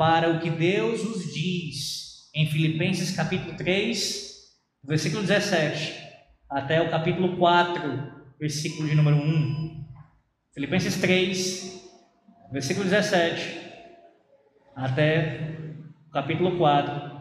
para 0.00 0.30
o 0.30 0.40
que 0.40 0.48
Deus 0.48 1.04
nos 1.04 1.30
diz 1.30 2.30
em 2.34 2.46
Filipenses 2.46 3.14
capítulo 3.14 3.54
3, 3.54 4.34
versículo 4.82 5.20
17, 5.20 5.94
até 6.48 6.80
o 6.80 6.90
capítulo 6.90 7.36
4, 7.36 7.82
versículo 8.40 8.88
de 8.88 8.94
número 8.94 9.18
1. 9.18 9.86
Filipenses 10.54 10.96
3, 11.02 11.90
versículo 12.50 12.88
17, 12.88 13.60
até 14.74 15.58
o 16.08 16.10
capítulo 16.10 16.56
4, 16.56 17.20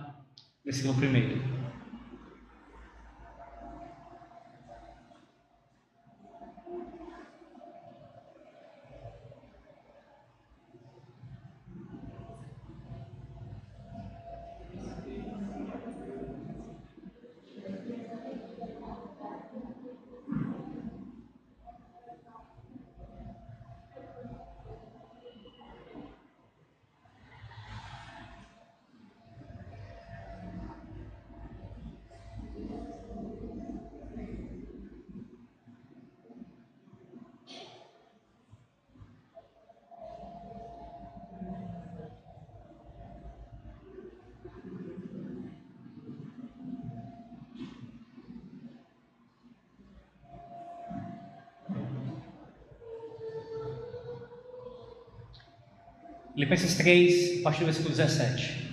versículo 0.64 0.93
1. 0.93 1.58
Filipenses 56.50 56.78
3, 56.78 57.39
a 57.42 57.44
partir 57.44 57.59
do 57.59 57.66
versículo 57.66 57.95
17. 57.95 58.72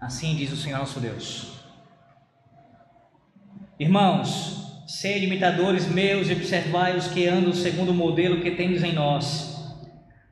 Assim 0.00 0.34
diz 0.34 0.50
o 0.50 0.56
Senhor 0.56 0.78
nosso 0.78 0.98
Deus. 0.98 1.60
Irmãos, 3.78 4.82
sede 4.86 5.26
imitadores 5.26 5.86
meus 5.86 6.30
e 6.30 6.32
observai 6.32 6.96
os 6.96 7.08
que 7.08 7.26
andam 7.26 7.52
segundo 7.52 7.90
o 7.90 7.94
modelo 7.94 8.40
que 8.40 8.52
tendes 8.52 8.82
em 8.82 8.94
nós. 8.94 9.54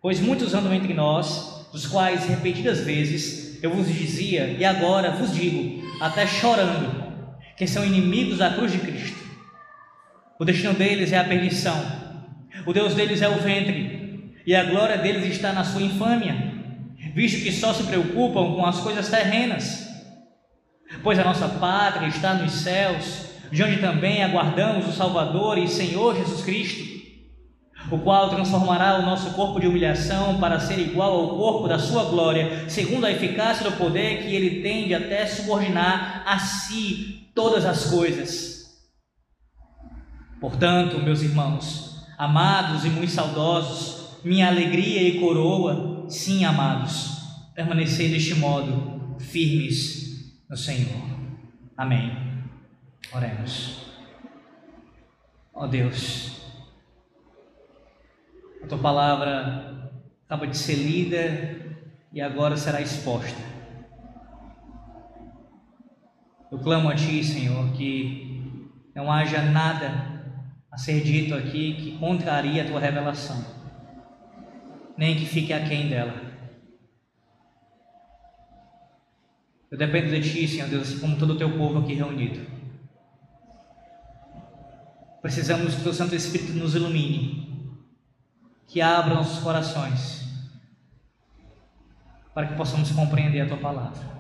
Pois 0.01 0.19
muitos 0.19 0.55
andam 0.55 0.73
entre 0.73 0.95
nós, 0.95 1.69
dos 1.73 1.87
quais 1.87 2.25
repetidas 2.25 2.81
vezes 2.81 3.63
eu 3.63 3.71
vos 3.71 3.87
dizia, 3.87 4.57
e 4.59 4.65
agora 4.65 5.11
vos 5.11 5.35
digo, 5.35 5.87
até 6.01 6.27
chorando, 6.27 7.13
que 7.55 7.67
são 7.67 7.85
inimigos 7.85 8.39
da 8.39 8.55
cruz 8.55 8.73
de 8.73 8.79
Cristo. 8.79 9.19
O 10.41 10.45
destino 10.47 10.73
deles 10.73 11.13
é 11.13 11.19
a 11.19 11.25
perdição, 11.25 11.77
o 12.65 12.73
Deus 12.73 12.95
deles 12.95 13.21
é 13.21 13.29
o 13.29 13.39
ventre 13.43 13.98
e 14.49 14.57
a 14.57 14.65
glória 14.65 14.97
deles 14.97 15.27
está 15.27 15.53
na 15.53 15.63
sua 15.63 15.83
infâmia, 15.83 16.35
visto 17.15 17.43
que 17.43 17.53
só 17.53 17.75
se 17.75 17.83
preocupam 17.83 18.55
com 18.55 18.65
as 18.65 18.81
coisas 18.81 19.11
terrenas. 19.11 19.87
Pois 21.03 21.19
a 21.19 21.25
nossa 21.25 21.47
pátria 21.47 22.09
está 22.09 22.33
nos 22.33 22.53
céus, 22.53 23.27
de 23.53 23.63
onde 23.63 23.77
também 23.77 24.25
aguardamos 24.25 24.89
o 24.89 24.93
Salvador 24.93 25.59
e 25.59 25.69
Senhor 25.69 26.17
Jesus 26.17 26.41
Cristo, 26.41 26.83
o 27.91 27.99
qual 27.99 28.31
transformará 28.31 28.99
o 28.99 29.03
nosso 29.03 29.35
corpo 29.35 29.61
de 29.61 29.67
humilhação 29.67 30.41
para 30.41 30.59
ser 30.59 30.79
igual 30.79 31.13
ao 31.13 31.37
corpo 31.37 31.69
da 31.69 31.79
sua 31.79 32.05
glória, 32.05 32.71
segundo 32.71 33.05
a 33.05 33.13
eficácia 33.13 33.71
do 33.71 33.77
poder 33.77 34.23
que 34.23 34.35
ele 34.35 34.63
tem 34.63 34.89
de 34.89 34.95
até 34.95 35.27
subordinar 35.27 36.23
a 36.25 36.39
si 36.39 37.29
todas 37.35 37.67
as 37.67 37.91
coisas. 37.91 38.79
Portanto, 40.41 41.03
meus 41.03 41.21
irmãos, 41.21 42.03
amados 42.17 42.87
e 42.87 42.89
muito 42.89 43.13
saudosos, 43.13 44.08
minha 44.25 44.49
alegria 44.49 45.03
e 45.03 45.21
coroa, 45.21 46.07
sim, 46.09 46.45
amados, 46.45 47.23
permanecer 47.55 48.11
deste 48.11 48.35
modo, 48.35 49.17
firmes 49.19 50.35
no 50.49 50.57
Senhor. 50.57 51.03
Amém. 51.77 52.13
Oremos. 53.13 53.87
Ó 55.55 55.65
oh 55.65 55.69
Deus, 55.69 56.41
a 58.63 58.67
tua 58.67 58.79
palavra 58.79 59.91
acaba 60.25 60.47
de 60.47 60.57
ser 60.57 60.75
lida 60.75 61.79
e 62.13 62.21
agora 62.21 62.57
será 62.57 62.81
exposta. 62.81 63.49
Eu 66.51 66.59
clamo 66.59 66.89
a 66.89 66.95
Ti, 66.95 67.23
Senhor, 67.23 67.73
que 67.73 68.71
não 68.95 69.13
haja 69.13 69.43
nada 69.43 70.23
a 70.71 70.79
ser 70.79 71.03
dito 71.03 71.35
aqui 71.35 71.75
que 71.75 71.99
contraria 71.99 72.63
a 72.63 72.67
Tua 72.67 72.81
revelação 72.81 73.58
nem 74.99 75.15
que 75.17 75.25
fique 75.25 75.53
aquém 75.53 75.89
dela. 75.89 76.13
Eu 79.71 79.79
dependo 79.79 80.11
de 80.11 80.21
Ti, 80.21 80.49
Senhor 80.49 80.69
Deus, 80.69 80.99
como 80.99 81.17
todo 81.17 81.35
o 81.35 81.39
Teu 81.39 81.57
povo 81.57 81.79
aqui 81.79 81.95
reunido. 81.95 82.45
Precisamos 85.23 85.77
que 85.77 85.89
o 85.89 85.95
Santo 85.95 86.17
Espírito 86.17 86.53
nos 86.55 86.75
ilumine, 86.75 87.77
que 88.67 88.81
abra 88.81 89.15
nossos 89.15 89.41
corações, 89.41 90.27
para 92.35 92.49
que 92.49 92.57
possamos 92.57 92.91
compreender 92.91 93.43
a 93.43 93.49
Tua 93.49 93.59
palavra 93.59 94.19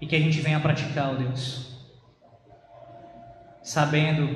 e 0.00 0.06
que 0.06 0.16
a 0.16 0.20
gente 0.20 0.40
venha 0.40 0.58
praticar, 0.58 1.10
ó 1.10 1.14
Deus, 1.14 1.86
sabendo 3.62 4.28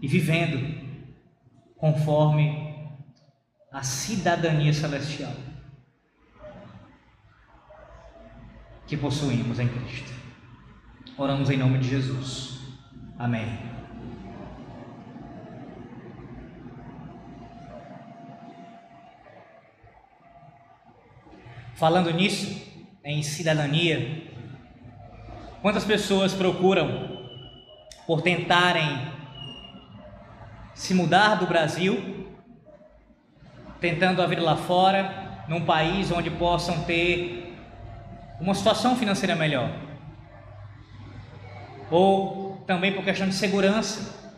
e 0.00 0.08
vivendo 0.08 0.82
conforme 1.76 2.61
a 3.72 3.82
cidadania 3.82 4.72
celestial 4.72 5.32
que 8.86 8.96
possuímos 8.96 9.58
em 9.58 9.68
Cristo. 9.68 10.12
Oramos 11.16 11.48
em 11.48 11.56
nome 11.56 11.78
de 11.78 11.88
Jesus. 11.88 12.60
Amém. 13.18 13.58
Falando 21.74 22.10
nisso, 22.12 22.60
em 23.02 23.22
cidadania, 23.22 24.30
quantas 25.62 25.84
pessoas 25.84 26.34
procuram 26.34 27.26
por 28.06 28.20
tentarem 28.20 29.10
se 30.74 30.92
mudar 30.92 31.36
do 31.36 31.46
Brasil 31.46 32.21
tentando 33.82 34.22
a 34.22 34.26
vida 34.26 34.40
lá 34.40 34.56
fora, 34.56 35.42
num 35.48 35.64
país 35.64 36.12
onde 36.12 36.30
possam 36.30 36.84
ter 36.84 37.52
uma 38.40 38.54
situação 38.54 38.96
financeira 38.96 39.34
melhor. 39.34 39.68
Ou 41.90 42.62
também 42.64 42.92
por 42.92 43.04
questão 43.04 43.28
de 43.28 43.34
segurança, 43.34 44.32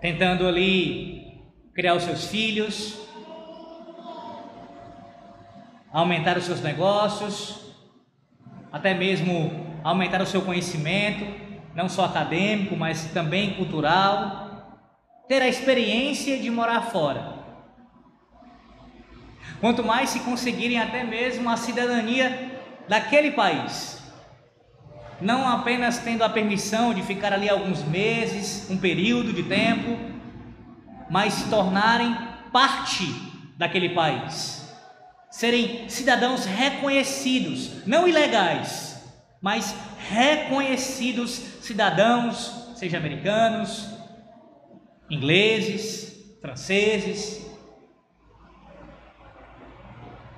tentando 0.00 0.46
ali 0.46 1.40
criar 1.72 1.94
os 1.94 2.02
seus 2.02 2.26
filhos, 2.26 2.98
aumentar 5.92 6.36
os 6.36 6.44
seus 6.44 6.60
negócios, 6.60 7.76
até 8.72 8.92
mesmo 8.92 9.78
aumentar 9.84 10.20
o 10.20 10.26
seu 10.26 10.42
conhecimento, 10.42 11.24
não 11.76 11.88
só 11.88 12.06
acadêmico, 12.06 12.76
mas 12.76 13.04
também 13.12 13.54
cultural 13.54 14.43
ter 15.28 15.40
a 15.42 15.48
experiência 15.48 16.38
de 16.38 16.50
morar 16.50 16.82
fora. 16.82 17.34
Quanto 19.60 19.82
mais 19.82 20.10
se 20.10 20.20
conseguirem 20.20 20.78
até 20.78 21.02
mesmo 21.04 21.48
a 21.48 21.56
cidadania 21.56 22.60
daquele 22.88 23.30
país. 23.30 24.02
Não 25.20 25.48
apenas 25.48 25.98
tendo 25.98 26.22
a 26.22 26.28
permissão 26.28 26.92
de 26.92 27.02
ficar 27.02 27.32
ali 27.32 27.48
alguns 27.48 27.82
meses, 27.84 28.68
um 28.68 28.76
período 28.76 29.32
de 29.32 29.42
tempo, 29.44 29.96
mas 31.08 31.34
se 31.34 31.48
tornarem 31.48 32.14
parte 32.52 33.04
daquele 33.56 33.90
país. 33.90 34.68
Serem 35.30 35.88
cidadãos 35.88 36.44
reconhecidos, 36.44 37.86
não 37.86 38.06
ilegais, 38.06 39.02
mas 39.40 39.74
reconhecidos 40.10 41.30
cidadãos, 41.62 42.72
seja 42.76 42.98
americanos, 42.98 43.93
ingleses, 45.10 46.36
franceses. 46.40 47.44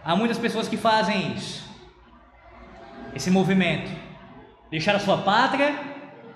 Há 0.05 0.15
muitas 0.15 0.39
pessoas 0.39 0.69
que 0.69 0.77
fazem 0.77 1.33
isso, 1.35 1.69
esse 3.15 3.31
movimento, 3.31 3.91
deixar 4.71 4.95
a 4.95 5.01
sua 5.01 5.19
pátria 5.19 5.75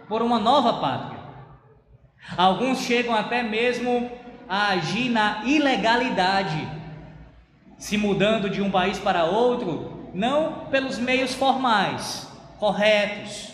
por 0.09 0.23
uma 0.23 0.39
nova 0.39 0.81
pátria. 0.81 1.21
Alguns 2.37 2.81
chegam 2.81 3.15
até 3.15 3.43
mesmo 3.43 4.11
a 4.49 4.71
agir 4.71 5.09
na 5.09 5.45
ilegalidade, 5.45 6.69
se 7.79 7.97
mudando 7.97 8.51
de 8.51 8.61
um 8.61 8.71
país 8.71 8.99
para 8.99 9.25
outro, 9.25 10.11
não 10.13 10.67
pelos 10.67 10.99
meios 10.99 11.33
formais, 11.33 12.29
corretos, 12.59 13.51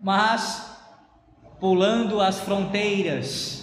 mas 0.00 0.76
pulando 1.60 2.20
as 2.20 2.40
fronteiras 2.40 3.59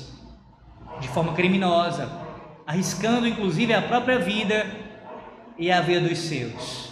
de 0.99 1.07
forma 1.07 1.33
criminosa, 1.33 2.09
arriscando 2.65 3.27
inclusive 3.27 3.73
a 3.73 3.81
própria 3.81 4.19
vida 4.19 4.65
e 5.57 5.71
a 5.71 5.81
vida 5.81 6.07
dos 6.07 6.17
seus. 6.17 6.91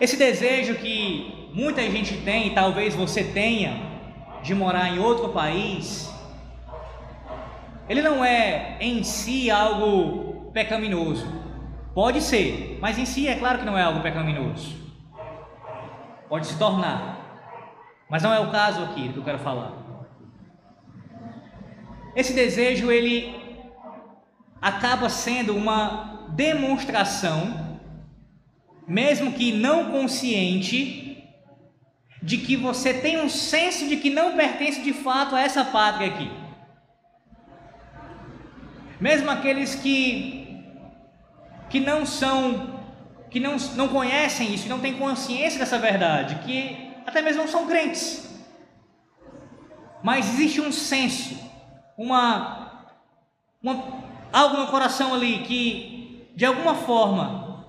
Esse 0.00 0.16
desejo 0.16 0.74
que 0.74 1.50
muita 1.54 1.80
gente 1.82 2.16
tem, 2.18 2.48
e 2.48 2.54
talvez 2.54 2.94
você 2.94 3.22
tenha, 3.22 3.80
de 4.42 4.54
morar 4.54 4.88
em 4.90 4.98
outro 4.98 5.30
país, 5.30 6.12
ele 7.88 8.02
não 8.02 8.24
é 8.24 8.76
em 8.80 9.02
si 9.02 9.50
algo 9.50 10.50
pecaminoso. 10.52 11.26
Pode 11.94 12.20
ser, 12.20 12.78
mas 12.80 12.98
em 12.98 13.06
si 13.06 13.28
é 13.28 13.36
claro 13.36 13.60
que 13.60 13.64
não 13.64 13.78
é 13.78 13.82
algo 13.82 14.00
pecaminoso. 14.00 14.74
Pode 16.28 16.46
se 16.46 16.58
tornar. 16.58 17.14
Mas 18.08 18.22
não 18.22 18.32
é 18.32 18.40
o 18.40 18.50
caso 18.50 18.82
aqui 18.82 19.08
que 19.10 19.16
eu 19.16 19.24
quero 19.24 19.38
falar. 19.38 19.83
Esse 22.14 22.32
desejo 22.32 22.90
ele 22.90 23.34
acaba 24.60 25.08
sendo 25.08 25.54
uma 25.56 26.28
demonstração, 26.30 27.78
mesmo 28.86 29.32
que 29.32 29.52
não 29.52 29.90
consciente, 29.90 31.04
de 32.22 32.38
que 32.38 32.56
você 32.56 32.94
tem 32.94 33.20
um 33.20 33.28
senso 33.28 33.86
de 33.86 33.98
que 33.98 34.08
não 34.08 34.34
pertence 34.34 34.80
de 34.80 34.92
fato 34.92 35.34
a 35.34 35.40
essa 35.42 35.64
pátria 35.64 36.08
aqui. 36.08 36.30
Mesmo 39.00 39.30
aqueles 39.30 39.74
que 39.74 40.42
que 41.68 41.80
não 41.80 42.06
são 42.06 42.72
que 43.28 43.40
não, 43.40 43.56
não 43.74 43.88
conhecem 43.88 44.54
isso, 44.54 44.62
que 44.62 44.68
não 44.68 44.78
têm 44.78 44.94
consciência 44.94 45.58
dessa 45.58 45.76
verdade, 45.76 46.36
que 46.44 46.94
até 47.04 47.20
mesmo 47.20 47.42
não 47.42 47.48
são 47.48 47.66
crentes. 47.66 48.30
Mas 50.02 50.28
existe 50.28 50.60
um 50.60 50.70
senso, 50.70 51.36
uma, 51.96 52.88
uma 53.62 54.04
algo 54.32 54.56
no 54.56 54.66
coração 54.66 55.14
ali 55.14 55.38
que 55.40 56.28
de 56.34 56.44
alguma 56.44 56.74
forma 56.74 57.64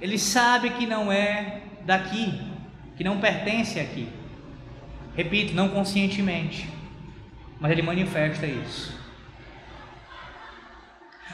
ele 0.00 0.18
sabe 0.18 0.70
que 0.70 0.86
não 0.86 1.10
é 1.10 1.62
daqui, 1.82 2.40
que 2.96 3.04
não 3.04 3.20
pertence 3.20 3.80
aqui. 3.80 4.08
Repito, 5.16 5.54
não 5.54 5.68
conscientemente, 5.68 6.68
mas 7.60 7.70
ele 7.70 7.82
manifesta 7.82 8.46
isso. 8.46 8.98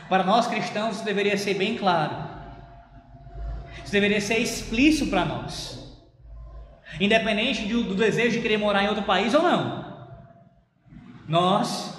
Para 0.09 0.23
nós 0.23 0.47
cristãos, 0.47 0.97
isso 0.97 1.05
deveria 1.05 1.37
ser 1.39 1.55
bem 1.55 1.77
claro. 1.77 2.15
Isso 3.83 3.93
deveria 3.93 4.21
ser 4.21 4.39
explícito 4.39 5.11
para 5.11 5.25
nós. 5.25 5.81
Independente 7.01 7.67
do, 7.67 7.85
do 7.85 7.95
desejo 7.95 8.37
de 8.37 8.43
querer 8.43 8.59
morar 8.59 8.85
em 8.85 8.89
outro 8.89 9.05
país 9.05 9.33
ou 9.35 9.43
não. 9.43 9.90
Nós 11.31 11.95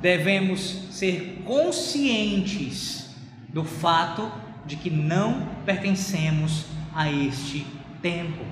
devemos 0.00 0.60
ser 0.92 1.42
conscientes 1.44 3.14
do 3.50 3.62
fato 3.62 4.32
de 4.64 4.76
que 4.76 4.88
não 4.88 5.46
pertencemos 5.66 6.64
a 6.94 7.12
este 7.12 7.66
tempo, 8.00 8.42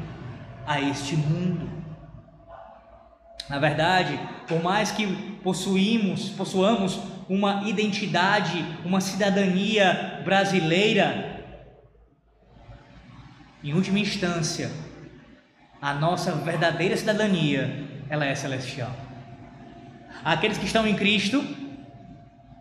a 0.66 0.78
este 0.78 1.16
mundo. 1.16 1.70
Na 3.49 3.58
verdade, 3.58 4.20
por 4.46 4.62
mais 4.62 4.90
que 4.90 5.06
possuímos, 5.43 6.28
possuamos 6.28 7.00
uma 7.31 7.66
identidade, 7.66 8.62
uma 8.84 9.00
cidadania 9.00 10.20
brasileira, 10.22 11.46
em 13.64 13.72
última 13.72 14.00
instância, 14.00 14.70
a 15.81 15.94
nossa 15.94 16.32
verdadeira 16.32 16.94
cidadania, 16.94 17.88
ela 18.10 18.25
é 18.25 18.34
celestial. 18.34 18.94
Aqueles 20.25 20.58
que 20.58 20.66
estão 20.66 20.87
em 20.87 20.96
Cristo 20.96 21.44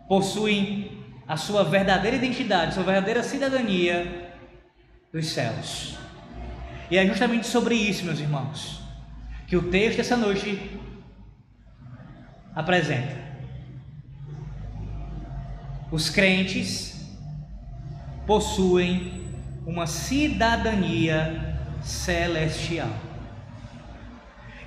possuem 0.08 1.04
a 1.26 1.36
sua 1.36 1.64
verdadeira 1.64 2.16
identidade, 2.16 2.74
sua 2.74 2.82
verdadeira 2.82 3.22
cidadania 3.22 4.32
dos 5.12 5.28
céus. 5.28 5.96
E 6.90 6.96
é 6.96 7.06
justamente 7.06 7.46
sobre 7.46 7.74
isso, 7.74 8.04
meus 8.04 8.18
irmãos, 8.18 8.80
que 9.46 9.56
o 9.56 9.70
texto 9.70 9.98
dessa 9.98 10.16
noite 10.16 10.70
apresenta. 12.54 13.16
Os 15.90 16.08
crentes 16.08 17.16
possuem 18.26 19.26
uma 19.66 19.86
cidadania 19.86 21.58
celestial. 21.82 23.07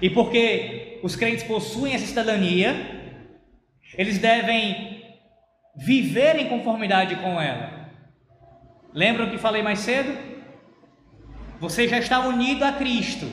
E 0.01 0.09
porque 0.09 0.99
os 1.03 1.15
crentes 1.15 1.43
possuem 1.43 1.93
essa 1.93 2.07
cidadania, 2.07 2.73
eles 3.97 4.17
devem 4.17 5.03
viver 5.75 6.37
em 6.37 6.49
conformidade 6.49 7.15
com 7.17 7.39
ela. 7.39 7.89
Lembram 8.93 9.29
que 9.29 9.37
falei 9.37 9.61
mais 9.61 9.79
cedo? 9.79 10.17
Você 11.59 11.87
já 11.87 11.99
está 11.99 12.19
unido 12.21 12.63
a 12.63 12.71
Cristo. 12.71 13.27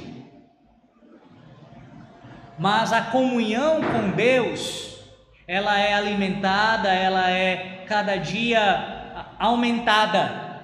Mas 2.59 2.93
a 2.93 3.03
comunhão 3.03 3.81
com 3.81 4.11
Deus, 4.11 5.01
ela 5.47 5.79
é 5.79 5.95
alimentada, 5.95 6.93
ela 6.93 7.31
é 7.31 7.85
cada 7.87 8.17
dia 8.17 9.33
aumentada. 9.39 10.61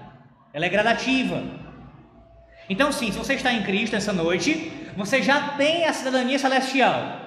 Ela 0.52 0.66
é 0.66 0.68
gradativa. 0.68 1.63
Então, 2.69 2.90
sim, 2.90 3.12
se 3.12 3.19
você 3.19 3.34
está 3.34 3.52
em 3.52 3.62
Cristo 3.62 3.96
essa 3.96 4.12
noite, 4.12 4.72
você 4.96 5.22
já 5.22 5.49
tem 5.50 5.84
a 5.84 5.93
cidadania 5.93 6.38
celestial, 6.38 7.20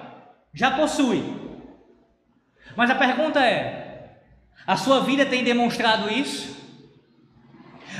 já 0.52 0.70
possui. 0.72 1.22
Mas 2.76 2.90
a 2.90 2.94
pergunta 2.94 3.44
é: 3.44 4.20
a 4.66 4.76
sua 4.76 5.00
vida 5.00 5.24
tem 5.24 5.44
demonstrado 5.44 6.12
isso? 6.12 6.56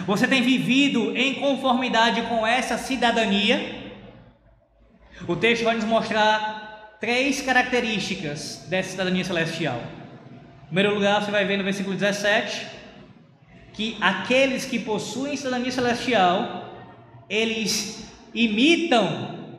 Você 0.07 0.27
tem 0.27 0.43
vivido 0.43 1.17
em 1.17 1.35
conformidade 1.35 2.23
com 2.23 2.47
essa 2.47 2.79
cidadania? 2.79 3.93
O 5.27 5.35
texto 5.37 5.65
vai 5.65 5.75
nos 5.75 5.85
mostrar 5.85 6.97
três 7.01 7.43
características 7.43 8.67
dessa 8.69 8.91
cidadania 8.91 9.25
celestial. 9.25 9.83
Em 10.63 10.67
primeiro 10.67 10.95
lugar, 10.95 11.23
você 11.23 11.31
vai 11.31 11.45
ver 11.45 11.57
no 11.57 11.65
versículo 11.65 11.97
17 11.97 12.67
que 13.73 13.97
aqueles 14.01 14.65
que 14.65 14.79
possuem 14.79 15.37
cidadania 15.37 15.71
celestial, 15.71 16.68
eles 17.29 18.05
imitam 18.35 19.59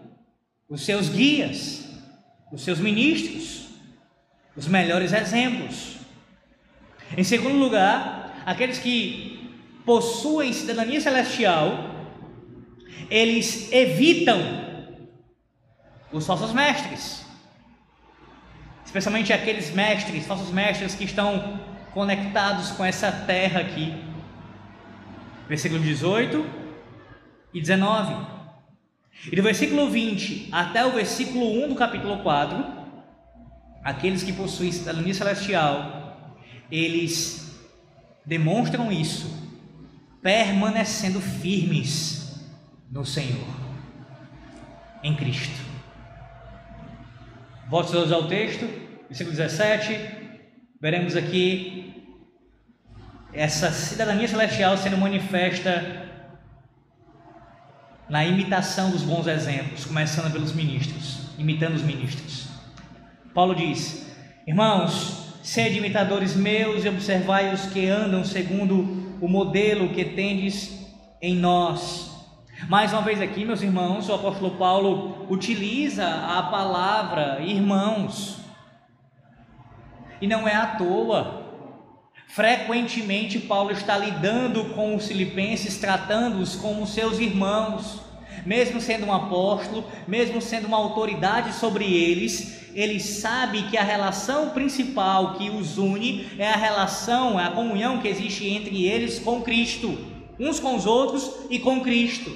os 0.67 0.85
seus 0.85 1.09
guias, 1.09 1.87
os 2.51 2.63
seus 2.63 2.79
ministros, 2.79 3.67
os 4.55 4.67
melhores 4.67 5.13
exemplos. 5.13 5.97
Em 7.17 7.23
segundo 7.23 7.57
lugar, 7.57 8.43
aqueles 8.45 8.79
que 8.79 9.55
possuem 9.85 10.53
cidadania 10.53 11.01
celestial, 11.01 11.95
eles 13.09 13.71
evitam 13.71 14.39
os 16.11 16.25
falsos 16.25 16.53
mestres, 16.53 17.25
especialmente 18.85 19.31
aqueles 19.31 19.71
mestres, 19.71 20.25
falsos 20.25 20.51
mestres 20.51 20.95
que 20.95 21.03
estão 21.03 21.59
conectados 21.93 22.71
com 22.71 22.83
essa 22.85 23.11
terra 23.11 23.61
aqui. 23.61 23.93
Versículo 25.47 25.81
18 25.81 26.58
e 27.53 27.59
19. 27.59 28.39
E 29.31 29.35
do 29.35 29.43
versículo 29.43 29.89
20 29.89 30.49
até 30.51 30.85
o 30.85 30.91
versículo 30.91 31.65
1 31.65 31.69
do 31.69 31.75
capítulo 31.75 32.23
4, 32.23 32.63
aqueles 33.83 34.23
que 34.23 34.33
possuem 34.33 34.71
cidadania 34.71 35.13
celestial, 35.13 36.35
eles 36.71 37.59
demonstram 38.25 38.91
isso, 38.91 39.27
permanecendo 40.21 41.19
firmes 41.19 42.39
no 42.91 43.05
Senhor, 43.05 43.47
em 45.03 45.15
Cristo. 45.15 45.69
Volte 47.67 47.91
todos 47.91 48.11
ao 48.11 48.27
texto, 48.27 48.67
versículo 49.07 49.35
17, 49.35 49.99
veremos 50.81 51.15
aqui 51.15 52.03
essa 53.31 53.71
cidadania 53.71 54.27
celestial 54.27 54.75
sendo 54.77 54.97
manifesta 54.97 56.08
na 58.09 58.25
imitação 58.25 58.89
dos 58.89 59.03
bons 59.03 59.27
exemplos, 59.27 59.85
começando 59.85 60.31
pelos 60.31 60.51
ministros, 60.51 61.29
imitando 61.37 61.75
os 61.75 61.83
ministros. 61.83 62.47
Paulo 63.33 63.53
diz: 63.53 64.11
Irmãos, 64.47 65.35
sede 65.43 65.77
imitadores 65.77 66.35
meus 66.35 66.83
e 66.83 66.89
observai 66.89 67.53
os 67.53 67.67
que 67.67 67.87
andam 67.87 68.25
segundo 68.25 69.17
o 69.21 69.27
modelo 69.27 69.89
que 69.89 70.03
tendes 70.03 70.87
em 71.21 71.35
nós. 71.35 72.09
Mais 72.67 72.91
uma 72.91 73.01
vez 73.01 73.21
aqui, 73.21 73.45
meus 73.45 73.61
irmãos, 73.61 74.09
o 74.09 74.13
apóstolo 74.13 74.57
Paulo 74.57 75.27
utiliza 75.29 76.05
a 76.05 76.43
palavra 76.43 77.39
irmãos 77.41 78.37
E 80.21 80.27
não 80.27 80.45
é 80.47 80.53
à 80.53 80.65
toa. 80.75 81.38
Frequentemente, 82.29 83.39
Paulo 83.39 83.71
está 83.71 83.97
lidando 83.97 84.65
com 84.75 84.95
os 84.95 85.07
filipenses, 85.07 85.77
tratando-os 85.77 86.55
como 86.55 86.85
seus 86.85 87.17
irmãos. 87.17 88.01
Mesmo 88.45 88.79
sendo 88.79 89.07
um 89.07 89.13
apóstolo, 89.13 89.83
mesmo 90.07 90.39
sendo 90.39 90.67
uma 90.67 90.77
autoridade 90.77 91.53
sobre 91.53 91.91
eles, 91.91 92.69
ele 92.75 92.99
sabe 92.99 93.63
que 93.63 93.75
a 93.75 93.83
relação 93.83 94.51
principal 94.51 95.33
que 95.33 95.49
os 95.49 95.79
une 95.79 96.27
é 96.37 96.47
a 96.47 96.55
relação, 96.55 97.39
é 97.39 97.45
a 97.45 97.51
comunhão 97.51 97.97
que 97.97 98.07
existe 98.07 98.47
entre 98.47 98.85
eles 98.85 99.17
com 99.17 99.41
Cristo, 99.41 99.97
uns 100.39 100.59
com 100.59 100.75
os 100.75 100.85
outros 100.85 101.31
e 101.49 101.57
com 101.57 101.81
Cristo. 101.81 102.31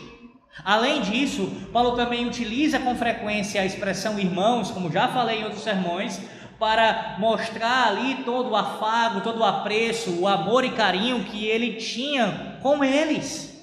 Além 0.66 1.02
disso, 1.02 1.52
Paulo 1.72 1.96
também 1.96 2.28
utiliza 2.28 2.80
com 2.80 2.96
frequência 2.96 3.62
a 3.62 3.66
expressão 3.66 4.20
irmãos, 4.20 4.72
como 4.72 4.92
já 4.92 5.08
falei 5.08 5.42
em 5.42 5.44
outros 5.44 5.64
sermões, 5.64 6.20
para 6.64 7.18
mostrar 7.20 7.88
ali 7.88 8.24
todo 8.24 8.52
o 8.52 8.56
afago, 8.56 9.20
todo 9.20 9.42
o 9.42 9.44
apreço, 9.44 10.18
o 10.18 10.26
amor 10.26 10.64
e 10.64 10.72
carinho 10.72 11.26
que 11.26 11.46
ele 11.46 11.74
tinha 11.74 12.58
com 12.62 12.82
eles. 12.82 13.62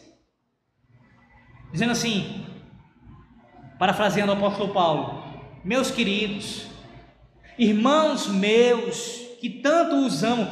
Dizendo 1.73 1.93
assim, 1.93 2.45
parafraseando 3.79 4.33
o 4.33 4.37
apóstolo 4.37 4.75
Paulo: 4.75 5.25
Meus 5.65 5.91
queridos, 5.91 6.67
irmãos 7.59 8.27
meus, 8.27 9.17
que 9.41 9.49
tanto 9.49 10.05
os 10.05 10.23
amo, 10.23 10.47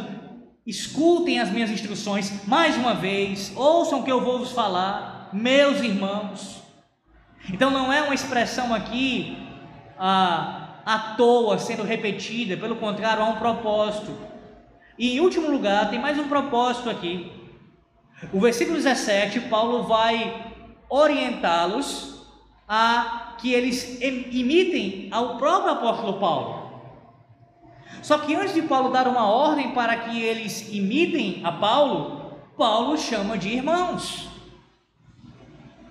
escutem 0.66 1.40
as 1.40 1.50
minhas 1.50 1.70
instruções 1.70 2.46
mais 2.46 2.78
uma 2.78 2.94
vez, 2.94 3.52
ouçam 3.54 4.00
o 4.00 4.04
que 4.04 4.10
eu 4.10 4.24
vou 4.24 4.38
vos 4.38 4.52
falar, 4.52 5.28
meus 5.34 5.82
irmãos. 5.82 6.62
Então 7.52 7.70
não 7.70 7.92
é 7.92 8.00
uma 8.00 8.14
expressão 8.14 8.72
aqui 8.72 9.36
ah, 9.98 10.57
à 10.88 10.98
toa 10.98 11.58
sendo 11.58 11.82
repetida, 11.82 12.56
pelo 12.56 12.76
contrário, 12.76 13.22
há 13.22 13.26
um 13.26 13.36
propósito. 13.36 14.10
E 14.98 15.14
em 15.14 15.20
último 15.20 15.50
lugar, 15.50 15.90
tem 15.90 15.98
mais 15.98 16.18
um 16.18 16.26
propósito 16.28 16.88
aqui. 16.88 17.30
O 18.32 18.40
versículo 18.40 18.78
17, 18.78 19.40
Paulo 19.50 19.82
vai 19.82 20.50
orientá-los 20.88 22.26
a 22.66 23.34
que 23.36 23.52
eles 23.52 24.00
imitem 24.00 25.08
ao 25.10 25.36
próprio 25.36 25.74
apóstolo 25.74 26.18
Paulo. 26.18 26.70
Só 28.00 28.16
que 28.16 28.34
antes 28.34 28.54
de 28.54 28.62
Paulo 28.62 28.90
dar 28.90 29.06
uma 29.06 29.28
ordem 29.28 29.72
para 29.72 29.94
que 29.94 30.22
eles 30.22 30.72
imitem 30.72 31.42
a 31.44 31.52
Paulo, 31.52 32.32
Paulo 32.56 32.96
chama 32.96 33.36
de 33.36 33.50
irmãos. 33.50 34.26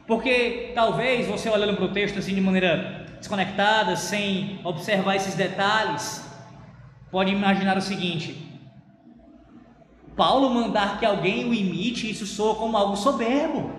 Porque 0.08 0.72
talvez 0.74 1.27
você 1.27 1.50
olhando 1.51 1.75
para 1.75 1.86
o 1.86 1.94
texto 1.94 2.18
assim 2.18 2.34
de 2.34 2.42
maneira 2.42 3.07
desconectada, 3.20 3.96
sem 3.96 4.60
observar 4.64 5.16
esses 5.16 5.36
detalhes, 5.36 6.24
pode 7.12 7.32
imaginar 7.32 7.78
o 7.78 7.82
seguinte: 7.82 8.48
Paulo 10.16 10.50
mandar 10.50 11.00
que 11.00 11.06
alguém 11.06 11.48
o 11.48 11.54
imite, 11.54 12.10
isso 12.10 12.26
soa 12.26 12.56
como 12.56 12.76
algo 12.76 12.96
soberbo. 12.96 13.72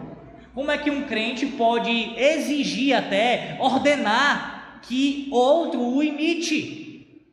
Como 0.55 0.71
é 0.71 0.79
que 0.79 0.91
um 0.91 1.03
crente 1.03 1.47
pode 1.47 1.91
exigir 2.17 2.97
até, 2.97 3.57
ordenar 3.61 4.81
que 4.83 5.29
outro 5.31 5.81
o 5.81 6.03
imite? 6.03 7.25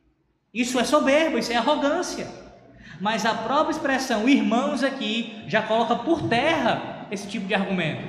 Isso 0.52 0.78
é 0.78 0.84
soberbo, 0.84 1.38
isso 1.38 1.52
é 1.52 1.56
arrogância. 1.56 2.26
Mas 3.00 3.26
a 3.26 3.34
própria 3.34 3.72
expressão 3.72 4.28
irmãos 4.28 4.82
aqui 4.82 5.44
já 5.46 5.62
coloca 5.62 5.96
por 5.96 6.28
terra 6.28 7.06
esse 7.10 7.28
tipo 7.28 7.46
de 7.46 7.54
argumento. 7.54 8.02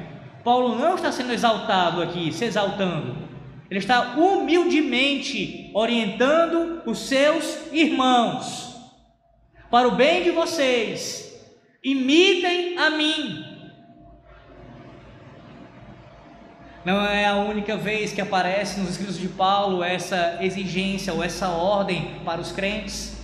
Paulo 0.43 0.77
não 0.77 0.95
está 0.95 1.11
sendo 1.11 1.33
exaltado 1.33 2.01
aqui, 2.01 2.31
se 2.31 2.45
exaltando. 2.45 3.26
Ele 3.69 3.79
está 3.79 4.15
humildemente 4.15 5.71
orientando 5.73 6.81
os 6.85 6.99
seus 6.99 7.71
irmãos. 7.71 8.75
Para 9.69 9.87
o 9.87 9.95
bem 9.95 10.23
de 10.23 10.31
vocês, 10.31 11.37
imitem 11.83 12.77
a 12.77 12.89
mim, 12.91 13.57
Não 16.87 17.05
é 17.05 17.25
a 17.25 17.35
única 17.35 17.75
vez 17.75 18.13
que 18.13 18.21
aparece 18.21 18.79
nos 18.79 18.91
escritos 18.91 19.19
de 19.19 19.27
Paulo 19.27 19.83
essa 19.83 20.37
exigência 20.39 21.13
ou 21.13 21.21
essa 21.21 21.49
ordem 21.49 22.21
para 22.23 22.39
os 22.39 22.53
crentes. 22.53 23.17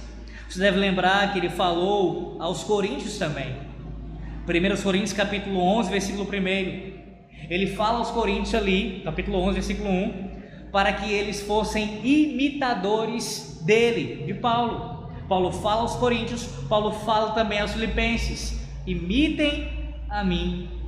Você 0.49 0.59
deve 0.59 0.77
lembrar 0.77 1.31
que 1.31 1.39
ele 1.39 1.47
falou 1.47 2.35
aos 2.41 2.61
coríntios 2.65 3.17
também. 3.17 3.55
1 4.45 4.81
Coríntios 4.83 5.13
capítulo 5.13 5.61
11, 5.61 5.89
versículo 5.89 6.25
1. 6.25 6.33
Ele 7.49 7.67
fala 7.67 7.99
aos 7.99 8.11
coríntios 8.11 8.53
ali, 8.53 8.99
capítulo 9.01 9.39
11, 9.39 9.53
versículo 9.53 9.89
1, 9.89 10.22
para 10.73 10.91
que 10.91 11.09
eles 11.09 11.41
fossem 11.41 12.05
imitadores 12.05 13.61
dele, 13.65 14.25
de 14.25 14.33
Paulo. 14.33 15.07
Paulo 15.29 15.53
fala 15.53 15.81
aos 15.81 15.95
coríntios, 15.95 16.43
Paulo 16.67 16.91
fala 16.91 17.31
também 17.31 17.61
aos 17.61 17.71
filipenses: 17.71 18.59
imitem 18.85 19.95
a 20.09 20.21
mim 20.21 20.83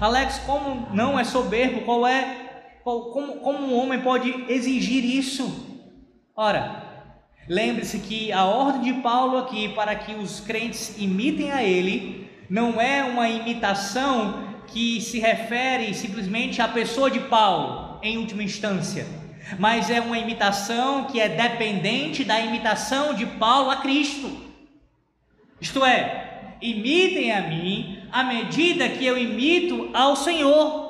Alex, 0.00 0.38
como 0.46 0.88
não 0.92 1.18
é 1.18 1.24
soberbo, 1.24 1.82
qual 1.82 2.06
é, 2.06 2.36
qual, 2.82 3.10
como, 3.10 3.36
como 3.36 3.66
um 3.66 3.78
homem 3.78 4.00
pode 4.00 4.44
exigir 4.48 5.04
isso? 5.04 5.84
Ora, 6.36 6.82
lembre-se 7.48 7.98
que 8.00 8.32
a 8.32 8.44
ordem 8.44 8.94
de 8.94 9.00
Paulo 9.00 9.38
aqui 9.38 9.68
para 9.68 9.94
que 9.94 10.14
os 10.14 10.40
crentes 10.40 10.96
imitem 10.98 11.52
a 11.52 11.62
ele 11.62 12.28
não 12.50 12.80
é 12.80 13.04
uma 13.04 13.28
imitação 13.28 14.42
que 14.66 15.00
se 15.00 15.20
refere 15.20 15.94
simplesmente 15.94 16.60
à 16.60 16.66
pessoa 16.66 17.10
de 17.10 17.20
Paulo, 17.20 17.83
em 18.04 18.18
última 18.18 18.42
instância, 18.42 19.06
mas 19.58 19.88
é 19.88 20.00
uma 20.00 20.18
imitação 20.18 21.04
que 21.06 21.18
é 21.18 21.28
dependente 21.28 22.22
da 22.22 22.38
imitação 22.38 23.14
de 23.14 23.24
Paulo 23.24 23.70
a 23.70 23.76
Cristo. 23.76 24.30
Isto 25.58 25.82
é, 25.84 26.56
imitem 26.60 27.32
a 27.32 27.40
mim 27.40 28.02
à 28.12 28.22
medida 28.22 28.88
que 28.90 29.04
eu 29.04 29.16
imito 29.16 29.88
ao 29.94 30.14
Senhor. 30.14 30.84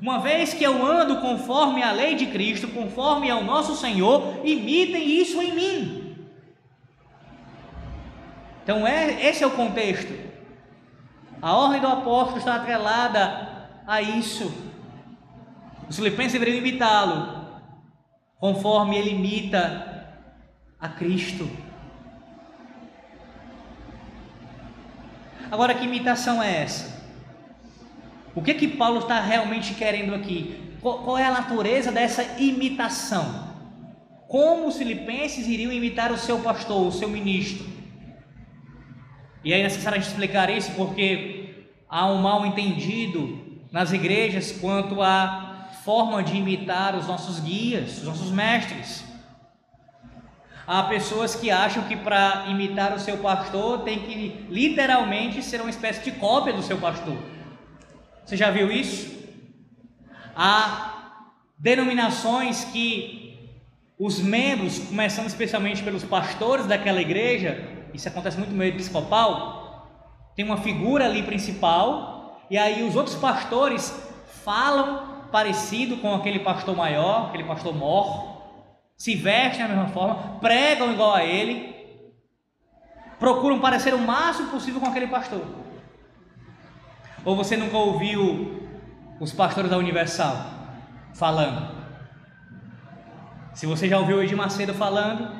Uma 0.00 0.18
vez 0.18 0.52
que 0.52 0.62
eu 0.62 0.84
ando 0.84 1.16
conforme 1.20 1.82
a 1.82 1.90
lei 1.90 2.14
de 2.14 2.26
Cristo, 2.26 2.68
conforme 2.68 3.30
ao 3.30 3.42
nosso 3.42 3.74
Senhor, 3.74 4.40
imitem 4.44 5.18
isso 5.18 5.40
em 5.40 5.52
mim. 5.52 6.16
Então, 8.62 8.86
é, 8.86 9.26
esse 9.26 9.42
é 9.42 9.46
o 9.46 9.52
contexto. 9.52 10.12
A 11.40 11.54
ordem 11.54 11.80
do 11.80 11.86
apóstolo 11.86 12.38
está 12.38 12.56
atrelada 12.56 13.68
a 13.86 14.02
isso. 14.02 14.52
Os 15.88 15.96
filipenses 15.96 16.32
deveriam 16.32 16.58
imitá-lo, 16.58 17.46
conforme 18.38 18.96
ele 18.96 19.10
imita 19.10 20.14
a 20.80 20.88
Cristo. 20.88 21.48
Agora, 25.50 25.74
que 25.74 25.84
imitação 25.84 26.42
é 26.42 26.62
essa? 26.62 26.96
O 28.34 28.42
que 28.42 28.52
que 28.54 28.68
Paulo 28.68 29.00
está 29.00 29.20
realmente 29.20 29.74
querendo 29.74 30.14
aqui? 30.14 30.76
Qual, 30.80 30.98
qual 31.04 31.16
é 31.16 31.24
a 31.24 31.30
natureza 31.30 31.92
dessa 31.92 32.22
imitação? 32.40 33.46
Como 34.28 34.66
os 34.66 34.76
filipenses 34.76 35.46
iriam 35.46 35.72
imitar 35.72 36.12
o 36.12 36.18
seu 36.18 36.40
pastor, 36.40 36.88
o 36.88 36.92
seu 36.92 37.08
ministro? 37.08 37.64
E 39.44 39.52
é 39.52 39.62
necessário 39.62 39.98
a 39.98 40.00
gente 40.00 40.10
explicar 40.10 40.50
isso 40.50 40.72
porque 40.72 41.68
há 41.88 42.10
um 42.10 42.20
mal 42.20 42.44
entendido 42.44 43.62
nas 43.70 43.92
igrejas 43.92 44.50
quanto 44.50 45.00
à 45.00 45.45
forma 45.86 46.20
de 46.20 46.36
imitar 46.36 46.96
os 46.96 47.06
nossos 47.06 47.38
guias, 47.38 47.98
os 47.98 48.02
nossos 48.02 48.32
mestres. 48.32 49.04
Há 50.66 50.82
pessoas 50.82 51.36
que 51.36 51.48
acham 51.48 51.84
que 51.84 51.94
para 51.94 52.46
imitar 52.48 52.92
o 52.92 52.98
seu 52.98 53.18
pastor 53.18 53.82
tem 53.82 54.00
que 54.00 54.46
literalmente 54.50 55.40
ser 55.44 55.60
uma 55.60 55.70
espécie 55.70 56.02
de 56.02 56.10
cópia 56.18 56.52
do 56.52 56.60
seu 56.60 56.76
pastor. 56.78 57.16
Você 58.24 58.36
já 58.36 58.50
viu 58.50 58.68
isso? 58.68 59.16
Há 60.34 61.20
denominações 61.56 62.64
que 62.64 63.38
os 63.96 64.18
membros, 64.18 64.80
começando 64.80 65.28
especialmente 65.28 65.84
pelos 65.84 66.02
pastores 66.02 66.66
daquela 66.66 67.00
igreja, 67.00 67.64
isso 67.94 68.08
acontece 68.08 68.36
muito 68.36 68.50
no 68.50 68.56
meio 68.56 68.74
episcopal, 68.74 69.88
tem 70.34 70.44
uma 70.44 70.56
figura 70.56 71.04
ali 71.04 71.22
principal, 71.22 72.44
e 72.50 72.58
aí 72.58 72.82
os 72.82 72.96
outros 72.96 73.14
pastores 73.14 73.94
falam 74.44 75.15
parecido 75.30 75.96
com 75.98 76.14
aquele 76.14 76.40
pastor 76.40 76.76
maior, 76.76 77.28
aquele 77.28 77.44
pastor 77.44 77.74
mor, 77.74 78.36
se 78.96 79.14
vestem 79.14 79.66
da 79.66 79.74
mesma 79.74 79.88
forma, 79.88 80.38
pregam 80.40 80.92
igual 80.92 81.14
a 81.14 81.24
ele, 81.24 81.74
procuram 83.18 83.60
parecer 83.60 83.94
o 83.94 83.98
máximo 83.98 84.50
possível 84.50 84.80
com 84.80 84.86
aquele 84.86 85.06
pastor. 85.06 85.42
Ou 87.24 87.36
você 87.36 87.56
nunca 87.56 87.76
ouviu 87.76 88.68
os 89.20 89.32
pastores 89.32 89.70
da 89.70 89.76
Universal 89.76 90.36
falando? 91.14 91.74
Se 93.52 93.66
você 93.66 93.88
já 93.88 93.98
ouviu 93.98 94.18
o 94.18 94.22
Edir 94.22 94.36
Macedo 94.36 94.74
falando 94.74 95.30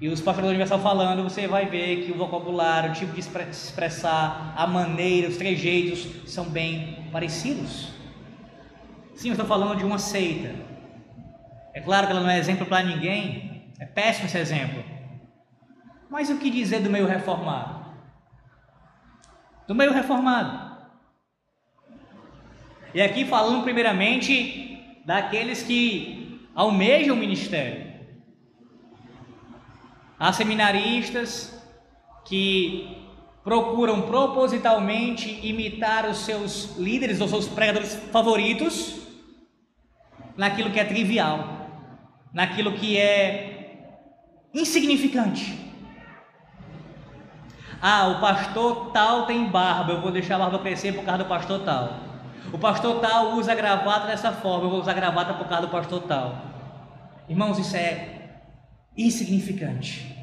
e 0.00 0.08
os 0.08 0.20
pastores 0.20 0.44
da 0.44 0.50
Universal 0.50 0.78
falando, 0.78 1.22
você 1.22 1.46
vai 1.46 1.66
ver 1.66 2.04
que 2.04 2.12
o 2.12 2.16
vocabulário, 2.16 2.90
o 2.90 2.94
tipo 2.94 3.12
de 3.12 3.20
expressar, 3.20 4.54
a 4.56 4.66
maneira, 4.66 5.28
os 5.28 5.36
trejeitos 5.36 6.06
são 6.30 6.44
bem 6.44 7.08
parecidos. 7.10 7.95
Sim, 9.16 9.28
eu 9.28 9.32
estou 9.32 9.46
falando 9.46 9.78
de 9.78 9.84
uma 9.84 9.98
seita, 9.98 10.54
é 11.72 11.80
claro 11.80 12.06
que 12.06 12.12
ela 12.12 12.20
não 12.20 12.28
é 12.28 12.38
exemplo 12.38 12.66
para 12.66 12.84
ninguém, 12.84 13.72
é 13.78 13.86
péssimo 13.86 14.26
esse 14.26 14.36
exemplo. 14.36 14.84
Mas 16.10 16.28
o 16.28 16.38
que 16.38 16.50
dizer 16.50 16.80
do 16.80 16.90
meio 16.90 17.06
reformado? 17.06 17.86
Do 19.66 19.74
meio 19.74 19.92
reformado. 19.92 20.76
E 22.94 23.00
aqui 23.00 23.24
falando 23.24 23.62
primeiramente 23.62 25.00
daqueles 25.04 25.62
que 25.62 26.48
almejam 26.54 27.16
o 27.16 27.18
ministério. 27.18 27.92
Há 30.18 30.32
seminaristas 30.32 31.58
que 32.24 32.96
procuram 33.44 34.02
propositalmente 34.02 35.46
imitar 35.46 36.08
os 36.08 36.18
seus 36.18 36.76
líderes, 36.76 37.20
os 37.20 37.30
seus 37.30 37.46
pregadores 37.46 37.94
favoritos, 38.10 39.05
naquilo 40.36 40.70
que 40.70 40.80
é 40.80 40.84
trivial, 40.84 41.68
naquilo 42.32 42.72
que 42.72 42.98
é 42.98 43.56
insignificante. 44.52 45.66
Ah, 47.80 48.08
o 48.08 48.20
pastor 48.20 48.90
tal 48.92 49.26
tem 49.26 49.46
barba, 49.46 49.92
eu 49.92 50.00
vou 50.00 50.10
deixar 50.10 50.36
a 50.36 50.38
barba 50.38 50.58
crescer 50.58 50.92
por 50.92 51.04
causa 51.04 51.24
do 51.24 51.28
pastor 51.28 51.60
tal. 51.60 52.00
O 52.52 52.58
pastor 52.58 53.00
tal 53.00 53.34
usa 53.34 53.54
gravata 53.54 54.06
dessa 54.06 54.32
forma, 54.32 54.64
eu 54.64 54.70
vou 54.70 54.80
usar 54.80 54.94
gravata 54.94 55.34
por 55.34 55.46
causa 55.46 55.66
do 55.66 55.70
pastor 55.70 56.02
tal. 56.02 56.36
Irmãos, 57.28 57.58
isso 57.58 57.76
é 57.76 58.40
insignificante. 58.96 60.14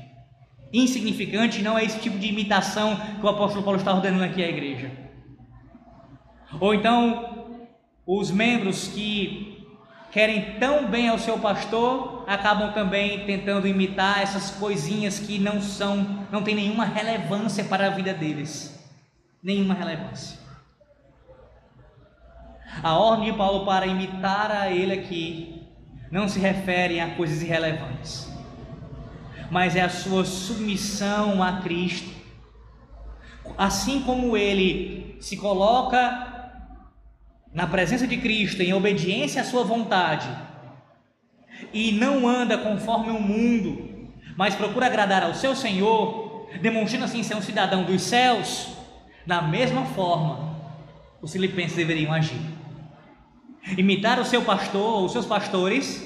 Insignificante 0.71 1.61
não 1.61 1.77
é 1.77 1.83
esse 1.83 1.99
tipo 1.99 2.17
de 2.17 2.27
imitação 2.27 2.95
que 3.19 3.25
o 3.25 3.29
apóstolo 3.29 3.63
Paulo 3.63 3.77
está 3.77 3.93
ordenando 3.93 4.23
aqui 4.23 4.43
à 4.43 4.49
igreja. 4.49 4.91
Ou 6.59 6.73
então, 6.73 7.45
os 8.05 8.31
membros 8.31 8.87
que 8.87 9.52
querem 10.13 10.59
tão 10.59 10.87
bem 10.87 11.09
ao 11.09 11.17
seu 11.17 11.39
pastor, 11.39 12.23
acabam 12.27 12.71
também 12.71 13.25
tentando 13.25 13.67
imitar 13.67 14.21
essas 14.21 14.51
coisinhas 14.51 15.17
que 15.17 15.39
não 15.39 15.59
são, 15.59 16.27
não 16.31 16.43
tem 16.43 16.53
nenhuma 16.53 16.85
relevância 16.85 17.63
para 17.63 17.87
a 17.87 17.89
vida 17.89 18.13
deles. 18.13 18.79
Nenhuma 19.41 19.73
relevância. 19.73 20.37
A 22.83 22.93
ordem 22.95 23.31
de 23.31 23.37
Paulo 23.37 23.65
para 23.65 23.87
imitar 23.87 24.51
a 24.51 24.69
ele 24.69 24.93
aqui 24.93 25.63
não 26.11 26.29
se 26.29 26.39
refere 26.39 26.99
a 26.99 27.15
coisas 27.15 27.41
irrelevantes, 27.41 28.31
mas 29.49 29.75
é 29.75 29.81
a 29.81 29.89
sua 29.89 30.23
submissão 30.25 31.41
a 31.41 31.53
Cristo. 31.61 32.13
Assim 33.57 34.01
como 34.01 34.37
ele 34.37 35.17
se 35.19 35.37
coloca 35.37 36.32
na 37.53 37.67
presença 37.67 38.07
de 38.07 38.17
Cristo, 38.17 38.61
em 38.61 38.73
obediência 38.73 39.41
à 39.41 39.45
sua 39.45 39.63
vontade, 39.63 40.27
e 41.71 41.91
não 41.91 42.27
anda 42.27 42.57
conforme 42.57 43.11
o 43.11 43.21
mundo, 43.21 44.09
mas 44.35 44.55
procura 44.55 44.87
agradar 44.87 45.23
ao 45.23 45.35
seu 45.35 45.55
Senhor, 45.55 46.49
demonstrando 46.61 47.05
assim 47.05 47.23
ser 47.23 47.35
um 47.35 47.41
cidadão 47.41 47.83
dos 47.83 48.01
céus, 48.01 48.69
da 49.25 49.41
mesma 49.41 49.85
forma, 49.85 50.57
os 51.21 51.31
filipenses 51.31 51.77
deveriam 51.77 52.11
agir. 52.11 52.41
Imitar 53.77 54.19
o 54.19 54.25
seu 54.25 54.41
pastor 54.41 54.95
ou 54.99 55.05
os 55.05 55.11
seus 55.11 55.25
pastores 55.25 56.03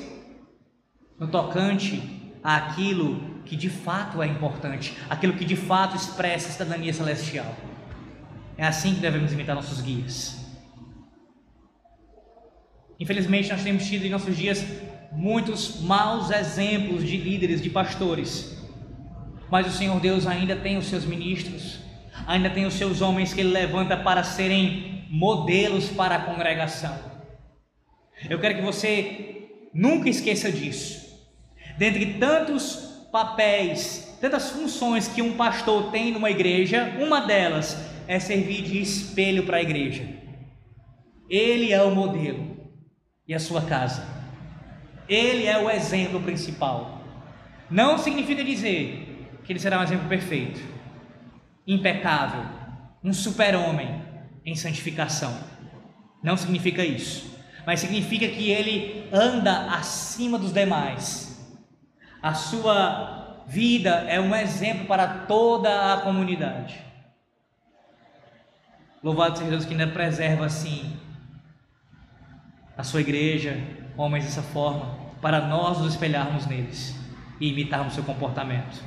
no 1.20 1.27
tocante 1.27 2.04
àquilo 2.44 3.42
que 3.44 3.56
de 3.56 3.70
fato 3.70 4.22
é 4.22 4.27
importante, 4.27 4.96
aquilo 5.10 5.34
que 5.34 5.46
de 5.46 5.56
fato 5.56 5.96
expressa 5.96 6.50
a 6.50 6.51
cidadania 6.51 6.94
celestial. 6.94 7.56
É 8.58 8.68
assim 8.68 8.94
que 8.94 9.00
devemos 9.00 9.32
imitar 9.32 9.56
nossos 9.56 9.82
guias. 9.82 10.37
Infelizmente, 13.00 13.50
nós 13.50 13.63
temos 13.63 13.86
tido 13.86 14.06
em 14.06 14.10
nossos 14.10 14.36
dias 14.36 14.66
muitos 15.12 15.82
maus 15.82 16.32
exemplos 16.32 17.04
de 17.06 17.18
líderes, 17.18 17.62
de 17.62 17.70
pastores. 17.70 18.58
Mas 19.50 19.68
o 19.68 19.72
Senhor 19.72 20.00
Deus 20.00 20.25
ainda 20.25 20.56
tem 20.56 20.77
os 20.77 20.88
seus 20.88 21.06
ministros, 21.06 21.80
ainda 22.25 22.50
tem 22.50 22.66
os 22.66 22.74
seus 22.74 23.01
homens 23.01 23.33
que 23.33 23.42
Ele 23.42 23.51
levanta 23.51 23.96
para 23.96 24.24
serem 24.24 25.05
modelos 25.10 25.90
para 25.90 26.16
a 26.16 26.22
congregação. 26.22 26.98
Eu 28.29 28.40
quero 28.40 28.55
que 28.55 28.62
você 28.62 29.48
nunca 29.74 30.10
esqueça 30.10 30.51
disso. 30.51 31.05
Dentre 31.77 32.16
tantos 32.16 33.07
papéis, 33.12 34.18
tantas 34.20 34.50
funções 34.50 35.07
que 35.07 35.22
um 35.22 35.38
pastor 35.38 35.92
tem 35.92 36.12
numa 36.12 36.31
igreja, 36.31 36.96
uma 37.00 37.22
delas 37.22 37.77
é 38.07 38.20
servir 38.20 38.64
de 38.64 38.81
espelho 38.81 39.44
para 39.44 39.57
a 39.57 39.62
igreja. 39.62 40.03
Ele 41.29 41.72
é 41.72 41.81
o 41.83 41.94
modelo 41.94 42.56
e 43.27 43.33
a 43.33 43.40
sua 43.40 43.61
casa. 43.61 44.05
Ele 45.07 45.46
é 45.46 45.57
o 45.57 45.70
exemplo 45.70 46.22
principal. 46.22 47.01
Não 47.70 47.98
significa 47.98 48.44
dizer 48.44 49.40
que 49.44 49.51
ele 49.51 49.59
será 49.59 49.79
um 49.79 49.83
exemplo 49.83 50.07
perfeito, 50.07 50.61
impecável, 51.66 52.44
um 53.03 53.13
super-homem 53.13 54.01
em 54.46 54.55
santificação. 54.55 55.37
Não 56.24 56.37
significa 56.37 56.83
isso. 56.83 57.37
Mas 57.66 57.81
significa 57.81 58.27
que 58.27 58.50
ele 58.50 59.07
anda 59.11 59.74
acima 59.74 60.40
dos 60.40 60.53
demais. 60.53 61.27
A 62.22 62.33
sua 62.33 63.44
vida 63.48 64.05
é 64.09 64.20
um 64.20 64.33
exemplo 64.35 64.85
para 64.85 65.25
toda 65.25 65.94
a 65.94 66.01
comunidade. 66.01 66.81
Louvado 69.03 69.37
seja 69.37 69.50
Deus 69.50 69.66
que 69.66 69.74
ainda 69.74 69.87
preserva 69.87 70.46
assim 70.46 70.98
a 72.77 72.83
sua 72.83 73.01
igreja, 73.01 73.59
homens 73.98 74.25
dessa 74.25 74.44
forma, 74.44 74.96
para 75.22 75.48
nós 75.48 75.79
nos 75.79 75.94
espelharmos 75.94 76.46
neles 76.46 76.96
e 77.42 77.50
imitarmos 77.50 77.94
seu 77.94 78.03
comportamento. 78.03 78.83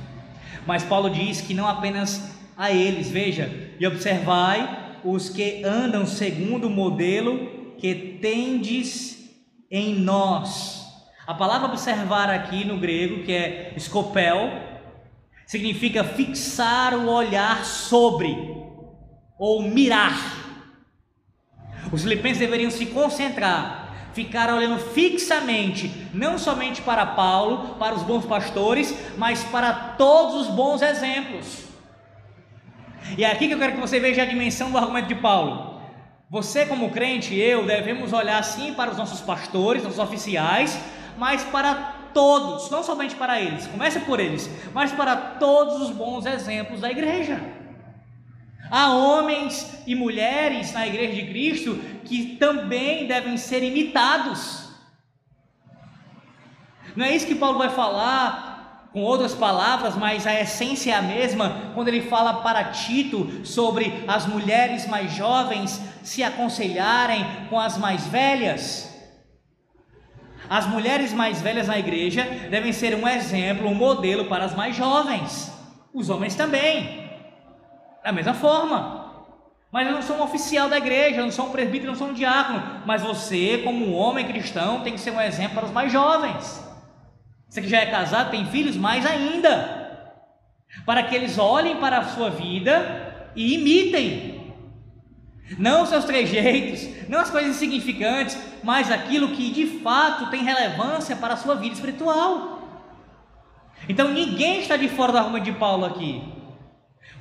Mas 0.65 0.83
Paulo 0.83 1.09
diz 1.09 1.41
que 1.41 1.53
não 1.53 1.67
apenas 1.67 2.39
a 2.57 2.71
eles, 2.71 3.09
veja, 3.09 3.51
e 3.79 3.85
observai 3.85 4.99
os 5.03 5.29
que 5.29 5.63
andam 5.63 6.05
segundo 6.05 6.67
o 6.67 6.69
modelo 6.69 7.75
que 7.77 8.19
tendes 8.21 9.29
em 9.69 9.95
nós. 9.95 10.85
A 11.25 11.33
palavra 11.33 11.67
observar 11.67 12.29
aqui 12.29 12.63
no 12.63 12.77
grego, 12.77 13.23
que 13.23 13.33
é 13.33 13.73
scopel, 13.77 14.51
significa 15.45 16.03
fixar 16.03 16.93
o 16.93 17.09
olhar 17.09 17.65
sobre 17.65 18.35
ou 19.37 19.61
mirar. 19.63 20.39
Os 21.91 22.03
filipenses 22.03 22.39
deveriam 22.39 22.71
se 22.71 22.85
concentrar 22.85 23.80
ficar 24.13 24.53
olhando 24.53 24.77
fixamente, 24.77 25.91
não 26.13 26.37
somente 26.37 26.81
para 26.81 27.05
Paulo, 27.05 27.75
para 27.75 27.95
os 27.95 28.03
bons 28.03 28.25
pastores, 28.25 28.95
mas 29.17 29.43
para 29.45 29.73
todos 29.73 30.41
os 30.41 30.47
bons 30.47 30.81
exemplos. 30.81 31.65
E 33.17 33.23
é 33.23 33.31
aqui 33.31 33.47
que 33.47 33.53
eu 33.53 33.59
quero 33.59 33.73
que 33.73 33.79
você 33.79 33.99
veja 33.99 34.21
a 34.21 34.25
dimensão 34.25 34.71
do 34.71 34.77
argumento 34.77 35.07
de 35.07 35.15
Paulo. 35.15 35.81
Você, 36.29 36.65
como 36.65 36.91
crente, 36.91 37.35
eu, 37.35 37.65
devemos 37.65 38.13
olhar 38.13 38.41
sim 38.43 38.73
para 38.73 38.91
os 38.91 38.97
nossos 38.97 39.19
pastores, 39.19 39.83
nossos 39.83 39.99
oficiais, 39.99 40.79
mas 41.17 41.43
para 41.43 41.73
todos, 42.13 42.69
não 42.69 42.83
somente 42.83 43.15
para 43.15 43.41
eles, 43.41 43.67
comece 43.67 43.99
por 44.01 44.19
eles, 44.19 44.49
mas 44.73 44.91
para 44.91 45.15
todos 45.15 45.81
os 45.81 45.91
bons 45.91 46.25
exemplos 46.25 46.79
da 46.79 46.89
igreja. 46.89 47.60
Há 48.71 48.93
homens 48.93 49.83
e 49.85 49.93
mulheres 49.93 50.71
na 50.71 50.87
igreja 50.87 51.13
de 51.13 51.27
Cristo 51.27 51.75
que 52.05 52.37
também 52.37 53.05
devem 53.05 53.35
ser 53.35 53.61
imitados. 53.63 54.69
Não 56.95 57.05
é 57.05 57.13
isso 57.13 57.27
que 57.27 57.35
Paulo 57.35 57.57
vai 57.57 57.69
falar 57.69 58.87
com 58.93 59.01
outras 59.01 59.33
palavras, 59.33 59.95
mas 59.97 60.25
a 60.25 60.39
essência 60.39 60.91
é 60.91 60.95
a 60.95 61.01
mesma 61.01 61.71
quando 61.73 61.89
ele 61.89 62.01
fala 62.01 62.35
para 62.35 62.71
Tito 62.71 63.45
sobre 63.45 64.05
as 64.07 64.25
mulheres 64.25 64.87
mais 64.87 65.11
jovens 65.13 65.81
se 66.01 66.23
aconselharem 66.23 67.25
com 67.49 67.59
as 67.59 67.77
mais 67.77 68.07
velhas. 68.07 68.89
As 70.49 70.65
mulheres 70.65 71.11
mais 71.11 71.41
velhas 71.41 71.67
na 71.67 71.77
igreja 71.77 72.23
devem 72.49 72.71
ser 72.71 72.95
um 72.95 73.07
exemplo, 73.07 73.67
um 73.67 73.75
modelo 73.75 74.25
para 74.25 74.45
as 74.45 74.55
mais 74.55 74.75
jovens. 74.75 75.51
Os 75.93 76.09
homens 76.09 76.35
também. 76.35 77.10
Da 78.03 78.11
mesma 78.11 78.33
forma. 78.33 79.01
Mas 79.71 79.87
eu 79.87 79.93
não 79.93 80.01
sou 80.01 80.17
um 80.17 80.23
oficial 80.23 80.67
da 80.67 80.77
igreja, 80.77 81.17
eu 81.17 81.23
não 81.23 81.31
sou 81.31 81.47
um 81.47 81.51
presbítero, 81.51 81.87
eu 81.87 81.91
não 81.91 81.97
sou 81.97 82.09
um 82.09 82.13
diácono. 82.13 82.81
Mas 82.85 83.01
você, 83.01 83.61
como 83.63 83.85
um 83.85 83.95
homem 83.95 84.27
cristão, 84.27 84.81
tem 84.81 84.93
que 84.93 84.99
ser 84.99 85.11
um 85.11 85.21
exemplo 85.21 85.55
para 85.55 85.65
os 85.65 85.71
mais 85.71 85.91
jovens. 85.91 86.61
Você 87.47 87.61
que 87.61 87.69
já 87.69 87.79
é 87.79 87.85
casado, 87.85 88.31
tem 88.31 88.45
filhos, 88.45 88.75
mais 88.75 89.05
ainda. 89.05 89.79
Para 90.85 91.03
que 91.03 91.15
eles 91.15 91.37
olhem 91.37 91.77
para 91.77 91.99
a 91.99 92.03
sua 92.03 92.29
vida 92.29 93.29
e 93.35 93.53
imitem. 93.55 94.53
Não 95.57 95.83
os 95.83 95.89
seus 95.89 96.05
trejeitos, 96.05 96.87
não 97.09 97.19
as 97.19 97.29
coisas 97.29 97.55
insignificantes, 97.55 98.37
mas 98.63 98.91
aquilo 98.91 99.29
que 99.29 99.51
de 99.51 99.79
fato 99.79 100.29
tem 100.29 100.43
relevância 100.43 101.15
para 101.15 101.33
a 101.33 101.37
sua 101.37 101.55
vida 101.55 101.75
espiritual. 101.75 102.59
Então 103.89 104.09
ninguém 104.09 104.61
está 104.61 104.77
de 104.77 104.87
fora 104.87 105.11
do 105.11 105.17
argumento 105.17 105.43
de 105.43 105.51
Paulo 105.51 105.85
aqui. 105.85 106.23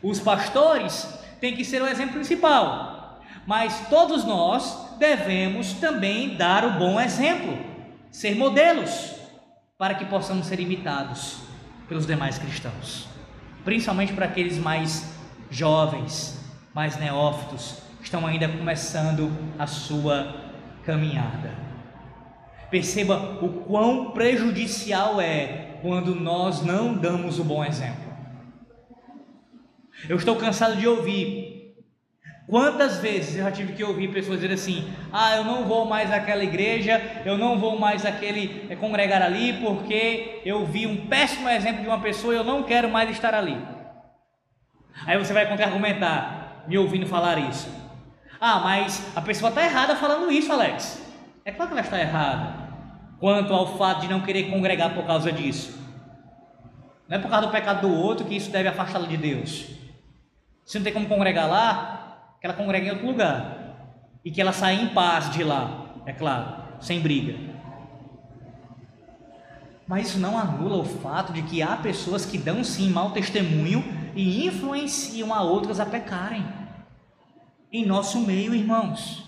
Os 0.03 0.19
pastores 0.21 1.07
têm 1.41 1.55
que 1.55 1.65
ser 1.65 1.83
o 1.83 1.87
exemplo 1.87 2.15
principal, 2.15 3.21
mas 3.47 3.89
todos 3.89 4.25
nós 4.25 4.97
devemos 4.99 5.75
também 5.75 6.37
dar 6.37 6.65
o 6.65 6.79
bom 6.79 7.01
exemplo, 7.01 7.59
ser 8.11 8.35
modelos, 8.35 9.15
para 9.79 9.95
que 9.95 10.05
possamos 10.05 10.47
ser 10.47 10.61
imitados 10.61 11.39
pelos 11.89 12.07
demais 12.07 12.39
cristãos. 12.39 13.09
principalmente 13.65 14.13
para 14.15 14.27
aqueles 14.27 14.57
mais 14.59 15.13
jovens, 15.51 16.39
mais 16.75 16.97
neófitos, 16.97 17.83
que 17.99 18.05
estão 18.05 18.27
ainda 18.27 18.49
começando 18.49 19.31
a 19.59 19.67
sua 19.67 20.35
caminhada. 20.85 21.53
Perceba 22.71 23.39
o 23.43 23.65
quão 23.65 24.13
prejudicial 24.13 25.21
é 25.21 25.79
quando 25.83 26.15
nós 26.15 26.63
não 26.63 26.95
damos 26.95 27.39
o 27.39 27.45
bom 27.45 27.65
exemplo. 27.65 28.10
Eu 30.09 30.17
estou 30.17 30.37
cansado 30.37 30.77
de 30.77 30.87
ouvir 30.87 31.61
Quantas 32.51 32.99
vezes 32.99 33.37
eu 33.37 33.45
já 33.45 33.53
tive 33.53 33.75
que 33.75 33.85
ouvir 33.85 34.09
pessoas 34.09 34.41
dizer 34.41 34.53
assim: 34.53 34.93
ah, 35.13 35.37
eu 35.37 35.45
não 35.45 35.67
vou 35.67 35.85
mais 35.85 36.13
àquela 36.13 36.43
igreja, 36.43 37.01
eu 37.25 37.39
não 37.39 37.57
vou 37.57 37.79
mais 37.79 38.05
àquele 38.05 38.67
é, 38.69 38.75
congregar 38.75 39.23
ali, 39.23 39.53
porque 39.65 40.43
eu 40.45 40.67
vi 40.67 40.85
um 40.85 41.07
péssimo 41.07 41.49
exemplo 41.49 41.83
de 41.83 41.87
uma 41.87 42.01
pessoa 42.01 42.35
e 42.35 42.37
eu 42.37 42.43
não 42.43 42.65
quero 42.65 42.91
mais 42.91 43.09
estar 43.09 43.35
ali. 43.35 43.57
Aí 45.07 45.17
você 45.17 45.33
vai 45.33 45.47
contra-argumentar, 45.47 46.65
me 46.67 46.77
ouvindo 46.77 47.07
falar 47.07 47.39
isso. 47.39 47.71
Ah, 48.41 48.59
mas 48.59 49.17
a 49.17 49.21
pessoa 49.21 49.51
está 49.51 49.63
errada 49.63 49.95
falando 49.95 50.33
isso, 50.33 50.53
Alex. 50.53 51.07
É 51.45 51.53
claro 51.53 51.71
que 51.71 51.79
ela 51.79 51.87
está 51.87 52.01
errada 52.01 52.69
quanto 53.21 53.55
ao 53.55 53.79
fato 53.79 54.01
de 54.01 54.09
não 54.09 54.23
querer 54.23 54.51
congregar 54.51 54.93
por 54.93 55.07
causa 55.07 55.31
disso. 55.31 55.79
Não 57.07 57.17
é 57.17 57.21
por 57.21 57.31
causa 57.31 57.47
do 57.47 57.53
pecado 57.53 57.83
do 57.83 57.95
outro 57.95 58.27
que 58.27 58.35
isso 58.35 58.51
deve 58.51 58.69
afastá-la 58.69 59.07
de 59.07 59.17
Deus. 59.17 59.80
Se 60.71 60.79
não 60.79 60.85
tem 60.85 60.93
como 60.93 61.09
congregar 61.09 61.49
lá, 61.49 62.37
que 62.41 62.47
ela 62.47 62.55
congregue 62.55 62.87
em 62.87 62.91
outro 62.91 63.05
lugar 63.05 63.91
e 64.25 64.31
que 64.31 64.41
ela 64.41 64.53
saia 64.53 64.81
em 64.81 64.91
paz 64.91 65.29
de 65.33 65.43
lá, 65.43 65.97
é 66.07 66.13
claro, 66.13 66.63
sem 66.81 67.01
briga. 67.01 67.37
Mas 69.85 70.11
isso 70.11 70.21
não 70.21 70.39
anula 70.39 70.77
o 70.77 70.85
fato 70.85 71.33
de 71.33 71.43
que 71.43 71.61
há 71.61 71.77
pessoas 71.77 72.25
que 72.25 72.39
dão 72.39 72.63
sim 72.63 72.89
mau 72.89 73.11
testemunho 73.11 73.83
e 74.15 74.47
influenciam 74.47 75.35
a 75.35 75.43
outras 75.43 75.81
a 75.81 75.87
pecarem. 75.87 76.47
Em 77.73 77.85
nosso 77.85 78.21
meio, 78.21 78.55
irmãos, 78.55 79.25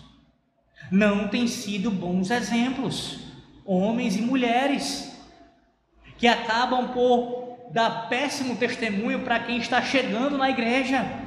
não 0.93 1.27
têm 1.27 1.49
sido 1.49 1.91
bons 1.91 2.31
exemplos, 2.31 3.19
homens 3.67 4.15
e 4.15 4.23
mulheres, 4.23 5.21
que 6.19 6.29
acabam 6.29 6.93
por 6.93 7.59
dar 7.73 8.09
péssimo 8.09 8.55
testemunho 8.55 9.25
para 9.25 9.41
quem 9.41 9.57
está 9.57 9.83
chegando 9.83 10.39
na 10.39 10.49
igreja. 10.49 11.22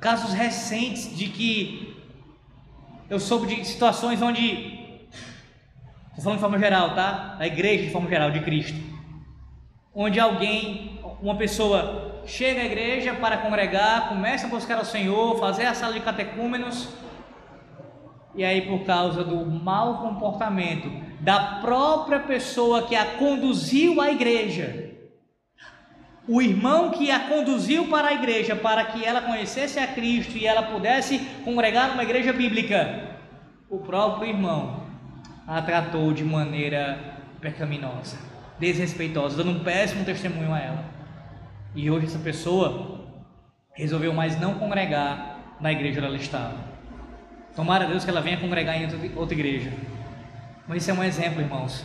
Casos 0.00 0.32
recentes 0.32 1.14
de 1.14 1.28
que 1.28 1.94
eu 3.08 3.20
soube 3.20 3.54
de 3.54 3.64
situações 3.66 4.22
onde, 4.22 4.98
estou 6.16 6.22
falando 6.22 6.36
de 6.36 6.40
forma 6.40 6.58
geral, 6.58 6.94
tá? 6.94 7.36
A 7.38 7.46
igreja 7.46 7.84
de 7.84 7.90
forma 7.90 8.08
geral 8.08 8.30
de 8.30 8.40
Cristo, 8.40 8.78
onde 9.94 10.18
alguém, 10.18 10.98
uma 11.20 11.36
pessoa 11.36 12.22
chega 12.24 12.62
à 12.62 12.64
igreja 12.64 13.14
para 13.14 13.38
congregar, 13.38 14.08
começa 14.08 14.46
a 14.46 14.50
buscar 14.50 14.80
o 14.80 14.84
Senhor, 14.84 15.38
fazer 15.38 15.66
a 15.66 15.74
sala 15.74 15.92
de 15.92 16.00
catecúmenos, 16.00 16.88
e 18.34 18.44
aí 18.44 18.62
por 18.62 18.84
causa 18.84 19.22
do 19.22 19.44
mau 19.44 19.98
comportamento 19.98 20.90
da 21.20 21.60
própria 21.60 22.20
pessoa 22.20 22.86
que 22.86 22.96
a 22.96 23.04
conduziu 23.04 24.00
à 24.00 24.10
igreja, 24.10 24.89
o 26.28 26.40
irmão 26.40 26.90
que 26.90 27.10
a 27.10 27.20
conduziu 27.20 27.88
para 27.88 28.08
a 28.08 28.12
igreja 28.12 28.54
para 28.54 28.84
que 28.84 29.04
ela 29.04 29.22
conhecesse 29.22 29.78
a 29.78 29.86
Cristo 29.86 30.36
e 30.36 30.46
ela 30.46 30.62
pudesse 30.62 31.18
congregar 31.44 31.90
numa 31.90 32.02
igreja 32.02 32.32
bíblica, 32.32 33.18
o 33.68 33.78
próprio 33.78 34.28
irmão 34.28 34.84
a 35.46 35.60
tratou 35.60 36.12
de 36.12 36.22
maneira 36.22 37.16
pecaminosa, 37.40 38.16
desrespeitosa, 38.58 39.36
dando 39.36 39.58
um 39.58 39.64
péssimo 39.64 40.04
testemunho 40.04 40.52
a 40.52 40.58
ela. 40.60 40.84
E 41.74 41.90
hoje 41.90 42.06
essa 42.06 42.18
pessoa 42.18 43.00
resolveu 43.74 44.12
mais 44.12 44.38
não 44.38 44.54
congregar 44.54 45.56
na 45.60 45.72
igreja 45.72 45.98
onde 45.98 46.06
ela 46.06 46.16
estava. 46.16 46.56
Tomara 47.56 47.86
Deus 47.86 48.04
que 48.04 48.10
ela 48.10 48.20
venha 48.20 48.38
congregar 48.38 48.76
em 48.76 48.88
outra 49.16 49.34
igreja. 49.34 49.72
Mas 50.68 50.82
isso 50.82 50.90
é 50.90 50.94
um 50.94 51.02
exemplo, 51.02 51.40
irmãos, 51.40 51.84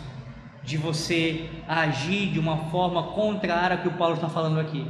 de 0.65 0.77
você 0.77 1.49
agir 1.67 2.31
de 2.31 2.39
uma 2.39 2.69
forma 2.69 3.03
contrária 3.13 3.77
ao 3.77 3.81
que 3.81 3.87
o 3.87 3.97
Paulo 3.97 4.15
está 4.15 4.27
falando 4.27 4.59
aqui. 4.59 4.85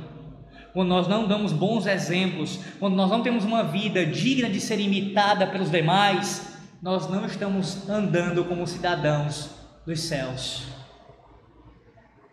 Quando 0.73 0.89
nós 0.89 1.07
não 1.07 1.27
damos 1.27 1.53
bons 1.53 1.85
exemplos, 1.85 2.59
quando 2.79 2.95
nós 2.95 3.09
não 3.09 3.21
temos 3.21 3.43
uma 3.43 3.63
vida 3.63 4.05
digna 4.05 4.49
de 4.49 4.59
ser 4.59 4.79
imitada 4.79 5.47
pelos 5.47 5.69
demais, 5.69 6.57
nós 6.81 7.09
não 7.09 7.25
estamos 7.25 7.89
andando 7.89 8.43
como 8.45 8.65
cidadãos 8.67 9.51
dos 9.85 10.01
céus. 10.01 10.67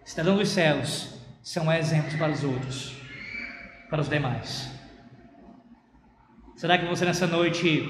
Cidadãos 0.05 0.38
dos 0.38 0.48
céus 0.48 1.09
são 1.42 1.72
exemplos 1.72 2.14
para 2.14 2.33
os 2.33 2.44
outros, 2.44 2.96
para 3.88 4.00
os 4.00 4.09
demais. 4.09 4.70
Será 6.57 6.78
que 6.78 6.87
você 6.87 7.05
nessa 7.05 7.26
noite 7.26 7.88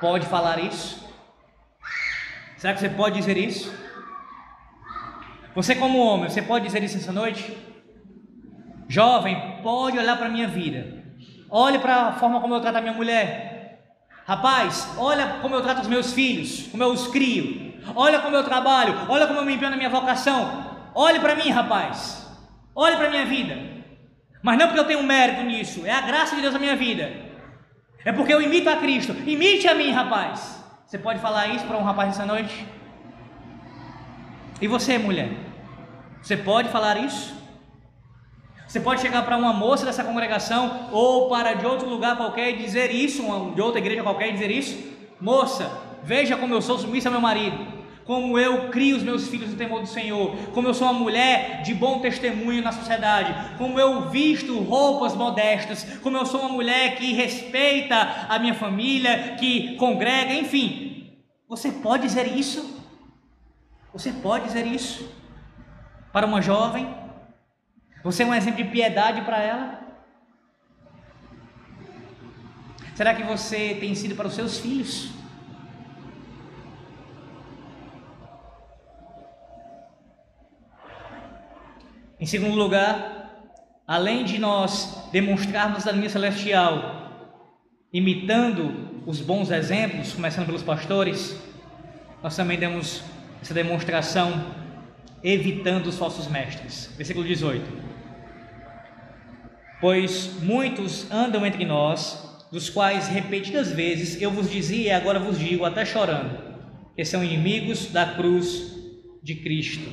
pode 0.00 0.26
falar 0.26 0.58
isso? 0.58 1.04
Será 2.56 2.72
que 2.72 2.80
você 2.80 2.88
pode 2.88 3.16
dizer 3.16 3.36
isso? 3.36 3.72
Você, 5.54 5.74
como 5.74 5.98
homem, 5.98 6.28
você 6.28 6.42
pode 6.42 6.66
dizer 6.66 6.82
isso 6.82 6.96
essa 6.96 7.12
noite? 7.12 7.56
Jovem, 8.88 9.60
pode 9.62 9.98
olhar 9.98 10.16
para 10.16 10.26
a 10.26 10.30
minha 10.30 10.48
vida. 10.48 11.04
Olhe 11.48 11.78
para 11.78 12.08
a 12.08 12.12
forma 12.12 12.40
como 12.40 12.54
eu 12.54 12.60
trato 12.60 12.76
a 12.76 12.80
minha 12.80 12.92
mulher. 12.92 13.54
Rapaz, 14.26 14.88
olha 14.98 15.38
como 15.40 15.54
eu 15.54 15.62
trato 15.62 15.82
os 15.82 15.88
meus 15.88 16.12
filhos, 16.12 16.66
como 16.68 16.82
eu 16.82 16.90
os 16.90 17.06
crio. 17.08 17.74
Olha 17.94 18.20
como 18.20 18.34
eu 18.34 18.42
trabalho, 18.42 19.06
olha 19.08 19.26
como 19.26 19.38
eu 19.38 19.44
me 19.44 19.54
empenho 19.54 19.70
na 19.70 19.76
minha 19.76 19.90
vocação. 19.90 20.64
Olhe 20.94 21.20
para 21.20 21.36
mim, 21.36 21.50
rapaz. 21.50 22.26
Olhe 22.74 22.96
para 22.96 23.06
a 23.06 23.10
minha 23.10 23.26
vida. 23.26 23.56
Mas 24.42 24.58
não 24.58 24.66
porque 24.66 24.80
eu 24.80 24.86
tenho 24.86 25.02
mérito 25.02 25.42
nisso, 25.42 25.86
é 25.86 25.92
a 25.92 26.00
graça 26.00 26.34
de 26.34 26.42
Deus 26.42 26.54
na 26.54 26.60
minha 26.60 26.76
vida. 26.76 27.12
É 28.04 28.12
porque 28.12 28.34
eu 28.34 28.42
imito 28.42 28.68
a 28.68 28.76
Cristo. 28.76 29.12
Imite 29.26 29.68
a 29.68 29.74
mim, 29.74 29.90
rapaz. 29.90 30.62
Você 30.86 30.98
pode 30.98 31.20
falar 31.20 31.48
isso 31.48 31.64
para 31.64 31.78
um 31.78 31.82
rapaz 31.82 32.10
essa 32.10 32.26
noite? 32.26 32.66
E 34.60 34.66
você, 34.66 34.98
mulher? 34.98 35.43
Você 36.24 36.38
pode 36.38 36.70
falar 36.70 36.96
isso? 36.96 37.34
Você 38.66 38.80
pode 38.80 39.02
chegar 39.02 39.26
para 39.26 39.36
uma 39.36 39.52
moça 39.52 39.84
dessa 39.84 40.02
congregação 40.02 40.88
ou 40.90 41.28
para 41.28 41.52
de 41.52 41.66
outro 41.66 41.86
lugar 41.86 42.16
qualquer 42.16 42.48
e 42.48 42.56
dizer 42.56 42.90
isso, 42.90 43.22
de 43.54 43.60
outra 43.60 43.78
igreja 43.78 44.02
qualquer 44.02 44.30
e 44.30 44.32
dizer 44.32 44.50
isso? 44.50 44.90
Moça, 45.20 45.70
veja 46.02 46.34
como 46.34 46.54
eu 46.54 46.62
sou 46.62 46.78
submissa 46.78 47.10
ao 47.10 47.12
meu 47.12 47.20
marido, 47.20 47.58
como 48.06 48.38
eu 48.38 48.70
crio 48.70 48.96
os 48.96 49.02
meus 49.02 49.28
filhos 49.28 49.50
no 49.50 49.56
temor 49.56 49.82
do 49.82 49.86
Senhor, 49.86 50.34
como 50.54 50.66
eu 50.66 50.72
sou 50.72 50.88
uma 50.88 50.98
mulher 50.98 51.60
de 51.60 51.74
bom 51.74 51.98
testemunho 51.98 52.62
na 52.62 52.72
sociedade, 52.72 53.58
como 53.58 53.78
eu 53.78 54.08
visto 54.08 54.58
roupas 54.60 55.14
modestas, 55.14 55.84
como 56.02 56.16
eu 56.16 56.24
sou 56.24 56.40
uma 56.40 56.48
mulher 56.48 56.96
que 56.96 57.12
respeita 57.12 57.96
a 58.30 58.38
minha 58.38 58.54
família, 58.54 59.36
que 59.38 59.76
congrega, 59.76 60.32
enfim. 60.32 61.18
Você 61.50 61.70
pode 61.70 62.04
dizer 62.04 62.34
isso? 62.34 62.82
Você 63.92 64.10
pode 64.10 64.46
dizer 64.46 64.66
isso 64.66 65.22
para 66.14 66.28
uma 66.28 66.40
jovem? 66.40 66.94
Você 68.04 68.22
é 68.22 68.26
um 68.26 68.32
exemplo 68.32 68.62
de 68.62 68.70
piedade 68.70 69.22
para 69.22 69.42
ela? 69.42 69.80
Será 72.94 73.16
que 73.16 73.24
você 73.24 73.76
tem 73.80 73.96
sido 73.96 74.14
para 74.14 74.28
os 74.28 74.34
seus 74.34 74.60
filhos? 74.60 75.10
Em 82.20 82.26
segundo 82.26 82.54
lugar, 82.54 83.50
além 83.84 84.24
de 84.24 84.38
nós 84.38 85.08
demonstrarmos 85.10 85.84
a 85.88 85.90
linha 85.90 86.08
celestial, 86.08 87.10
imitando 87.92 89.02
os 89.04 89.20
bons 89.20 89.50
exemplos, 89.50 90.12
começando 90.12 90.46
pelos 90.46 90.62
pastores, 90.62 91.36
nós 92.22 92.36
também 92.36 92.56
demos 92.56 93.02
essa 93.42 93.52
demonstração 93.52 94.62
evitando 95.24 95.86
os 95.86 95.98
falsos 95.98 96.28
mestres. 96.28 96.92
Versículo 96.96 97.26
18. 97.26 97.64
Pois 99.80 100.40
muitos 100.42 101.10
andam 101.10 101.44
entre 101.46 101.64
nós, 101.64 102.46
dos 102.52 102.68
quais 102.68 103.08
repetidas 103.08 103.72
vezes 103.72 104.20
eu 104.20 104.30
vos 104.30 104.50
dizia 104.50 104.88
e 104.88 104.90
agora 104.90 105.18
vos 105.18 105.38
digo, 105.38 105.64
até 105.64 105.84
chorando, 105.84 106.38
que 106.94 107.04
são 107.04 107.24
inimigos 107.24 107.86
da 107.86 108.14
cruz 108.14 108.74
de 109.22 109.34
Cristo. 109.36 109.90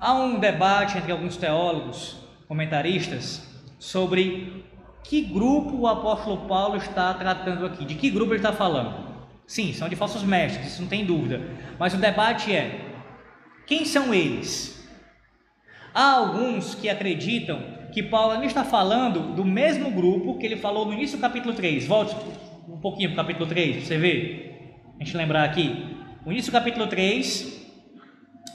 Há 0.00 0.14
um 0.14 0.38
debate 0.38 0.98
entre 0.98 1.12
alguns 1.12 1.36
teólogos, 1.36 2.16
comentaristas, 2.46 3.46
sobre 3.78 4.64
que 5.04 5.22
grupo 5.22 5.76
o 5.76 5.86
apóstolo 5.86 6.48
Paulo 6.48 6.76
está 6.76 7.14
tratando 7.14 7.64
aqui, 7.64 7.84
de 7.84 7.94
que 7.94 8.10
grupo 8.10 8.32
ele 8.32 8.40
está 8.40 8.52
falando. 8.52 9.08
Sim, 9.46 9.72
são 9.72 9.88
de 9.88 9.96
falsos 9.96 10.22
mestres, 10.22 10.72
isso 10.72 10.82
não 10.82 10.88
tem 10.88 11.04
dúvida. 11.04 11.40
Mas 11.78 11.94
o 11.94 11.96
debate 11.96 12.54
é: 12.54 12.87
quem 13.68 13.84
são 13.84 14.12
eles? 14.12 14.84
Há 15.94 16.14
alguns 16.14 16.74
que 16.74 16.88
acreditam 16.88 17.62
que 17.92 18.02
Paulo 18.02 18.32
ainda 18.32 18.46
está 18.46 18.64
falando 18.64 19.34
do 19.36 19.44
mesmo 19.44 19.90
grupo 19.92 20.38
que 20.38 20.46
ele 20.46 20.56
falou 20.56 20.84
no 20.86 20.92
início 20.92 21.16
do 21.16 21.20
capítulo 21.20 21.54
3. 21.54 21.86
Volte 21.86 22.16
um 22.68 22.80
pouquinho 22.80 23.10
para 23.10 23.22
o 23.22 23.24
capítulo 23.24 23.46
3, 23.46 23.76
para 23.76 23.84
você 23.86 23.98
ver. 23.98 24.74
A 25.00 25.04
gente 25.04 25.16
lembrar 25.16 25.44
aqui. 25.44 25.96
No 26.26 26.32
início 26.32 26.50
do 26.50 26.54
capítulo 26.54 26.88
3, 26.88 27.58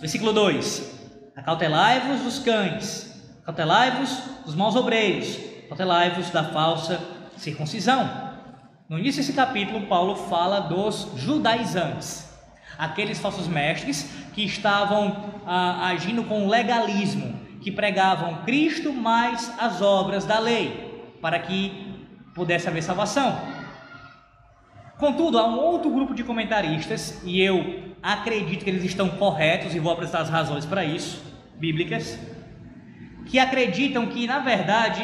Versículo 0.04 0.34
2: 0.34 1.32
Acautelai-vos 1.34 2.24
dos 2.24 2.40
cães, 2.40 3.24
acautelai-vos 3.42 4.10
dos 4.46 4.54
maus 4.54 4.76
obreiros, 4.76 5.40
acautelai-vos 5.64 6.30
da 6.30 6.44
falsa 6.44 7.00
circuncisão. 7.38 8.34
No 8.90 9.00
início 9.00 9.22
desse 9.22 9.32
capítulo, 9.32 9.88
Paulo 9.88 10.18
fala 10.28 10.60
dos 10.60 11.08
judaizantes, 11.16 12.30
aqueles 12.78 13.18
falsos 13.18 13.48
mestres 13.48 14.10
que 14.34 14.44
estavam 14.44 15.16
ah, 15.46 15.88
agindo 15.88 16.24
com 16.24 16.48
legalismo, 16.48 17.40
que 17.62 17.72
pregavam 17.72 18.44
Cristo 18.44 18.92
mais 18.92 19.54
as 19.60 19.82
obras 19.82 20.26
da 20.26 20.40
lei, 20.40 21.16
para 21.22 21.40
que 21.40 21.94
pudesse 22.36 22.68
haver 22.68 22.84
salvação. 22.84 23.40
Contudo, 24.98 25.38
há 25.38 25.48
um 25.48 25.58
outro 25.58 25.90
grupo 25.90 26.14
de 26.14 26.24
comentaristas, 26.24 27.22
e 27.24 27.42
eu 27.42 27.94
acredito 28.02 28.64
que 28.64 28.70
eles 28.70 28.84
estão 28.84 29.10
corretos, 29.10 29.74
e 29.74 29.80
vou 29.80 29.94
apresentar 29.94 30.22
as 30.22 30.30
razões 30.30 30.66
para 30.66 30.84
isso, 30.84 31.24
bíblicas, 31.56 32.20
que 33.26 33.40
acreditam 33.40 34.08
que, 34.08 34.28
na 34.28 34.40
verdade, 34.40 35.02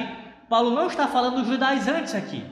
Paulo 0.50 0.72
não 0.72 0.88
está 0.88 1.08
falando 1.08 1.38
dos 1.38 1.48
judaizantes 1.48 2.14
aqui, 2.16 2.44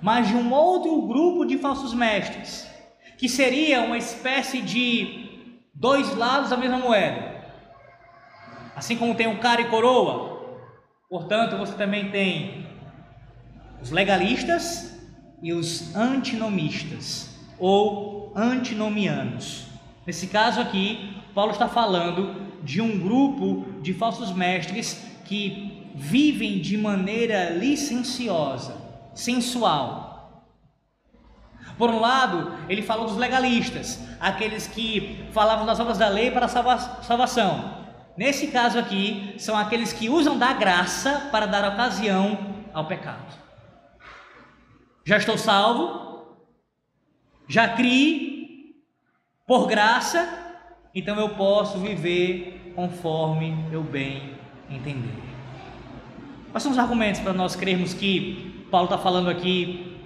mas 0.00 0.28
de 0.28 0.34
um 0.34 0.52
outro 0.52 1.02
grupo 1.02 1.44
de 1.44 1.58
falsos 1.58 1.92
mestres, 1.92 2.68
que 3.18 3.28
seria 3.28 3.82
uma 3.82 3.98
espécie 3.98 4.62
de 4.62 5.27
dois 5.78 6.16
lados 6.16 6.50
da 6.50 6.56
mesma 6.56 6.78
moeda. 6.78 7.38
Assim 8.74 8.96
como 8.96 9.14
tem 9.14 9.28
um 9.28 9.38
cara 9.38 9.60
e 9.60 9.68
coroa, 9.68 10.58
portanto, 11.08 11.56
você 11.56 11.74
também 11.74 12.10
tem 12.10 12.66
os 13.80 13.90
legalistas 13.90 14.98
e 15.40 15.52
os 15.52 15.94
antinomistas 15.94 17.38
ou 17.58 18.32
antinomianos. 18.34 19.66
Nesse 20.04 20.26
caso 20.26 20.60
aqui, 20.60 21.16
Paulo 21.34 21.52
está 21.52 21.68
falando 21.68 22.48
de 22.62 22.80
um 22.80 22.98
grupo 22.98 23.80
de 23.80 23.94
falsos 23.94 24.32
mestres 24.32 25.00
que 25.24 25.92
vivem 25.94 26.60
de 26.60 26.76
maneira 26.76 27.50
licenciosa, 27.50 28.76
sensual. 29.14 30.17
Por 31.78 31.90
um 31.90 32.00
lado, 32.00 32.52
ele 32.68 32.82
falou 32.82 33.06
dos 33.06 33.16
legalistas, 33.16 34.04
aqueles 34.18 34.66
que 34.66 35.24
falavam 35.32 35.64
das 35.64 35.78
obras 35.78 35.96
da 35.96 36.08
lei 36.08 36.30
para 36.30 36.48
salva 36.48 36.76
salvação. 36.78 37.78
Nesse 38.16 38.48
caso 38.48 38.80
aqui, 38.80 39.36
são 39.38 39.56
aqueles 39.56 39.92
que 39.92 40.08
usam 40.10 40.36
da 40.36 40.52
graça 40.52 41.28
para 41.30 41.46
dar 41.46 41.72
ocasião 41.72 42.36
ao 42.74 42.86
pecado. 42.86 43.32
Já 45.04 45.18
estou 45.18 45.38
salvo, 45.38 46.36
já 47.48 47.68
criei 47.68 48.74
por 49.46 49.68
graça, 49.68 50.28
então 50.92 51.16
eu 51.20 51.30
posso 51.30 51.78
viver 51.78 52.72
conforme 52.74 53.56
eu 53.70 53.84
bem 53.84 54.34
entender. 54.68 55.14
Quais 56.50 56.64
são 56.64 56.72
os 56.72 56.78
argumentos 56.78 57.20
para 57.20 57.32
nós 57.32 57.54
crermos 57.54 57.94
que 57.94 58.66
Paulo 58.68 58.86
está 58.86 58.98
falando 58.98 59.30
aqui 59.30 59.96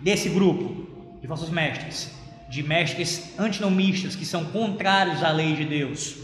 desse 0.00 0.30
grupo 0.30 0.81
de 1.22 1.28
falsos 1.28 1.50
mestres, 1.50 2.12
de 2.48 2.64
mestres 2.64 3.38
antinomistas 3.38 4.16
que 4.16 4.26
são 4.26 4.46
contrários 4.46 5.22
à 5.22 5.30
lei 5.30 5.54
de 5.54 5.64
Deus? 5.64 6.16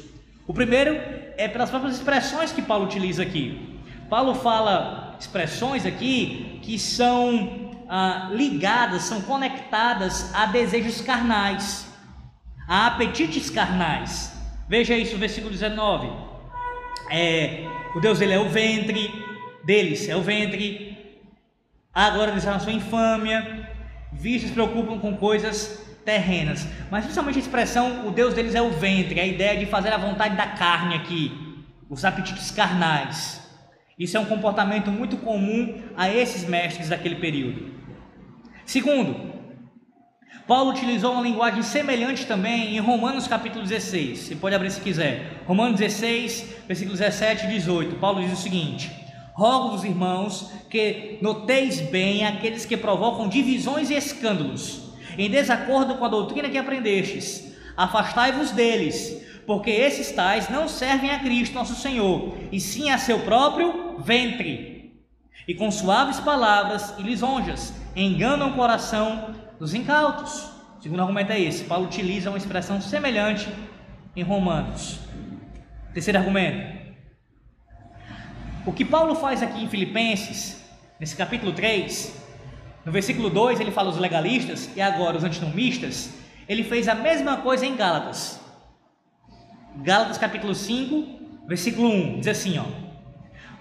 O 0.44 0.52
primeiro 0.52 1.00
é 1.36 1.46
pelas 1.46 1.70
próprias 1.70 1.94
expressões 1.94 2.50
que 2.50 2.60
Paulo 2.60 2.86
utiliza 2.86 3.22
aqui. 3.22 3.78
Paulo 4.10 4.34
fala 4.34 5.16
expressões 5.20 5.86
aqui 5.86 6.58
que 6.62 6.78
são 6.80 7.70
ah, 7.88 8.28
ligadas, 8.32 9.02
são 9.02 9.20
conectadas 9.20 10.34
a 10.34 10.46
desejos 10.46 11.00
carnais, 11.00 11.86
a 12.66 12.88
apetites 12.88 13.48
carnais. 13.50 14.36
Veja 14.68 14.96
isso, 14.96 15.16
versículo 15.16 15.52
19. 15.52 16.10
É, 17.10 17.64
o 17.94 18.00
Deus 18.00 18.18
dele 18.18 18.32
é 18.32 18.40
o 18.40 18.48
ventre, 18.48 19.10
deles 19.64 20.08
é 20.08 20.16
o 20.16 20.22
ventre, 20.22 20.98
a 21.94 22.10
glória 22.10 22.32
deles 22.32 22.46
é 22.46 22.50
a 22.50 22.58
sua 22.58 22.72
infâmia, 22.72 23.57
vistos 24.18 24.50
preocupam 24.50 24.98
com 24.98 25.16
coisas 25.16 25.86
terrenas. 26.04 26.66
Mas 26.90 27.04
principalmente 27.04 27.36
a 27.36 27.42
expressão, 27.42 28.06
o 28.06 28.10
Deus 28.10 28.34
deles 28.34 28.54
é 28.54 28.62
o 28.62 28.70
ventre, 28.70 29.20
a 29.20 29.26
ideia 29.26 29.58
de 29.58 29.66
fazer 29.66 29.92
a 29.92 29.98
vontade 29.98 30.36
da 30.36 30.46
carne 30.46 30.94
aqui, 30.94 31.32
os 31.88 32.04
apetites 32.04 32.50
carnais. 32.50 33.40
Isso 33.98 34.16
é 34.16 34.20
um 34.20 34.26
comportamento 34.26 34.90
muito 34.90 35.16
comum 35.16 35.82
a 35.96 36.08
esses 36.08 36.48
mestres 36.48 36.88
daquele 36.88 37.16
período. 37.16 37.72
Segundo, 38.64 39.32
Paulo 40.46 40.70
utilizou 40.70 41.12
uma 41.12 41.22
linguagem 41.22 41.62
semelhante 41.62 42.26
também 42.26 42.76
em 42.76 42.80
Romanos 42.80 43.26
capítulo 43.26 43.64
16. 43.64 44.18
Você 44.18 44.36
pode 44.36 44.54
abrir 44.54 44.70
se 44.70 44.80
quiser. 44.80 45.42
Romanos 45.46 45.78
16, 45.78 46.64
versículos 46.66 47.00
17 47.00 47.46
e 47.46 47.48
18. 47.48 47.96
Paulo 47.96 48.22
diz 48.22 48.32
o 48.32 48.42
seguinte: 48.42 48.90
Rogo-vos, 49.38 49.84
irmãos, 49.84 50.50
que 50.68 51.16
noteis 51.22 51.80
bem 51.80 52.26
aqueles 52.26 52.66
que 52.66 52.76
provocam 52.76 53.28
divisões 53.28 53.88
e 53.88 53.94
escândalos, 53.94 54.90
em 55.16 55.30
desacordo 55.30 55.94
com 55.94 56.04
a 56.04 56.08
doutrina 56.08 56.48
que 56.48 56.58
aprendestes. 56.58 57.56
Afastai-vos 57.76 58.50
deles, 58.50 59.24
porque 59.46 59.70
esses 59.70 60.10
tais 60.10 60.48
não 60.48 60.66
servem 60.66 61.12
a 61.12 61.20
Cristo 61.20 61.54
nosso 61.54 61.76
Senhor, 61.76 62.36
e 62.50 62.58
sim 62.58 62.90
a 62.90 62.98
seu 62.98 63.20
próprio 63.20 64.00
ventre. 64.00 65.00
E 65.46 65.54
com 65.54 65.70
suaves 65.70 66.18
palavras 66.18 66.92
e 66.98 67.02
lisonjas 67.02 67.72
enganam 67.94 68.50
o 68.50 68.54
coração 68.54 69.36
dos 69.56 69.72
incautos. 69.72 70.50
O 70.80 70.82
segundo 70.82 71.02
argumento 71.02 71.30
é 71.30 71.40
esse. 71.40 71.62
Paulo 71.62 71.86
utiliza 71.86 72.28
uma 72.28 72.38
expressão 72.38 72.80
semelhante 72.80 73.48
em 74.16 74.22
Romanos. 74.24 74.98
Terceiro 75.94 76.18
argumento. 76.18 76.77
O 78.68 78.72
que 78.74 78.84
Paulo 78.84 79.14
faz 79.14 79.42
aqui 79.42 79.64
em 79.64 79.66
Filipenses, 79.66 80.62
nesse 81.00 81.16
capítulo 81.16 81.54
3, 81.54 82.14
no 82.84 82.92
versículo 82.92 83.30
2 83.30 83.60
ele 83.60 83.70
fala 83.70 83.88
os 83.88 83.96
legalistas 83.96 84.68
e 84.76 84.80
agora 84.82 85.16
os 85.16 85.24
antinomistas, 85.24 86.12
ele 86.46 86.62
fez 86.62 86.86
a 86.86 86.94
mesma 86.94 87.38
coisa 87.38 87.64
em 87.64 87.74
Gálatas. 87.74 88.38
Gálatas 89.76 90.18
capítulo 90.18 90.54
5, 90.54 91.46
versículo 91.48 91.88
1, 91.88 92.20
diz 92.20 92.28
assim, 92.28 92.58
ó: 92.58 92.64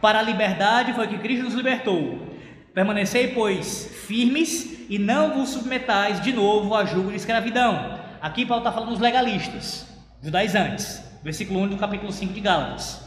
Para 0.01 0.19
a 0.19 0.21
liberdade 0.21 0.91
foi 0.91 1.07
que 1.07 1.19
Cristo 1.19 1.45
nos 1.45 1.53
libertou. 1.53 2.27
Permanecei, 2.73 3.29
pois, 3.29 3.89
firmes 4.07 4.89
e 4.89 4.99
não 4.99 5.35
vos 5.35 5.51
submetais 5.51 6.19
de 6.19 6.33
novo 6.33 6.75
a 6.75 6.83
julgo 6.83 7.11
de 7.11 7.15
escravidão. 7.15 7.97
Aqui 8.19 8.45
Paulo 8.45 8.61
está 8.61 8.73
falando 8.73 8.89
dos 8.89 8.99
legalistas, 8.99 9.87
judaizantes, 10.21 11.01
versículo 11.23 11.61
1 11.61 11.67
do 11.69 11.77
capítulo 11.77 12.11
5 12.11 12.33
de 12.33 12.41
Gálatas. 12.41 13.06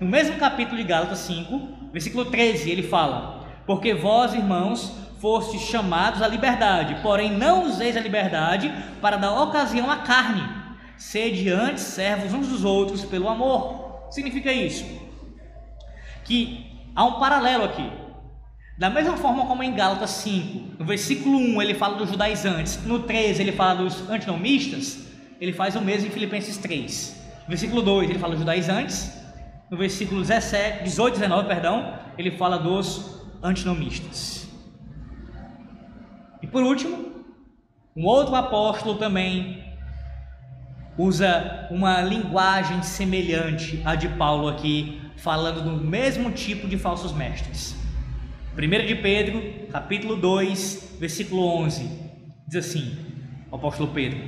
No 0.00 0.06
mesmo 0.06 0.36
capítulo 0.38 0.76
de 0.76 0.84
Gálatas 0.84 1.18
5, 1.20 1.90
versículo 1.92 2.26
13, 2.26 2.70
ele 2.70 2.84
fala: 2.84 3.44
Porque 3.66 3.94
vós, 3.94 4.32
irmãos, 4.32 4.96
fostes 5.20 5.60
chamados 5.62 6.22
à 6.22 6.28
liberdade, 6.28 7.02
porém 7.02 7.32
não 7.32 7.64
useis 7.64 7.96
a 7.96 8.00
liberdade 8.00 8.72
para 9.00 9.16
dar 9.16 9.42
ocasião 9.42 9.90
à 9.90 9.96
carne. 9.96 10.42
Sede 10.96 11.50
antes 11.50 11.82
servos 11.82 12.32
uns 12.32 12.46
dos 12.48 12.64
outros 12.64 13.04
pelo 13.04 13.28
amor. 13.28 14.06
Significa 14.10 14.52
isso? 14.52 14.84
Que 16.24 16.66
há 16.94 17.04
um 17.04 17.18
paralelo 17.18 17.64
aqui. 17.64 17.90
Da 18.78 18.88
mesma 18.88 19.16
forma 19.16 19.46
como 19.46 19.64
em 19.64 19.74
Gálatas 19.74 20.10
5, 20.10 20.76
no 20.78 20.84
versículo 20.84 21.36
1 21.36 21.60
ele 21.60 21.74
fala 21.74 21.96
dos 21.96 22.10
judaizantes, 22.10 22.84
no 22.84 23.00
13 23.00 23.42
ele 23.42 23.50
fala 23.50 23.82
dos 23.82 24.08
antinomistas, 24.08 25.08
ele 25.40 25.52
faz 25.52 25.74
o 25.74 25.80
mesmo 25.80 26.06
em 26.06 26.10
Filipenses 26.10 26.56
3. 26.58 27.16
No 27.42 27.48
versículo 27.48 27.82
2 27.82 28.10
ele 28.10 28.18
fala 28.20 28.34
dos 28.34 28.40
judaizantes, 28.40 29.17
no 29.70 29.76
versículo 29.76 30.22
17, 30.22 30.84
18 30.84 31.16
e 31.16 31.20
19, 31.20 31.48
perdão, 31.48 31.98
ele 32.16 32.30
fala 32.30 32.58
dos 32.58 33.22
antinomistas. 33.42 34.48
E 36.42 36.46
por 36.46 36.62
último, 36.62 37.24
um 37.96 38.04
outro 38.06 38.34
apóstolo 38.34 38.96
também 38.96 39.62
usa 40.96 41.68
uma 41.70 42.00
linguagem 42.00 42.82
semelhante 42.82 43.82
à 43.84 43.94
de 43.94 44.08
Paulo 44.08 44.48
aqui, 44.48 45.00
falando 45.16 45.62
do 45.62 45.84
mesmo 45.84 46.30
tipo 46.32 46.66
de 46.66 46.78
falsos 46.78 47.12
mestres. 47.12 47.76
1 48.56 48.86
de 48.86 48.94
Pedro, 48.96 49.68
capítulo 49.70 50.16
2, 50.16 50.96
versículo 50.98 51.44
11, 51.44 51.88
diz 52.46 52.66
assim: 52.66 52.96
o 53.50 53.56
apóstolo 53.56 53.90
Pedro: 53.92 54.20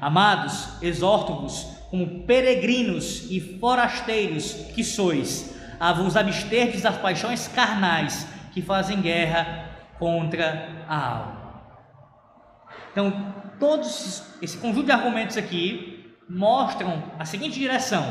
Amados, 0.00 0.80
exorto-vos 0.82 1.66
como 1.94 2.24
peregrinos 2.24 3.30
e 3.30 3.38
forasteiros 3.38 4.52
que 4.74 4.82
sois, 4.82 5.54
a 5.78 5.92
vos 5.92 6.16
absterdes 6.16 6.82
das 6.82 6.96
paixões 6.96 7.46
carnais 7.46 8.26
que 8.52 8.60
fazem 8.60 9.00
guerra 9.00 9.70
contra 9.96 10.84
a 10.88 11.06
alma. 11.06 11.62
Então, 12.90 13.32
todos 13.60 14.24
esse 14.42 14.58
conjunto 14.58 14.86
de 14.86 14.90
argumentos 14.90 15.36
aqui 15.36 16.12
mostram 16.28 17.00
a 17.16 17.24
seguinte 17.24 17.60
direção. 17.60 18.04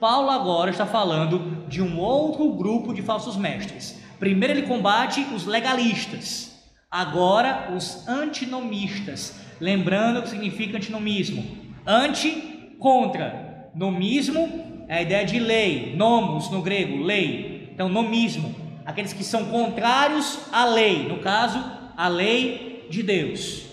Paulo 0.00 0.28
agora 0.28 0.72
está 0.72 0.84
falando 0.84 1.68
de 1.68 1.80
um 1.80 2.00
outro 2.00 2.50
grupo 2.54 2.92
de 2.92 3.00
falsos 3.00 3.36
mestres 3.36 4.02
Primeiro 4.18 4.54
ele 4.54 4.66
combate 4.66 5.24
os 5.32 5.46
legalistas, 5.46 6.52
agora 6.90 7.72
os 7.76 8.08
antinomistas. 8.08 9.36
Lembrando 9.60 10.18
o 10.18 10.22
que 10.22 10.30
significa 10.30 10.78
antinomismo: 10.78 11.44
anti, 11.86 12.49
contra, 12.80 13.50
Nomismo 13.74 14.84
é 14.88 14.96
a 14.96 15.02
ideia 15.02 15.24
de 15.24 15.38
lei, 15.38 15.94
nomos 15.96 16.50
no 16.50 16.60
grego, 16.60 17.02
lei. 17.02 17.70
Então, 17.72 17.88
nomismo, 17.88 18.54
aqueles 18.84 19.12
que 19.12 19.22
são 19.22 19.44
contrários 19.44 20.40
à 20.52 20.64
lei, 20.64 21.08
no 21.08 21.18
caso, 21.18 21.62
a 21.96 22.08
lei 22.08 22.86
de 22.90 23.02
Deus. 23.02 23.66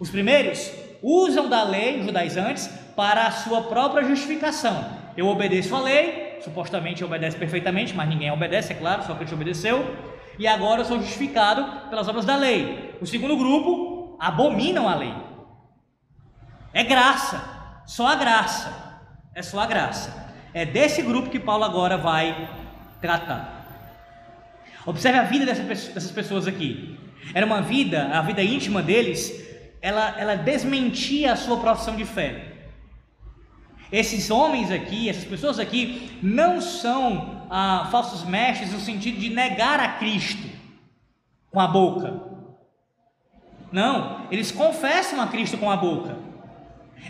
Os 0.00 0.10
primeiros 0.10 0.72
usam 1.00 1.48
da 1.48 1.62
lei, 1.62 2.00
os 2.00 2.06
judaizantes, 2.06 2.66
para 2.96 3.26
a 3.26 3.30
sua 3.30 3.62
própria 3.62 4.04
justificação. 4.04 4.84
Eu 5.16 5.28
obedeço 5.28 5.74
à 5.76 5.80
lei, 5.80 6.40
supostamente 6.42 7.04
obedece 7.04 7.36
perfeitamente, 7.36 7.94
mas 7.94 8.08
ninguém 8.08 8.32
obedece, 8.32 8.72
é 8.72 8.76
claro, 8.76 9.04
só 9.04 9.14
que 9.14 9.24
te 9.24 9.34
obedeceu, 9.34 9.96
e 10.36 10.48
agora 10.48 10.80
eu 10.80 10.84
sou 10.84 10.98
justificado 10.98 11.88
pelas 11.88 12.08
obras 12.08 12.24
da 12.24 12.34
lei. 12.34 12.96
O 13.00 13.06
segundo 13.06 13.36
grupo 13.36 14.16
abominam 14.18 14.88
a 14.88 14.96
lei. 14.96 15.14
É 16.72 16.82
graça, 16.82 17.53
só 17.86 18.08
a 18.08 18.14
graça. 18.14 19.00
É 19.34 19.42
só 19.42 19.60
a 19.60 19.66
graça. 19.66 20.32
É 20.52 20.64
desse 20.64 21.02
grupo 21.02 21.30
que 21.30 21.40
Paulo 21.40 21.64
agora 21.64 21.96
vai 21.96 22.48
tratar. 23.00 23.66
Observe 24.86 25.18
a 25.18 25.24
vida 25.24 25.46
dessas 25.46 26.10
pessoas 26.10 26.46
aqui. 26.46 26.98
Era 27.32 27.46
uma 27.46 27.62
vida, 27.62 28.10
a 28.12 28.20
vida 28.20 28.42
íntima 28.42 28.82
deles, 28.82 29.32
ela, 29.80 30.14
ela 30.18 30.34
desmentia 30.34 31.32
a 31.32 31.36
sua 31.36 31.58
profissão 31.58 31.96
de 31.96 32.04
fé. 32.04 32.52
Esses 33.90 34.30
homens 34.30 34.70
aqui, 34.70 35.08
essas 35.08 35.24
pessoas 35.24 35.58
aqui, 35.58 36.18
não 36.22 36.60
são 36.60 37.46
ah, 37.50 37.88
falsos 37.90 38.24
mestres 38.24 38.72
no 38.72 38.80
sentido 38.80 39.18
de 39.18 39.30
negar 39.30 39.80
a 39.80 39.94
Cristo 39.94 40.48
com 41.50 41.60
a 41.60 41.66
boca. 41.66 42.20
Não, 43.70 44.26
eles 44.30 44.50
confessam 44.50 45.20
a 45.20 45.26
Cristo 45.26 45.58
com 45.58 45.70
a 45.70 45.76
boca. 45.76 46.23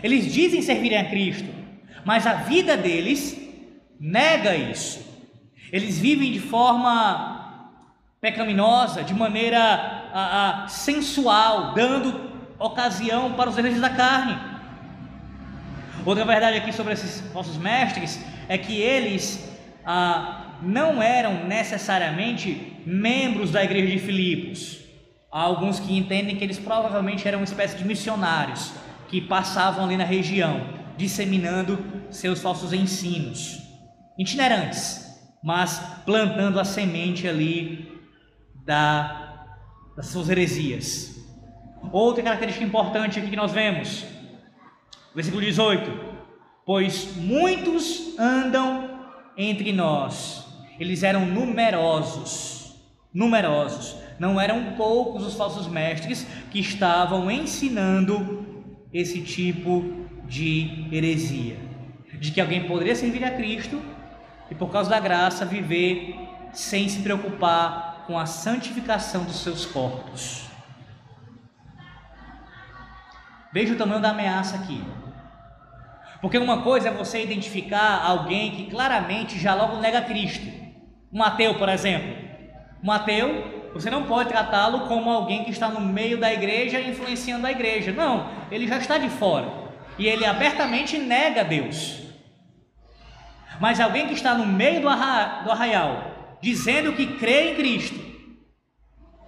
Eles 0.03 0.31
dizem 0.31 0.61
servirem 0.61 0.97
a 0.97 1.09
Cristo, 1.09 1.49
mas 2.03 2.27
a 2.27 2.33
vida 2.33 2.77
deles 2.77 3.37
nega 3.99 4.55
isso. 4.55 5.03
Eles 5.71 5.97
vivem 5.97 6.31
de 6.31 6.39
forma 6.39 7.71
pecaminosa, 8.21 9.03
de 9.03 9.13
maneira 9.13 9.59
ah, 10.13 10.63
ah, 10.63 10.67
sensual, 10.67 11.73
dando 11.73 12.31
ocasião 12.57 13.33
para 13.33 13.49
os 13.49 13.55
desejos 13.55 13.81
da 13.81 13.89
carne. 13.89 14.37
Outra 16.05 16.23
verdade 16.23 16.57
aqui 16.57 16.71
sobre 16.71 16.93
esses 16.93 17.33
nossos 17.33 17.57
mestres 17.57 18.23
é 18.47 18.57
que 18.57 18.79
eles 18.79 19.51
ah, 19.85 20.57
não 20.61 21.01
eram 21.01 21.45
necessariamente 21.45 22.81
membros 22.85 23.51
da 23.51 23.63
igreja 23.63 23.87
de 23.87 23.99
Filipos. 23.99 24.79
Há 25.31 25.41
alguns 25.41 25.79
que 25.79 25.97
entendem 25.97 26.35
que 26.35 26.43
eles 26.43 26.59
provavelmente 26.59 27.27
eram 27.27 27.39
uma 27.39 27.45
espécie 27.45 27.77
de 27.77 27.85
missionários 27.85 28.71
que 29.15 29.21
passavam 29.21 29.85
ali 29.85 29.95
na 29.95 30.03
região, 30.03 30.59
disseminando 30.97 31.79
seus 32.09 32.41
falsos 32.41 32.73
ensinos, 32.73 33.61
itinerantes, 34.19 35.09
mas 35.41 35.79
plantando 36.03 36.59
a 36.59 36.65
semente 36.65 37.25
ali 37.25 37.97
da, 38.65 39.47
das 39.95 40.07
suas 40.07 40.27
heresias. 40.27 41.15
Outra 41.93 42.23
característica 42.23 42.65
importante 42.65 43.17
aqui 43.17 43.29
que 43.29 43.37
nós 43.37 43.53
vemos, 43.53 44.03
versículo 45.15 45.41
18: 45.41 45.89
Pois 46.65 47.15
muitos 47.15 48.19
andam 48.19 48.99
entre 49.37 49.71
nós, 49.71 50.45
eles 50.77 51.03
eram 51.03 51.25
numerosos, 51.25 52.75
numerosos, 53.13 53.95
não 54.19 54.41
eram 54.41 54.73
poucos 54.73 55.25
os 55.25 55.35
falsos 55.35 55.67
mestres 55.67 56.27
que 56.51 56.59
estavam 56.59 57.31
ensinando 57.31 58.44
esse 58.95 59.21
tipo 59.21 59.83
de 60.25 60.87
heresia, 60.89 61.57
de 62.17 62.31
que 62.31 62.39
alguém 62.39 62.65
poderia 62.65 62.95
servir 62.95 63.25
a 63.25 63.31
Cristo 63.31 63.81
e 64.49 64.55
por 64.55 64.71
causa 64.71 64.89
da 64.89 65.01
graça 65.01 65.45
viver 65.45 66.15
sem 66.53 66.87
se 66.87 67.01
preocupar 67.01 68.05
com 68.07 68.17
a 68.17 68.25
santificação 68.25 69.25
dos 69.25 69.41
seus 69.41 69.65
corpos. 69.65 70.45
Veja 73.51 73.73
o 73.73 73.77
tamanho 73.77 74.01
da 74.01 74.11
ameaça 74.11 74.55
aqui. 74.55 74.81
Porque 76.21 76.37
uma 76.37 76.61
coisa 76.61 76.87
é 76.87 76.91
você 76.93 77.21
identificar 77.21 78.01
alguém 78.01 78.51
que 78.51 78.69
claramente 78.69 79.37
já 79.37 79.53
logo 79.53 79.81
nega 79.81 80.01
Cristo. 80.01 80.47
Um 81.11 81.21
ateu, 81.21 81.55
por 81.55 81.67
exemplo. 81.67 82.15
Um 82.81 82.91
ateu, 82.91 83.54
você 83.75 83.89
não 83.89 84.03
pode 84.03 84.29
tratá-lo 84.29 84.87
como 84.87 85.09
alguém 85.09 85.43
que 85.43 85.51
está 85.51 85.67
no 85.67 85.81
meio 85.81 86.17
da 86.17 86.31
igreja 86.31 86.79
influenciando 86.79 87.45
a 87.45 87.51
igreja. 87.51 87.91
Não, 87.91 88.29
ele 88.49 88.69
já 88.69 88.77
está 88.77 88.97
de 88.97 89.09
fora. 89.09 89.51
E 89.99 90.07
ele 90.07 90.25
abertamente 90.25 90.97
nega 90.97 91.43
Deus. 91.43 91.99
Mas 93.59 93.81
alguém 93.81 94.07
que 94.07 94.13
está 94.13 94.33
no 94.33 94.45
meio 94.45 94.81
do, 94.81 94.87
arraial, 94.87 96.37
dizendo 96.41 96.93
que 96.93 97.17
crê 97.17 97.51
em 97.51 97.55
Cristo, 97.55 97.99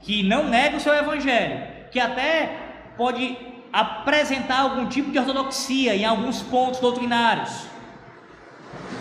que 0.01 0.23
não 0.23 0.47
nega 0.47 0.77
o 0.77 0.79
seu 0.79 0.93
evangelho, 0.93 1.67
que 1.91 1.99
até 1.99 2.57
pode 2.95 3.37
apresentar 3.73 4.59
algum 4.59 4.87
tipo 4.87 5.11
de 5.11 5.19
ortodoxia 5.19 5.93
em 5.93 6.05
alguns 6.05 6.41
pontos 6.41 6.79
doutrinários, 6.79 7.67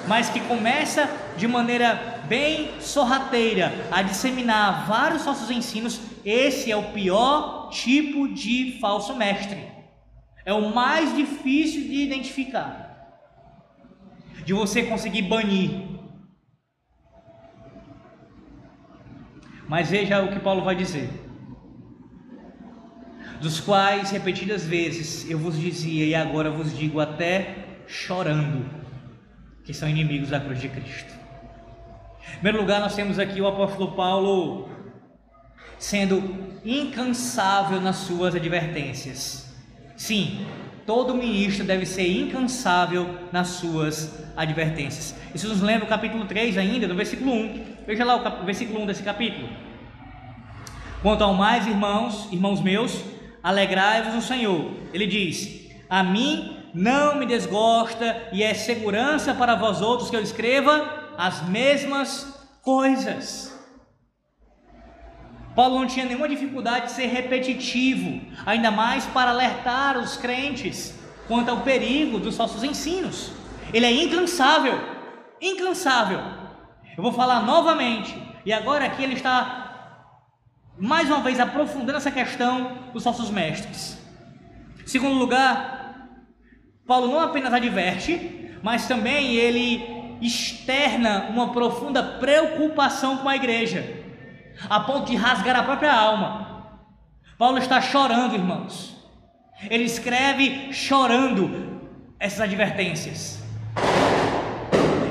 mas 0.08 0.28
que 0.28 0.40
começa 0.40 1.08
de 1.36 1.46
maneira 1.46 2.15
bem 2.28 2.80
sorrateira 2.80 3.72
a 3.90 4.02
disseminar 4.02 4.86
vários 4.86 5.24
falsos 5.24 5.50
ensinos, 5.50 6.00
esse 6.24 6.70
é 6.70 6.76
o 6.76 6.92
pior 6.92 7.70
tipo 7.70 8.28
de 8.32 8.78
falso 8.80 9.14
mestre. 9.16 9.66
É 10.44 10.52
o 10.52 10.74
mais 10.74 11.14
difícil 11.16 11.82
de 11.82 12.02
identificar, 12.02 13.22
de 14.44 14.52
você 14.52 14.84
conseguir 14.84 15.22
banir. 15.22 15.70
Mas 19.68 19.90
veja 19.90 20.22
o 20.22 20.28
que 20.28 20.38
Paulo 20.38 20.62
vai 20.62 20.76
dizer 20.76 21.10
dos 23.40 23.60
quais 23.60 24.10
repetidas 24.10 24.64
vezes 24.64 25.28
eu 25.28 25.38
vos 25.38 25.58
dizia 25.58 26.04
e 26.04 26.14
agora 26.14 26.50
vos 26.50 26.76
digo 26.76 27.00
até 27.00 27.80
chorando, 27.86 28.68
que 29.64 29.74
são 29.74 29.88
inimigos 29.88 30.30
da 30.30 30.40
cruz 30.40 30.60
de 30.60 30.68
Cristo. 30.68 31.25
Primeiro 32.34 32.60
lugar, 32.60 32.80
nós 32.80 32.94
temos 32.94 33.18
aqui 33.18 33.40
o 33.40 33.46
apóstolo 33.46 33.92
Paulo 33.92 34.68
sendo 35.78 36.46
incansável 36.64 37.80
nas 37.80 37.96
suas 37.96 38.34
advertências. 38.34 39.54
Sim, 39.96 40.46
todo 40.84 41.14
ministro 41.14 41.64
deve 41.64 41.86
ser 41.86 42.06
incansável 42.06 43.18
nas 43.32 43.48
suas 43.48 44.24
advertências. 44.36 45.14
Isso 45.34 45.48
nos 45.48 45.60
lembra 45.60 45.86
o 45.86 45.88
capítulo 45.88 46.26
3 46.26 46.58
ainda, 46.58 46.86
no 46.86 46.94
versículo 46.94 47.32
1. 47.32 47.64
Veja 47.86 48.04
lá 48.04 48.16
o 48.16 48.44
versículo 48.44 48.82
1 48.82 48.86
desse 48.86 49.02
capítulo. 49.02 49.48
Quanto 51.02 51.24
ao 51.24 51.34
mais, 51.34 51.66
irmãos, 51.66 52.28
irmãos 52.32 52.60
meus, 52.60 53.02
alegrai-vos 53.42 54.14
no 54.14 54.22
Senhor. 54.22 54.72
Ele 54.92 55.06
diz: 55.06 55.70
A 55.88 56.02
mim 56.02 56.56
não 56.74 57.16
me 57.16 57.26
desgosta 57.26 58.28
e 58.32 58.42
é 58.42 58.52
segurança 58.54 59.34
para 59.34 59.54
vós 59.54 59.80
outros 59.80 60.10
que 60.10 60.16
eu 60.16 60.22
escreva 60.22 60.95
as 61.16 61.42
mesmas 61.48 62.48
coisas. 62.62 63.54
Paulo 65.54 65.80
não 65.80 65.86
tinha 65.86 66.04
nenhuma 66.04 66.28
dificuldade 66.28 66.86
de 66.86 66.92
ser 66.92 67.06
repetitivo, 67.06 68.20
ainda 68.44 68.70
mais 68.70 69.06
para 69.06 69.30
alertar 69.30 69.96
os 69.96 70.16
crentes 70.16 70.94
quanto 71.26 71.50
ao 71.50 71.62
perigo 71.62 72.18
dos 72.18 72.36
falsos 72.36 72.62
ensinos. 72.62 73.32
Ele 73.72 73.86
é 73.86 73.90
incansável, 73.90 74.78
incansável. 75.40 76.20
Eu 76.96 77.02
vou 77.02 77.12
falar 77.12 77.40
novamente, 77.42 78.14
e 78.44 78.52
agora 78.52 78.84
aqui 78.84 79.02
ele 79.02 79.14
está 79.14 79.66
mais 80.78 81.08
uma 81.08 81.20
vez 81.20 81.40
aprofundando 81.40 81.96
essa 81.96 82.10
questão 82.10 82.90
dos 82.92 83.02
falsos 83.02 83.30
mestres. 83.30 83.98
Segundo 84.84 85.18
lugar, 85.18 86.06
Paulo 86.86 87.08
não 87.08 87.18
apenas 87.18 87.52
adverte, 87.52 88.58
mas 88.62 88.86
também 88.86 89.34
ele 89.34 89.95
externa 90.20 91.26
uma 91.30 91.52
profunda 91.52 92.02
preocupação 92.02 93.18
com 93.18 93.28
a 93.28 93.36
igreja, 93.36 93.84
a 94.68 94.80
ponto 94.80 95.10
de 95.10 95.16
rasgar 95.16 95.56
a 95.56 95.62
própria 95.62 95.92
alma. 95.92 96.46
Paulo 97.38 97.58
está 97.58 97.80
chorando, 97.80 98.34
irmãos. 98.34 98.96
Ele 99.70 99.84
escreve 99.84 100.72
chorando 100.72 101.80
essas 102.18 102.40
advertências. 102.40 103.42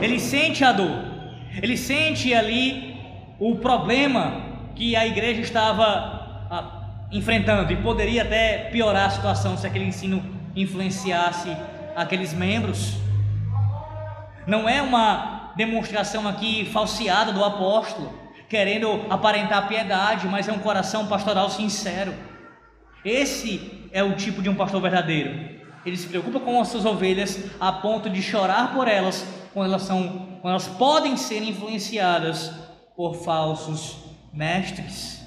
Ele 0.02 0.20
sente 0.20 0.64
a 0.64 0.72
dor, 0.72 1.04
ele 1.62 1.78
sente 1.78 2.34
ali 2.34 2.96
o 3.40 3.56
problema 3.56 4.44
que 4.76 4.96
a 4.96 5.06
igreja 5.06 5.42
estava 5.42 5.86
ah, 6.50 7.08
enfrentando 7.12 7.72
e 7.72 7.78
poderia 7.78 8.24
até 8.24 8.70
piorar 8.70 9.08
a 9.08 9.10
situação 9.10 9.58
se 9.58 9.66
aquele 9.66 9.86
ensino 9.86 10.24
influenciasse 10.56 11.50
aqueles 11.96 12.34
membros. 12.34 12.98
Não 14.48 14.70
é 14.70 14.82
uma 14.82 15.54
demonstração 15.56 16.28
aqui 16.28 16.66
falseada 16.66 17.34
do 17.34 17.44
apóstolo, 17.44 18.14
querendo 18.48 19.06
aparentar 19.10 19.68
piedade, 19.68 20.28
mas 20.28 20.48
é 20.48 20.54
um 20.54 20.60
coração 20.60 21.08
pastoral 21.08 21.50
sincero. 21.50 22.14
Esse 23.04 23.90
é 23.92 24.04
o 24.04 24.16
tipo 24.16 24.42
de 24.42 24.50
um 24.50 24.56
pastor 24.56 24.82
verdadeiro. 24.82 25.56
Ele 25.86 25.98
se 25.98 26.08
preocupa 26.08 26.40
com 26.40 26.60
as 26.60 26.68
suas 26.68 26.86
ovelhas 26.86 27.46
a 27.60 27.72
ponto 27.72 28.10
de 28.10 28.22
chorar 28.22 28.74
por 28.74 28.88
elas 28.88 29.26
quando 29.54 29.70
elas, 29.70 29.84
são, 29.84 30.40
quando 30.42 30.54
elas 30.54 30.68
podem 30.68 31.16
ser 31.16 31.42
influenciadas 31.42 32.52
por 32.96 33.16
falsos 33.24 33.98
mestres. 34.34 35.24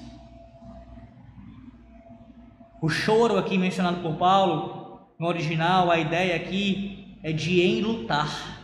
O 2.80 2.88
choro 2.88 3.38
aqui 3.38 3.58
mencionado 3.58 4.02
por 4.02 4.16
Paulo, 4.16 5.08
no 5.18 5.26
original, 5.26 5.90
a 5.90 5.98
ideia 5.98 6.36
aqui 6.36 7.18
é 7.22 7.32
de 7.32 7.60
enlutar. 7.60 8.57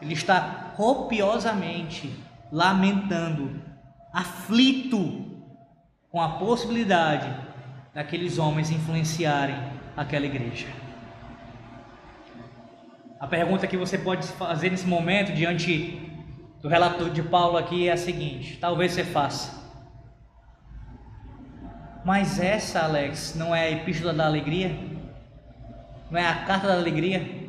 Ele 0.00 0.14
está 0.14 0.72
copiosamente 0.76 2.12
lamentando, 2.50 3.62
aflito 4.12 5.26
com 6.10 6.20
a 6.20 6.30
possibilidade 6.30 7.32
daqueles 7.94 8.38
homens 8.38 8.70
influenciarem 8.70 9.56
aquela 9.96 10.26
igreja. 10.26 10.66
A 13.18 13.26
pergunta 13.26 13.66
que 13.66 13.76
você 13.76 13.98
pode 13.98 14.26
fazer 14.26 14.70
nesse 14.70 14.86
momento, 14.86 15.32
diante 15.32 16.10
do 16.62 16.68
relato 16.68 17.10
de 17.10 17.22
Paulo 17.22 17.58
aqui, 17.58 17.88
é 17.88 17.92
a 17.92 17.96
seguinte: 17.96 18.56
talvez 18.58 18.92
você 18.92 19.04
faça. 19.04 19.60
Mas 22.04 22.40
essa, 22.40 22.80
Alex, 22.80 23.34
não 23.36 23.54
é 23.54 23.66
a 23.66 23.70
epístola 23.70 24.14
da 24.14 24.24
alegria? 24.24 24.74
Não 26.10 26.18
é 26.18 26.26
a 26.26 26.46
carta 26.46 26.66
da 26.66 26.74
alegria? 26.74 27.39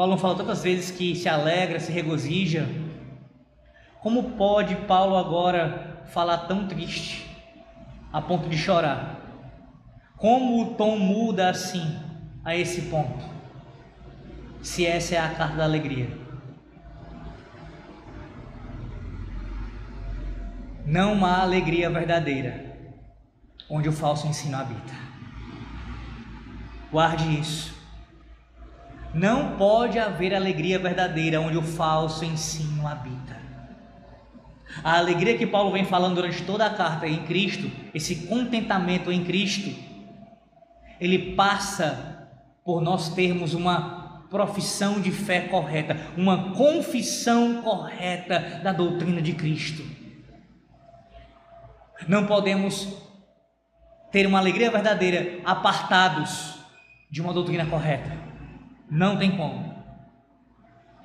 Paulo 0.00 0.16
fala 0.16 0.34
tantas 0.34 0.62
vezes 0.62 0.90
que 0.90 1.14
se 1.14 1.28
alegra, 1.28 1.78
se 1.78 1.92
regozija. 1.92 2.66
Como 4.00 4.30
pode 4.30 4.74
Paulo 4.86 5.14
agora 5.14 6.06
falar 6.06 6.38
tão 6.46 6.66
triste, 6.66 7.26
a 8.10 8.22
ponto 8.22 8.48
de 8.48 8.56
chorar? 8.56 9.20
Como 10.16 10.62
o 10.62 10.74
tom 10.74 10.96
muda 10.96 11.50
assim, 11.50 12.00
a 12.42 12.56
esse 12.56 12.88
ponto? 12.88 13.22
Se 14.62 14.86
essa 14.86 15.16
é 15.16 15.18
a 15.18 15.34
carta 15.34 15.56
da 15.56 15.64
alegria. 15.64 16.08
Não 20.86 21.26
há 21.26 21.42
alegria 21.42 21.90
verdadeira 21.90 22.74
onde 23.68 23.86
o 23.86 23.92
falso 23.92 24.26
ensino 24.26 24.56
habita. 24.56 24.94
Guarde 26.90 27.38
isso. 27.38 27.79
Não 29.12 29.56
pode 29.56 29.98
haver 29.98 30.34
alegria 30.34 30.78
verdadeira 30.78 31.40
onde 31.40 31.58
o 31.58 31.62
falso 31.62 32.24
ensino 32.24 32.86
habita. 32.86 33.40
A 34.84 34.98
alegria 34.98 35.36
que 35.36 35.46
Paulo 35.46 35.72
vem 35.72 35.84
falando 35.84 36.14
durante 36.14 36.42
toda 36.44 36.64
a 36.64 36.70
carta 36.70 37.06
em 37.06 37.24
Cristo, 37.24 37.70
esse 37.92 38.26
contentamento 38.26 39.10
em 39.10 39.24
Cristo, 39.24 39.74
ele 41.00 41.34
passa 41.34 42.28
por 42.64 42.80
nós 42.80 43.08
termos 43.14 43.52
uma 43.52 44.26
profissão 44.30 45.00
de 45.00 45.10
fé 45.10 45.40
correta, 45.40 45.96
uma 46.16 46.52
confissão 46.52 47.62
correta 47.62 48.60
da 48.62 48.72
doutrina 48.72 49.20
de 49.20 49.32
Cristo. 49.32 49.82
Não 52.06 52.26
podemos 52.26 52.96
ter 54.12 54.26
uma 54.26 54.38
alegria 54.38 54.70
verdadeira 54.70 55.40
apartados 55.44 56.54
de 57.10 57.20
uma 57.20 57.32
doutrina 57.32 57.66
correta. 57.66 58.19
Não 58.90 59.16
tem 59.16 59.36
como. 59.36 59.70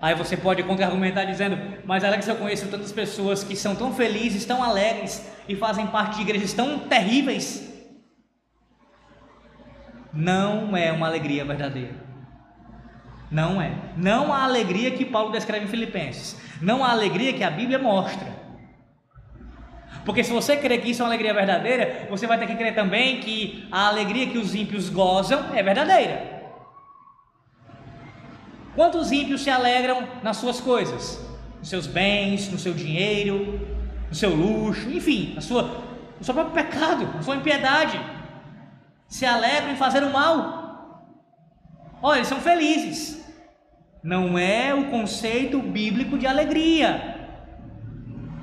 Aí 0.01 0.15
você 0.15 0.35
pode 0.35 0.63
contra-argumentar 0.63 1.25
dizendo: 1.25 1.57
Mas 1.85 2.03
Alex, 2.03 2.27
eu 2.27 2.35
conheço 2.35 2.67
tantas 2.67 2.91
pessoas 2.91 3.43
que 3.43 3.55
são 3.55 3.75
tão 3.75 3.93
felizes, 3.93 4.45
tão 4.45 4.63
alegres 4.63 5.31
e 5.47 5.55
fazem 5.55 5.87
parte 5.87 6.15
de 6.15 6.21
igrejas 6.23 6.53
tão 6.53 6.79
terríveis. 6.79 7.71
Não 10.11 10.75
é 10.75 10.91
uma 10.91 11.07
alegria 11.07 11.43
verdadeira. 11.43 11.93
Não 13.29 13.61
é. 13.61 13.71
Não 13.97 14.33
a 14.33 14.43
alegria 14.43 14.91
que 14.91 15.05
Paulo 15.05 15.31
descreve 15.31 15.65
em 15.65 15.69
Filipenses. 15.69 16.39
Não 16.61 16.83
a 16.83 16.91
alegria 16.91 17.33
que 17.33 17.43
a 17.43 17.49
Bíblia 17.49 17.77
mostra. 17.77 18.33
Porque 20.05 20.23
se 20.23 20.31
você 20.31 20.55
crer 20.55 20.81
que 20.81 20.91
isso 20.91 21.01
é 21.01 21.05
uma 21.05 21.09
alegria 21.09 21.33
verdadeira, 21.33 22.07
você 22.09 22.27
vai 22.27 22.37
ter 22.37 22.47
que 22.47 22.55
crer 22.55 22.75
também 22.75 23.19
que 23.19 23.67
a 23.71 23.87
alegria 23.87 24.27
que 24.27 24.37
os 24.37 24.53
ímpios 24.53 24.87
gozam 24.87 25.53
é 25.53 25.63
verdadeira. 25.63 26.34
Quantos 28.75 29.11
ímpios 29.11 29.41
se 29.41 29.49
alegram 29.49 30.07
nas 30.21 30.37
suas 30.37 30.59
coisas? 30.59 31.23
Nos 31.59 31.69
seus 31.69 31.87
bens, 31.87 32.49
no 32.51 32.59
seu 32.59 32.73
dinheiro, 32.73 33.59
no 34.09 34.15
seu 34.15 34.35
luxo, 34.35 34.89
enfim, 34.91 35.33
na 35.33 35.41
sua, 35.41 35.63
no 36.19 36.23
seu 36.23 36.33
próprio 36.33 36.53
pecado, 36.53 37.05
na 37.15 37.21
sua 37.21 37.37
impiedade 37.37 37.99
se 39.07 39.25
alegram 39.25 39.71
em 39.71 39.75
fazer 39.75 40.03
o 40.03 40.11
mal. 40.11 41.05
Olha, 42.01 42.17
eles 42.17 42.27
são 42.27 42.39
felizes. 42.39 43.23
Não 44.03 44.37
é 44.37 44.73
o 44.73 44.89
conceito 44.89 45.59
bíblico 45.59 46.17
de 46.17 46.27
alegria. 46.27 47.15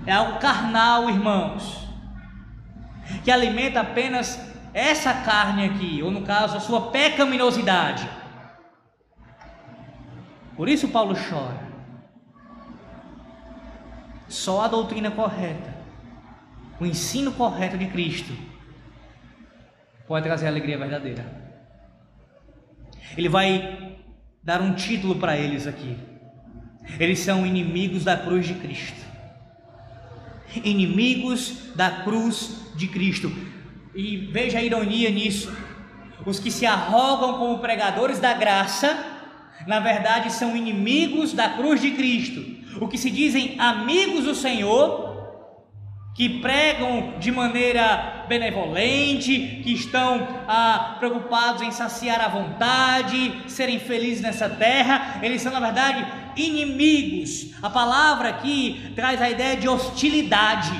É 0.06 0.12
algo 0.12 0.38
carnal, 0.38 1.08
irmãos, 1.08 1.86
que 3.22 3.30
alimenta 3.30 3.80
apenas 3.80 4.40
essa 4.74 5.12
carne 5.12 5.66
aqui, 5.66 6.02
ou 6.02 6.10
no 6.10 6.22
caso, 6.22 6.56
a 6.56 6.60
sua 6.60 6.90
pecaminosidade. 6.90 8.08
Por 10.62 10.68
isso 10.68 10.86
Paulo 10.86 11.16
chora. 11.16 11.60
Só 14.28 14.60
a 14.60 14.68
doutrina 14.68 15.10
correta, 15.10 15.74
o 16.78 16.86
ensino 16.86 17.32
correto 17.32 17.76
de 17.76 17.88
Cristo 17.88 18.32
pode 20.06 20.24
trazer 20.24 20.46
alegria 20.46 20.78
verdadeira. 20.78 21.26
Ele 23.16 23.28
vai 23.28 23.98
dar 24.40 24.60
um 24.60 24.72
título 24.72 25.16
para 25.16 25.36
eles 25.36 25.66
aqui. 25.66 25.98
Eles 26.96 27.18
são 27.18 27.44
inimigos 27.44 28.04
da 28.04 28.16
cruz 28.16 28.46
de 28.46 28.54
Cristo. 28.54 29.04
Inimigos 30.62 31.74
da 31.74 31.90
cruz 32.04 32.72
de 32.76 32.86
Cristo. 32.86 33.32
E 33.96 34.16
veja 34.30 34.60
a 34.60 34.62
ironia 34.62 35.10
nisso. 35.10 35.52
Os 36.24 36.38
que 36.38 36.52
se 36.52 36.64
arrogam 36.64 37.36
como 37.40 37.58
pregadores 37.58 38.20
da 38.20 38.32
graça, 38.32 39.11
na 39.66 39.80
verdade 39.80 40.32
são 40.32 40.56
inimigos 40.56 41.32
da 41.32 41.50
cruz 41.50 41.80
de 41.80 41.92
Cristo. 41.92 42.44
O 42.80 42.88
que 42.88 42.98
se 42.98 43.10
dizem 43.10 43.56
amigos 43.58 44.24
do 44.24 44.34
Senhor, 44.34 45.12
que 46.14 46.40
pregam 46.40 47.14
de 47.18 47.30
maneira 47.30 48.24
benevolente, 48.28 49.60
que 49.62 49.72
estão 49.72 50.26
ah, 50.46 50.96
preocupados 50.98 51.62
em 51.62 51.70
saciar 51.70 52.20
a 52.20 52.28
vontade, 52.28 53.42
serem 53.46 53.78
felizes 53.78 54.22
nessa 54.22 54.48
terra, 54.48 55.20
eles 55.22 55.40
são 55.42 55.52
na 55.52 55.60
verdade 55.60 56.06
inimigos. 56.36 57.54
A 57.62 57.70
palavra 57.70 58.28
aqui 58.28 58.92
traz 58.94 59.20
a 59.20 59.30
ideia 59.30 59.56
de 59.56 59.68
hostilidade, 59.68 60.72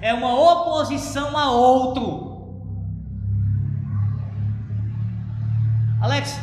é 0.00 0.12
uma 0.12 0.34
oposição 0.34 1.36
a 1.36 1.50
outro. 1.50 2.26
Alex, 6.00 6.38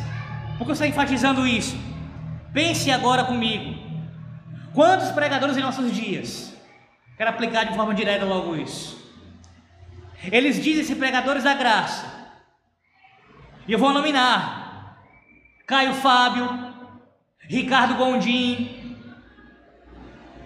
por 0.58 0.66
que 0.66 0.74
você 0.74 0.84
está 0.84 0.86
enfatizando 0.86 1.46
isso? 1.46 1.76
Pense 2.52 2.90
agora 2.90 3.24
comigo. 3.24 3.74
Quantos 4.72 5.10
pregadores 5.10 5.56
em 5.56 5.60
nossos 5.60 5.92
dias? 5.92 6.54
Quero 7.16 7.30
aplicar 7.30 7.64
de 7.64 7.74
forma 7.74 7.94
direta 7.94 8.24
logo 8.24 8.56
isso. 8.56 9.02
Eles 10.30 10.62
dizem 10.62 10.84
ser 10.84 10.96
pregadores 10.96 11.44
da 11.44 11.54
graça. 11.54 12.12
E 13.66 13.72
eu 13.72 13.78
vou 13.78 13.92
nominar 13.92 14.98
Caio 15.66 15.94
Fábio, 15.94 16.48
Ricardo 17.40 17.94
Gondim, 17.94 18.96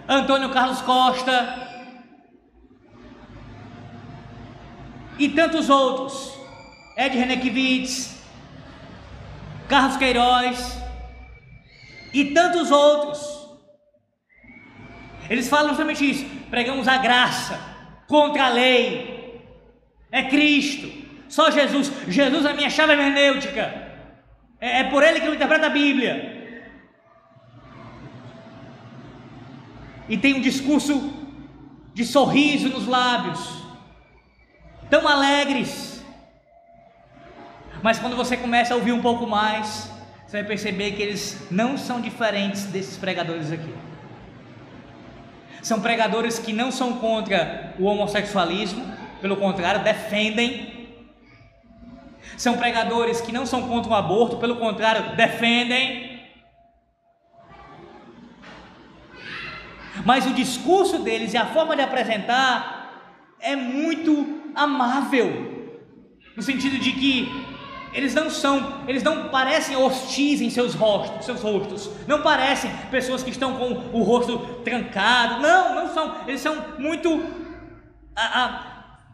Antônio 0.08 0.50
Carlos 0.50 0.80
Costa 0.82 1.68
e 5.18 5.28
tantos 5.28 5.68
outros. 5.68 6.36
Ed 6.96 7.16
Renekiewicz, 7.16 8.17
Carlos 9.68 9.96
Queiroz 9.96 10.78
e 12.12 12.26
tantos 12.26 12.70
outros. 12.70 13.38
Eles 15.28 15.48
falam 15.48 15.68
justamente 15.68 16.08
isso 16.08 16.38
pregamos 16.50 16.88
a 16.88 16.98
graça 16.98 17.60
contra 18.06 18.46
a 18.46 18.48
lei. 18.48 19.42
É 20.10 20.22
Cristo, 20.22 20.90
só 21.28 21.50
Jesus. 21.50 21.92
Jesus 22.08 22.44
é 22.44 22.50
a 22.50 22.54
minha 22.54 22.70
chave 22.70 22.92
hermenêutica. 22.92 23.88
É, 24.60 24.80
é 24.80 24.84
por 24.84 25.02
ele 25.02 25.20
que 25.20 25.26
eu 25.26 25.34
interpreto 25.34 25.66
a 25.66 25.70
Bíblia. 25.70 26.36
E 30.08 30.16
tem 30.16 30.34
um 30.34 30.40
discurso 30.40 31.12
de 31.92 32.04
sorriso 32.04 32.70
nos 32.70 32.86
lábios, 32.86 33.62
tão 34.88 35.06
alegres. 35.06 35.97
Mas 37.82 37.98
quando 37.98 38.16
você 38.16 38.36
começa 38.36 38.74
a 38.74 38.76
ouvir 38.76 38.92
um 38.92 39.00
pouco 39.00 39.26
mais, 39.26 39.90
você 40.26 40.38
vai 40.38 40.44
perceber 40.44 40.92
que 40.92 41.02
eles 41.02 41.46
não 41.50 41.78
são 41.78 42.00
diferentes 42.00 42.64
desses 42.64 42.96
pregadores 42.96 43.52
aqui. 43.52 43.72
São 45.62 45.80
pregadores 45.80 46.38
que 46.38 46.52
não 46.52 46.70
são 46.72 46.94
contra 46.94 47.74
o 47.78 47.84
homossexualismo, 47.84 48.84
pelo 49.20 49.36
contrário, 49.36 49.82
defendem. 49.82 50.88
São 52.36 52.56
pregadores 52.56 53.20
que 53.20 53.32
não 53.32 53.46
são 53.46 53.68
contra 53.68 53.92
o 53.92 53.94
aborto, 53.94 54.38
pelo 54.38 54.56
contrário, 54.56 55.16
defendem. 55.16 56.20
Mas 60.04 60.26
o 60.26 60.32
discurso 60.32 60.98
deles 60.98 61.32
e 61.32 61.36
a 61.36 61.46
forma 61.46 61.76
de 61.76 61.82
apresentar 61.82 63.04
é 63.40 63.54
muito 63.54 64.42
amável, 64.54 65.76
no 66.36 66.42
sentido 66.42 66.78
de 66.78 66.92
que 66.92 67.57
eles 67.92 68.14
não 68.14 68.30
são, 68.30 68.82
eles 68.86 69.02
não 69.02 69.28
parecem 69.28 69.76
hostis 69.76 70.40
em 70.40 70.50
seus 70.50 70.74
rostos, 70.74 71.24
seus 71.24 71.42
rostos. 71.42 71.90
Não 72.06 72.22
parecem 72.22 72.70
pessoas 72.90 73.22
que 73.22 73.30
estão 73.30 73.54
com 73.54 73.96
o 73.96 74.02
rosto 74.02 74.38
trancado. 74.64 75.40
Não, 75.40 75.74
não 75.74 75.94
são. 75.94 76.16
Eles 76.26 76.40
são 76.40 76.56
muito 76.78 77.22
a, 78.14 78.44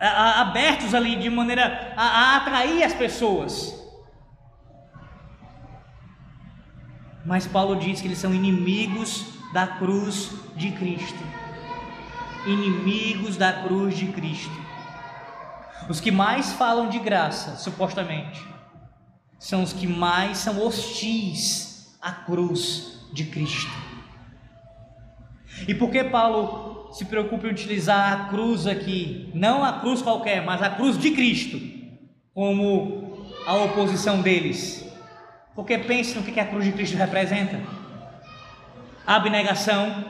a, 0.01 0.07
a, 0.07 0.41
abertos 0.41 0.95
ali 0.95 1.17
de 1.17 1.31
maneira 1.31 1.93
a 1.97 2.37
atrair 2.37 2.83
as 2.83 2.93
pessoas. 2.93 3.81
Mas 7.25 7.47
Paulo 7.47 7.77
diz 7.77 8.01
que 8.01 8.07
eles 8.07 8.19
são 8.19 8.35
inimigos 8.35 9.25
da 9.53 9.67
cruz 9.67 10.31
de 10.57 10.73
Cristo. 10.73 11.23
Inimigos 12.47 13.37
da 13.37 13.53
cruz 13.53 13.97
de 13.97 14.07
Cristo. 14.09 14.65
Os 15.89 16.01
que 16.01 16.11
mais 16.11 16.53
falam 16.53 16.89
de 16.89 16.99
graça, 16.99 17.57
supostamente, 17.57 18.54
são 19.45 19.63
os 19.63 19.75
que 19.75 19.87
mais 19.87 20.39
são 20.39 20.67
hostis 20.67 21.95
à 22.01 22.11
cruz 22.11 23.07
de 23.13 23.25
Cristo. 23.27 23.71
E 25.69 25.75
por 25.75 25.91
que 25.91 26.03
Paulo 26.03 26.91
se 26.95 27.05
preocupa 27.05 27.47
em 27.47 27.51
utilizar 27.51 28.11
a 28.11 28.29
cruz 28.31 28.67
aqui? 28.67 29.31
Não 29.35 29.63
a 29.63 29.81
cruz 29.81 30.01
qualquer, 30.01 30.43
mas 30.43 30.63
a 30.63 30.71
cruz 30.71 30.97
de 30.97 31.11
Cristo, 31.11 31.61
como 32.33 33.27
a 33.47 33.55
oposição 33.57 34.23
deles. 34.23 34.91
Porque 35.55 35.77
pense 35.77 36.17
no 36.17 36.23
que 36.23 36.41
a 36.41 36.47
cruz 36.47 36.65
de 36.65 36.73
Cristo 36.73 36.97
representa: 36.97 37.61
abnegação, 39.07 40.07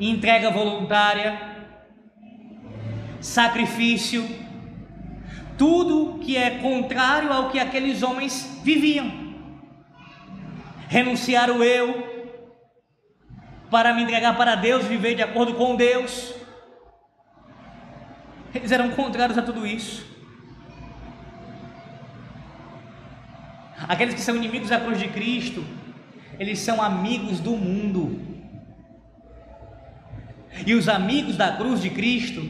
entrega 0.00 0.50
voluntária, 0.50 1.38
sacrifício 3.20 4.26
tudo 5.56 6.18
que 6.18 6.36
é 6.36 6.58
contrário 6.58 7.32
ao 7.32 7.50
que 7.50 7.58
aqueles 7.58 8.02
homens 8.02 8.60
viviam. 8.62 9.24
Renunciar 10.88 11.50
o 11.50 11.62
eu 11.62 12.12
para 13.70 13.92
me 13.94 14.02
entregar 14.02 14.36
para 14.36 14.54
Deus, 14.54 14.84
viver 14.84 15.14
de 15.14 15.22
acordo 15.22 15.54
com 15.54 15.76
Deus. 15.76 16.34
Eles 18.54 18.70
eram 18.70 18.90
contrários 18.90 19.36
a 19.36 19.42
tudo 19.42 19.66
isso. 19.66 20.06
Aqueles 23.88 24.14
que 24.14 24.20
são 24.20 24.36
inimigos 24.36 24.70
da 24.70 24.80
cruz 24.80 24.98
de 24.98 25.08
Cristo, 25.08 25.64
eles 26.38 26.60
são 26.60 26.80
amigos 26.80 27.40
do 27.40 27.50
mundo. 27.52 28.20
E 30.64 30.74
os 30.74 30.88
amigos 30.88 31.36
da 31.36 31.56
cruz 31.56 31.82
de 31.82 31.90
Cristo 31.90 32.42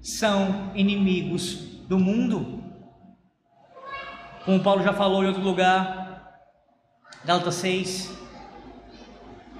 são 0.00 0.72
inimigos 0.74 1.69
do 1.90 1.98
mundo. 1.98 2.62
Como 4.44 4.62
Paulo 4.62 4.80
já 4.80 4.92
falou 4.92 5.24
em 5.24 5.26
outro 5.26 5.42
lugar, 5.42 6.40
Gálatas 7.24 7.56
6, 7.56 8.16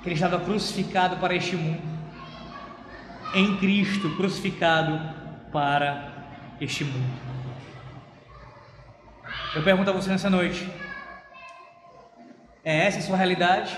que 0.01 0.09
ele 0.09 0.14
estava 0.14 0.39
crucificado 0.39 1.16
para 1.16 1.35
este 1.35 1.57
mundo, 1.57 1.83
em 3.35 3.57
Cristo 3.57 4.16
crucificado 4.16 4.93
para 5.51 6.55
este 6.61 6.85
mundo. 6.85 7.20
Eu 9.57 9.64
pergunto 9.64 9.91
a 9.91 9.93
você 9.93 10.09
nessa 10.09 10.31
noite: 10.31 10.70
é 12.64 12.87
essa 12.87 13.01
a 13.01 13.03
sua 13.03 13.16
realidade? 13.16 13.76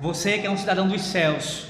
Você 0.00 0.38
que 0.38 0.48
é 0.48 0.50
um 0.50 0.56
cidadão 0.56 0.88
dos 0.88 1.02
céus, 1.02 1.68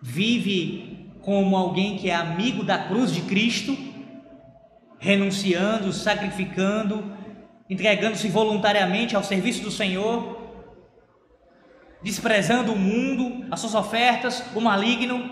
vive 0.00 0.89
como 1.22 1.56
alguém 1.56 1.96
que 1.96 2.10
é 2.10 2.14
amigo 2.14 2.64
da 2.64 2.78
cruz 2.78 3.12
de 3.12 3.22
Cristo, 3.22 3.76
renunciando, 4.98 5.92
sacrificando, 5.92 7.16
entregando-se 7.68 8.28
voluntariamente 8.28 9.16
ao 9.16 9.22
serviço 9.22 9.62
do 9.62 9.70
Senhor, 9.70 10.38
desprezando 12.02 12.72
o 12.72 12.78
mundo, 12.78 13.46
as 13.50 13.60
suas 13.60 13.74
ofertas, 13.74 14.42
o 14.54 14.60
maligno 14.60 15.30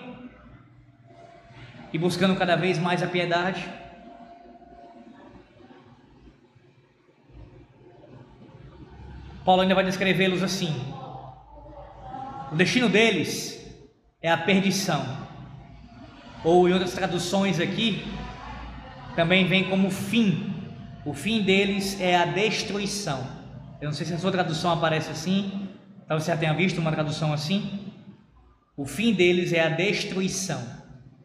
e 1.93 1.99
buscando 1.99 2.37
cada 2.37 2.57
vez 2.57 2.79
mais 2.79 3.03
a 3.03 3.07
piedade. 3.07 3.67
Paulo 9.45 9.63
ainda 9.63 9.75
vai 9.75 9.85
descrevê-los 9.85 10.43
assim: 10.43 10.75
o 12.53 12.55
destino 12.55 12.89
deles 12.89 13.59
é 14.21 14.31
a 14.31 14.37
perdição 14.37 15.28
ou 16.45 16.69
em 16.69 16.73
outras 16.73 16.93
traduções 16.93 17.61
aqui, 17.61 18.05
também 19.17 19.47
vem 19.47 19.65
como 19.65 19.91
fim. 19.91 20.55
O 21.05 21.13
fim 21.13 21.43
deles 21.43 22.01
é 22.01 22.17
a 22.17 22.25
destruição. 22.25 23.27
Eu 23.81 23.87
não 23.87 23.93
sei 23.93 24.07
se 24.07 24.15
a 24.15 24.19
sua 24.19 24.33
tradução 24.33 24.73
aparece 24.73 25.11
assim, 25.11 25.69
talvez 26.07 26.25
você 26.25 26.31
já 26.31 26.37
tenha 26.37 26.55
visto 26.55 26.79
uma 26.79 26.93
tradução 26.93 27.33
assim. 27.33 27.93
O 28.77 28.87
fim 28.87 29.13
deles 29.13 29.53
é 29.53 29.61
a 29.61 29.69
destruição. 29.69 30.63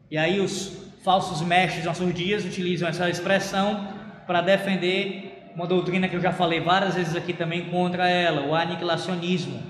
E 0.10 0.18
aí 0.18 0.40
os 0.40 0.84
falsos 1.04 1.42
mestres 1.42 1.86
nossos 1.86 2.14
dias 2.14 2.46
utilizam 2.46 2.88
essa 2.88 3.10
expressão 3.10 3.88
para 4.26 4.42
defender 4.42 5.52
uma 5.56 5.68
doutrina 5.68 6.08
que 6.08 6.16
eu 6.16 6.22
já 6.22 6.32
falei 6.32 6.60
várias 6.60 6.96
vezes 6.96 7.16
aqui 7.16 7.34
também 7.34 7.70
contra 7.70 8.10
ela, 8.10 8.48
o 8.48 8.56
aniquilacionismo, 8.56 9.62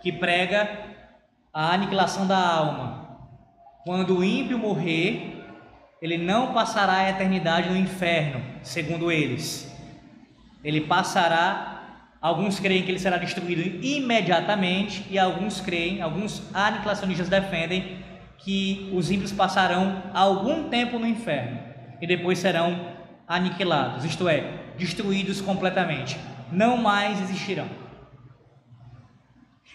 que 0.00 0.12
prega 0.12 0.68
a 1.52 1.72
aniquilação 1.72 2.26
da 2.26 2.38
alma, 2.38 3.01
quando 3.84 4.18
o 4.18 4.24
ímpio 4.24 4.58
morrer, 4.58 5.44
ele 6.00 6.18
não 6.18 6.52
passará 6.52 6.98
a 6.98 7.10
eternidade 7.10 7.68
no 7.68 7.76
inferno, 7.76 8.42
segundo 8.62 9.10
eles. 9.10 9.72
Ele 10.64 10.82
passará, 10.82 12.08
alguns 12.20 12.60
creem 12.60 12.82
que 12.82 12.90
ele 12.90 12.98
será 12.98 13.16
destruído 13.16 13.84
imediatamente, 13.84 15.04
e 15.10 15.18
alguns 15.18 15.60
creem, 15.60 16.00
alguns 16.00 16.42
aniquilacionistas 16.54 17.28
defendem 17.28 18.02
que 18.38 18.90
os 18.92 19.10
ímpios 19.10 19.32
passarão 19.32 20.02
algum 20.12 20.68
tempo 20.68 20.98
no 20.98 21.06
inferno 21.06 21.58
e 22.00 22.06
depois 22.06 22.38
serão 22.38 22.92
aniquilados, 23.28 24.04
isto 24.04 24.28
é, 24.28 24.72
destruídos 24.76 25.40
completamente, 25.40 26.18
não 26.50 26.76
mais 26.76 27.20
existirão. 27.22 27.68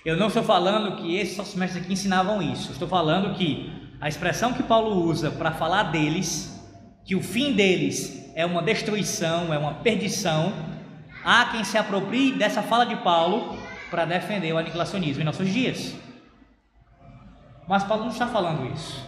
Eu 0.06 0.18
não 0.18 0.28
estou 0.28 0.44
falando 0.44 0.98
que 0.98 1.16
esses 1.16 1.56
mestres 1.56 1.84
aqui 1.84 1.94
ensinavam 1.94 2.42
isso, 2.42 2.72
estou 2.72 2.88
falando 2.88 3.34
que 3.36 3.72
a 4.00 4.08
expressão 4.08 4.54
que 4.54 4.62
Paulo 4.62 5.04
usa 5.04 5.32
para 5.32 5.52
falar 5.52 5.84
deles, 5.84 6.54
que 7.04 7.16
o 7.16 7.22
fim 7.22 7.54
deles 7.54 8.32
é 8.36 8.46
uma 8.46 8.62
destruição, 8.62 9.52
é 9.52 9.58
uma 9.58 9.76
perdição, 9.76 10.54
há 11.26 11.46
quem 11.46 11.64
se 11.64 11.78
aproprie 11.78 12.34
dessa 12.34 12.62
fala 12.62 12.86
de 12.86 12.96
Paulo 12.98 13.58
para 13.90 14.06
defender 14.06 14.54
o 14.54 14.58
aniquilacionismo 14.58 15.22
em 15.22 15.26
nossos 15.26 15.50
dias. 15.50 15.96
Mas 17.68 17.84
Paulo 17.84 18.04
não 18.04 18.12
está 18.12 18.28
falando 18.28 18.72
isso. 18.72 19.04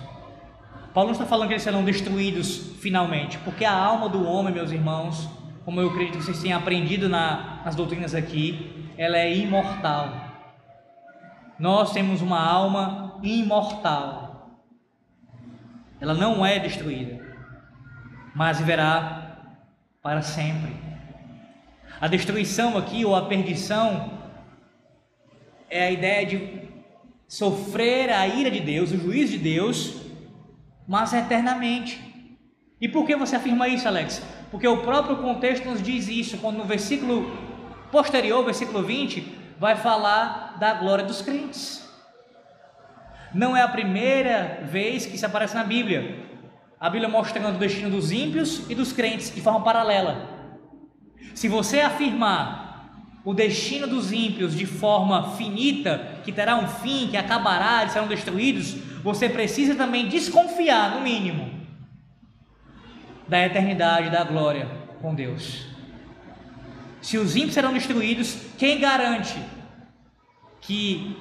Paulo 0.91 1.09
não 1.09 1.13
está 1.13 1.25
falando 1.25 1.47
que 1.49 1.53
eles 1.53 1.63
serão 1.63 1.83
destruídos 1.83 2.73
finalmente, 2.81 3.37
porque 3.39 3.63
a 3.63 3.73
alma 3.73 4.09
do 4.09 4.25
homem, 4.25 4.51
meus 4.51 4.71
irmãos, 4.71 5.29
como 5.63 5.79
eu 5.79 5.89
acredito 5.89 6.17
que 6.17 6.23
vocês 6.23 6.41
tenham 6.41 6.57
aprendido 6.57 7.07
na, 7.07 7.61
nas 7.63 7.75
doutrinas 7.75 8.15
aqui, 8.15 8.89
ela 8.97 9.17
é 9.17 9.31
imortal. 9.37 10.11
Nós 11.59 11.91
temos 11.91 12.21
uma 12.21 12.41
alma 12.41 13.19
imortal 13.21 14.28
ela 15.99 16.13
não 16.13 16.45
é 16.45 16.59
destruída, 16.59 17.19
mas 18.33 18.57
viverá 18.57 19.37
para 20.01 20.21
sempre. 20.21 20.75
A 21.99 22.07
destruição 22.07 22.77
aqui, 22.77 23.03
ou 23.03 23.15
a 23.15 23.25
perdição, 23.25 24.11
é 25.69 25.87
a 25.87 25.91
ideia 25.91 26.25
de 26.25 26.69
sofrer 27.27 28.09
a 28.09 28.25
ira 28.27 28.49
de 28.49 28.59
Deus, 28.59 28.91
o 28.91 28.97
juízo 28.97 29.33
de 29.33 29.39
Deus, 29.39 29.95
mas 30.87 31.13
eternamente. 31.13 32.01
E 32.79 32.87
por 32.87 33.05
que 33.05 33.15
você 33.15 33.35
afirma 33.35 33.67
isso, 33.67 33.87
Alex? 33.87 34.23
Porque 34.49 34.67
o 34.67 34.81
próprio 34.81 35.17
contexto 35.17 35.65
nos 35.65 35.81
diz 35.81 36.07
isso, 36.07 36.37
quando 36.37 36.57
no 36.57 36.63
versículo 36.63 37.37
posterior, 37.91 38.43
versículo 38.45 38.81
20, 38.83 39.37
vai 39.59 39.75
falar 39.75 40.57
da 40.57 40.73
glória 40.73 41.03
dos 41.03 41.21
crentes. 41.21 41.87
Não 43.33 43.55
é 43.55 43.61
a 43.61 43.67
primeira 43.67 44.61
vez 44.63 45.05
que 45.05 45.15
isso 45.15 45.25
aparece 45.25 45.55
na 45.55 45.63
Bíblia. 45.63 46.27
A 46.79 46.89
Bíblia 46.89 47.09
mostrando 47.09 47.55
o 47.55 47.59
destino 47.59 47.89
dos 47.89 48.11
ímpios 48.11 48.69
e 48.69 48.75
dos 48.75 48.91
crentes 48.93 49.33
de 49.33 49.41
forma 49.41 49.61
paralela. 49.61 50.29
Se 51.35 51.47
você 51.47 51.81
afirmar 51.81 52.69
o 53.23 53.33
destino 53.33 53.85
dos 53.85 54.11
ímpios 54.11 54.55
de 54.55 54.65
forma 54.65 55.31
finita, 55.35 56.19
que 56.23 56.31
terá 56.31 56.55
um 56.55 56.67
fim, 56.67 57.07
que 57.09 57.17
acabará, 57.17 57.81
eles 57.81 57.93
serão 57.93 58.07
destruídos, 58.07 58.75
você 59.03 59.29
precisa 59.29 59.75
também 59.75 60.07
desconfiar, 60.07 60.95
no 60.95 61.01
mínimo, 61.01 61.59
da 63.27 63.45
eternidade 63.45 64.09
da 64.09 64.23
glória 64.23 64.67
com 65.01 65.13
Deus. 65.13 65.67
Se 67.01 67.17
os 67.17 67.35
ímpios 67.35 67.53
serão 67.53 67.73
destruídos, 67.73 68.37
quem 68.57 68.79
garante 68.79 69.37
que 70.61 71.15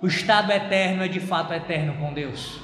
o 0.00 0.06
estado 0.06 0.52
eterno 0.52 1.02
é 1.02 1.08
de 1.08 1.20
fato 1.20 1.52
eterno 1.52 1.94
com 1.94 2.12
Deus? 2.12 2.60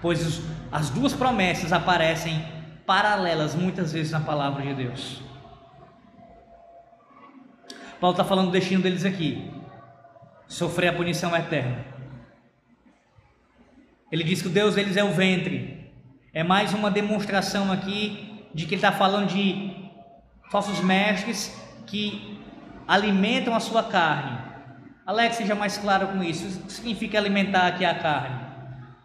Pois 0.00 0.42
as 0.70 0.90
duas 0.90 1.12
promessas 1.12 1.72
aparecem 1.72 2.44
paralelas 2.86 3.54
muitas 3.54 3.92
vezes 3.92 4.12
na 4.12 4.20
palavra 4.20 4.62
de 4.62 4.74
Deus. 4.74 5.22
Paulo 8.00 8.12
está 8.12 8.24
falando 8.24 8.46
do 8.46 8.52
destino 8.52 8.82
deles 8.82 9.04
aqui: 9.04 9.50
sofrer 10.46 10.88
a 10.88 10.92
punição 10.92 11.34
eterna. 11.34 11.84
Ele 14.10 14.22
diz 14.22 14.40
que 14.40 14.48
o 14.48 14.50
Deus 14.50 14.74
deles 14.74 14.96
é 14.96 15.04
o 15.04 15.12
ventre. 15.12 15.92
É 16.32 16.44
mais 16.44 16.72
uma 16.74 16.90
demonstração 16.90 17.72
aqui 17.72 18.46
de 18.54 18.66
que 18.66 18.74
ele 18.74 18.76
está 18.76 18.92
falando 18.92 19.28
de 19.28 19.90
falsos 20.50 20.80
mestres 20.80 21.54
que 21.86 22.38
alimentam 22.86 23.54
a 23.54 23.60
sua 23.60 23.82
carne. 23.82 24.45
Alex, 25.06 25.36
seja 25.36 25.54
mais 25.54 25.78
claro 25.78 26.08
com 26.08 26.22
isso. 26.22 26.58
O 26.58 26.62
que 26.66 26.72
significa 26.72 27.16
alimentar 27.16 27.68
aqui 27.68 27.84
a 27.84 27.94
carne? 27.94 28.44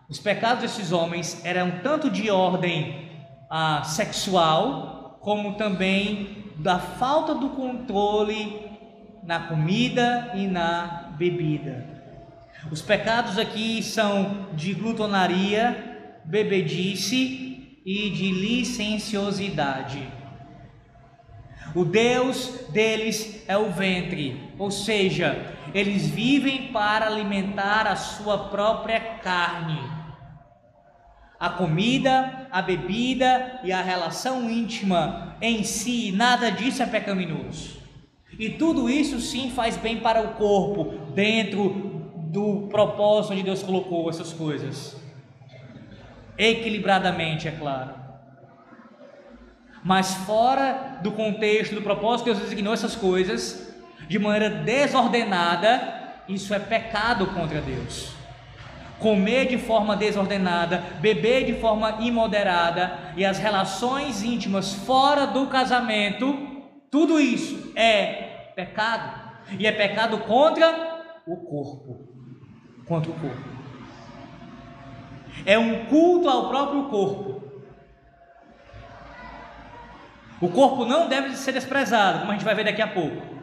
Os 0.09 0.19
pecados 0.19 0.63
desses 0.63 0.91
homens 0.91 1.39
eram 1.45 1.79
tanto 1.83 2.09
de 2.09 2.31
ordem 2.31 3.07
ah, 3.47 3.83
sexual, 3.83 5.19
como 5.21 5.53
também 5.53 6.53
da 6.57 6.79
falta 6.79 7.35
do 7.35 7.49
controle 7.49 8.67
na 9.23 9.41
comida 9.41 10.31
e 10.33 10.47
na 10.47 11.11
bebida. 11.19 11.85
Os 12.71 12.81
pecados 12.81 13.37
aqui 13.37 13.83
são 13.83 14.47
de 14.53 14.73
glutonaria, 14.73 16.21
bebedice 16.25 17.79
e 17.85 18.09
de 18.09 18.31
licenciosidade. 18.31 20.01
O 21.73 21.85
Deus 21.85 22.65
deles 22.69 23.43
é 23.47 23.55
o 23.55 23.71
ventre, 23.71 24.51
ou 24.59 24.69
seja, 24.69 25.55
eles 25.73 26.07
vivem 26.07 26.71
para 26.71 27.07
alimentar 27.07 27.87
a 27.87 27.95
sua 27.95 28.49
própria 28.49 28.99
carne. 29.17 29.79
A 31.39 31.49
comida, 31.49 32.47
a 32.51 32.61
bebida 32.61 33.59
e 33.63 33.71
a 33.71 33.81
relação 33.81 34.49
íntima 34.49 35.35
em 35.41 35.63
si, 35.63 36.11
nada 36.11 36.51
disso 36.51 36.83
é 36.83 36.85
pecaminoso. 36.85 37.81
E 38.37 38.49
tudo 38.49 38.89
isso 38.89 39.19
sim 39.19 39.49
faz 39.49 39.77
bem 39.77 39.97
para 39.97 40.21
o 40.21 40.33
corpo, 40.33 41.13
dentro 41.13 42.11
do 42.31 42.67
propósito 42.69 43.33
onde 43.33 43.43
Deus 43.43 43.63
colocou 43.63 44.09
essas 44.09 44.31
coisas. 44.33 44.99
Equilibradamente, 46.37 47.47
é 47.47 47.51
claro. 47.51 47.95
Mas 49.83 50.13
fora 50.13 50.99
do 51.01 51.11
contexto, 51.11 51.73
do 51.73 51.81
propósito, 51.81 52.25
Deus 52.25 52.39
designou 52.39 52.73
essas 52.73 52.95
coisas 52.95 53.70
de 54.07 54.19
maneira 54.19 54.49
desordenada, 54.49 56.01
isso 56.27 56.53
é 56.53 56.59
pecado 56.59 57.27
contra 57.27 57.61
Deus. 57.61 58.13
Comer 58.99 59.47
de 59.47 59.57
forma 59.57 59.95
desordenada, 59.95 60.83
beber 60.99 61.45
de 61.45 61.53
forma 61.59 61.97
imoderada 62.01 63.13
e 63.17 63.25
as 63.25 63.39
relações 63.39 64.21
íntimas 64.21 64.73
fora 64.73 65.25
do 65.25 65.47
casamento, 65.47 66.37
tudo 66.91 67.19
isso 67.19 67.73
é 67.75 68.51
pecado. 68.55 69.31
E 69.57 69.65
é 69.65 69.71
pecado 69.71 70.19
contra 70.19 71.17
o 71.25 71.37
corpo. 71.37 72.07
Contra 72.85 73.11
o 73.11 73.15
corpo. 73.15 73.49
É 75.45 75.57
um 75.57 75.85
culto 75.85 76.29
ao 76.29 76.49
próprio 76.49 76.83
corpo. 76.89 77.41
O 80.39 80.49
corpo 80.49 80.85
não 80.85 81.07
deve 81.07 81.35
ser 81.35 81.51
desprezado, 81.51 82.19
como 82.19 82.31
a 82.31 82.33
gente 82.33 82.45
vai 82.45 82.55
ver 82.55 82.65
daqui 82.65 82.81
a 82.81 82.87
pouco. 82.87 83.40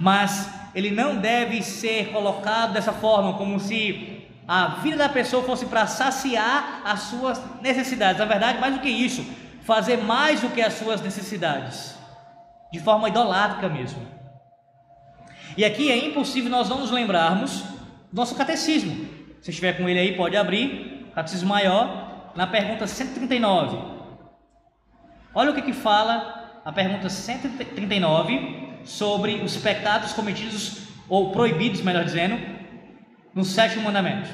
Mas 0.00 0.50
ele 0.74 0.90
não 0.90 1.16
deve 1.16 1.62
ser 1.62 2.10
colocado 2.10 2.72
dessa 2.72 2.92
forma, 2.92 3.34
como 3.34 3.60
se 3.60 4.26
a 4.48 4.66
vida 4.80 4.96
da 4.96 5.08
pessoa 5.08 5.42
fosse 5.44 5.66
para 5.66 5.86
saciar 5.86 6.80
as 6.84 7.00
suas 7.02 7.40
necessidades. 7.60 8.18
Na 8.18 8.24
verdade, 8.24 8.58
mais 8.58 8.74
do 8.74 8.80
que 8.80 8.88
isso, 8.88 9.24
fazer 9.62 9.98
mais 9.98 10.40
do 10.40 10.48
que 10.48 10.62
as 10.62 10.74
suas 10.74 11.02
necessidades, 11.02 11.96
de 12.72 12.80
forma 12.80 13.08
idolátrica 13.08 13.68
mesmo. 13.68 14.00
E 15.56 15.64
aqui 15.64 15.90
é 15.90 16.06
impossível 16.06 16.50
nós 16.50 16.68
não 16.68 16.78
nos 16.78 16.90
lembrarmos 16.90 17.60
do 18.10 18.16
nosso 18.16 18.34
catecismo. 18.34 19.06
Se 19.42 19.50
estiver 19.50 19.74
com 19.76 19.88
ele 19.88 20.00
aí, 20.00 20.16
pode 20.16 20.36
abrir, 20.36 21.10
catecismo 21.14 21.48
maior, 21.48 22.32
na 22.34 22.46
pergunta 22.46 22.86
139. 22.86 23.78
Olha 25.34 25.50
o 25.50 25.54
que, 25.54 25.62
que 25.62 25.72
fala 25.72 26.60
a 26.64 26.72
pergunta 26.72 27.08
139 27.08 28.59
sobre 28.84 29.34
os 29.36 29.56
pecados 29.56 30.12
cometidos, 30.12 30.88
ou 31.08 31.32
proibidos, 31.32 31.80
melhor 31.80 32.04
dizendo, 32.04 32.38
no 33.34 33.44
sétimo 33.44 33.82
mandamento. 33.82 34.28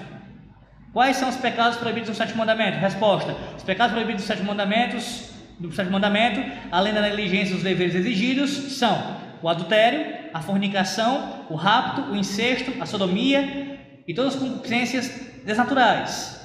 Quais 0.93 1.17
são 1.17 1.29
os 1.29 1.37
pecados 1.37 1.77
proibidos 1.77 2.09
no 2.09 2.15
sétimo 2.15 2.39
mandamento? 2.39 2.79
Resposta: 2.79 3.37
os 3.57 3.63
pecados 3.63 3.93
proibidos 3.93 4.23
nos 4.23 4.29
sétimo 4.29 4.49
mandamentos, 4.49 5.31
do 5.59 5.73
sétimo 5.73 5.93
mandamento, 5.93 6.41
além 6.71 6.93
da 6.95 7.01
negligência 7.01 7.55
dos 7.55 7.65
deveres 7.65 7.95
exigidos, 7.95 8.51
são 8.51 9.17
o 9.43 9.49
adultério, 9.49 10.31
a 10.33 10.41
fornicação, 10.41 11.47
o 11.49 11.55
rapto, 11.55 12.13
o 12.13 12.17
incesto, 12.17 12.73
a 12.81 12.87
sodomia 12.87 13.79
e 14.07 14.15
todas 14.15 14.35
as 14.35 14.41
concupiscências 14.41 15.09
desnaturais. 15.45 16.37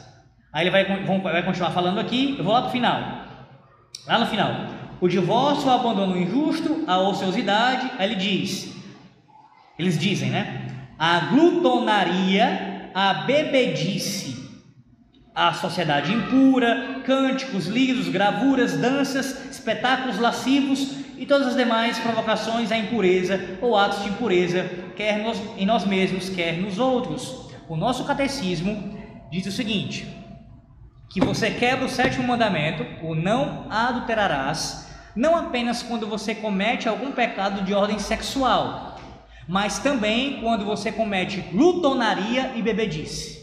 Aí 0.53 0.63
ele 0.63 0.71
vai, 0.71 0.85
vai 1.21 1.43
continuar 1.43 1.71
falando 1.71 1.99
aqui, 1.99 2.35
eu 2.37 2.43
vou 2.43 2.53
lá 2.53 2.61
para 2.61 2.69
o 2.69 2.71
final. 2.71 3.21
Lá 4.05 4.19
no 4.19 4.25
final, 4.25 4.51
o 5.01 5.09
divórcio, 5.09 5.67
o 5.67 5.71
abandono 5.71 6.15
injusto, 6.15 6.83
a 6.85 6.99
ociosidade, 6.99 7.91
aí 7.97 8.11
ele 8.11 8.15
diz, 8.15 8.71
eles 9.77 9.97
dizem, 9.97 10.29
né? 10.29 10.67
A 10.97 11.19
glutonaria, 11.21 12.91
a 12.93 13.15
bebedice, 13.15 14.47
a 15.33 15.53
sociedade 15.53 16.13
impura, 16.13 17.01
cânticos, 17.03 17.65
livros, 17.65 18.07
gravuras, 18.09 18.77
danças, 18.77 19.49
espetáculos 19.49 20.19
lascivos 20.19 20.91
e 21.17 21.25
todas 21.25 21.47
as 21.47 21.55
demais 21.55 21.97
provocações 21.97 22.71
à 22.71 22.77
impureza 22.77 23.57
ou 23.59 23.75
atos 23.75 24.03
de 24.03 24.09
impureza, 24.09 24.69
quer 24.95 25.19
em 25.57 25.65
nós 25.65 25.83
mesmos, 25.85 26.29
quer 26.29 26.57
nos 26.57 26.77
outros. 26.77 27.49
O 27.67 27.75
nosso 27.75 28.05
catecismo 28.05 28.95
diz 29.31 29.47
o 29.47 29.51
seguinte: 29.51 30.07
que 31.09 31.19
você 31.19 31.49
quebra 31.49 31.85
o 31.85 31.89
sétimo 31.89 32.27
mandamento, 32.27 32.85
o 33.03 33.15
não 33.15 33.65
adulterarás, 33.69 34.90
não 35.15 35.35
apenas 35.35 35.83
quando 35.83 36.07
você 36.07 36.33
comete 36.33 36.87
algum 36.87 37.11
pecado 37.11 37.63
de 37.63 37.73
ordem 37.73 37.99
sexual, 37.99 38.99
mas 39.47 39.79
também 39.79 40.39
quando 40.41 40.65
você 40.65 40.91
comete 40.91 41.41
glutonaria 41.51 42.53
e 42.55 42.61
bebedice. 42.61 43.41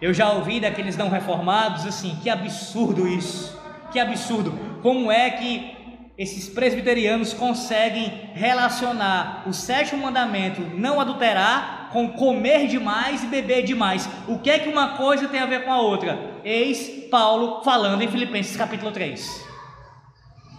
Eu 0.00 0.14
já 0.14 0.30
ouvi 0.30 0.60
daqueles 0.60 0.96
não 0.96 1.08
reformados 1.08 1.84
assim, 1.84 2.16
que 2.22 2.30
absurdo 2.30 3.08
isso, 3.08 3.58
que 3.90 3.98
absurdo. 3.98 4.52
Como 4.82 5.10
é 5.10 5.30
que 5.30 5.76
esses 6.18 6.48
presbiterianos 6.48 7.32
conseguem 7.32 8.30
relacionar 8.34 9.44
o 9.46 9.52
sétimo 9.52 10.02
mandamento, 10.02 10.60
não 10.76 11.00
adulterar, 11.00 11.90
com 11.92 12.08
comer 12.08 12.66
demais 12.66 13.22
e 13.22 13.26
beber 13.28 13.62
demais. 13.62 14.08
O 14.26 14.38
que 14.38 14.50
é 14.50 14.58
que 14.58 14.68
uma 14.68 14.96
coisa 14.96 15.28
tem 15.28 15.40
a 15.40 15.46
ver 15.46 15.64
com 15.64 15.72
a 15.72 15.80
outra? 15.80 16.37
Eis 16.48 17.08
Paulo 17.10 17.62
falando 17.62 18.00
em 18.00 18.08
Filipenses 18.08 18.56
capítulo 18.56 18.90
3. 18.90 19.46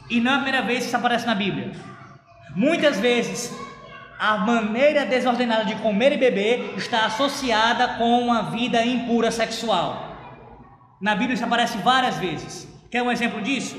E 0.08 0.22
não 0.22 0.34
é 0.34 0.36
a 0.36 0.42
primeira 0.42 0.62
vez 0.64 0.82
que 0.82 0.86
isso 0.86 0.96
aparece 0.96 1.26
na 1.26 1.34
Bíblia. 1.34 1.72
Muitas 2.56 3.00
vezes 3.00 3.52
a 4.20 4.38
maneira 4.38 5.04
desordenada 5.04 5.66
de 5.66 5.74
comer 5.78 6.12
e 6.12 6.18
beber 6.18 6.76
está 6.78 7.08
associada 7.08 7.96
com 7.98 8.22
uma 8.22 8.52
vida 8.52 8.86
impura 8.86 9.32
sexual. 9.32 10.16
Na 11.02 11.16
Bíblia 11.16 11.34
isso 11.34 11.46
aparece 11.46 11.80
várias 11.80 12.18
vezes. 12.18 12.68
Quer 12.92 13.02
um 13.02 13.12
exemplo 13.12 13.42
disso? 13.42 13.76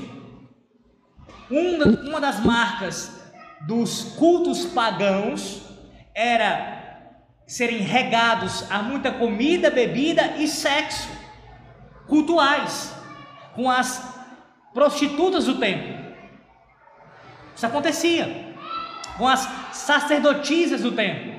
uma 1.49 2.19
das 2.19 2.43
marcas 2.43 3.21
dos 3.61 4.15
cultos 4.17 4.65
pagãos 4.65 5.61
era 6.13 7.07
serem 7.47 7.79
regados 7.79 8.69
a 8.69 8.81
muita 8.81 9.11
comida, 9.13 9.69
bebida 9.69 10.35
e 10.37 10.47
sexo 10.47 11.20
cultuais 12.11 12.93
com 13.55 13.71
as 13.71 13.89
prostitutas 14.73 15.45
do 15.45 15.55
templo. 15.57 15.93
Isso 17.55 17.65
acontecia 17.65 18.25
com 19.17 19.25
as 19.25 19.47
sacerdotisas 19.71 20.81
do 20.81 20.91
templo. 20.91 21.33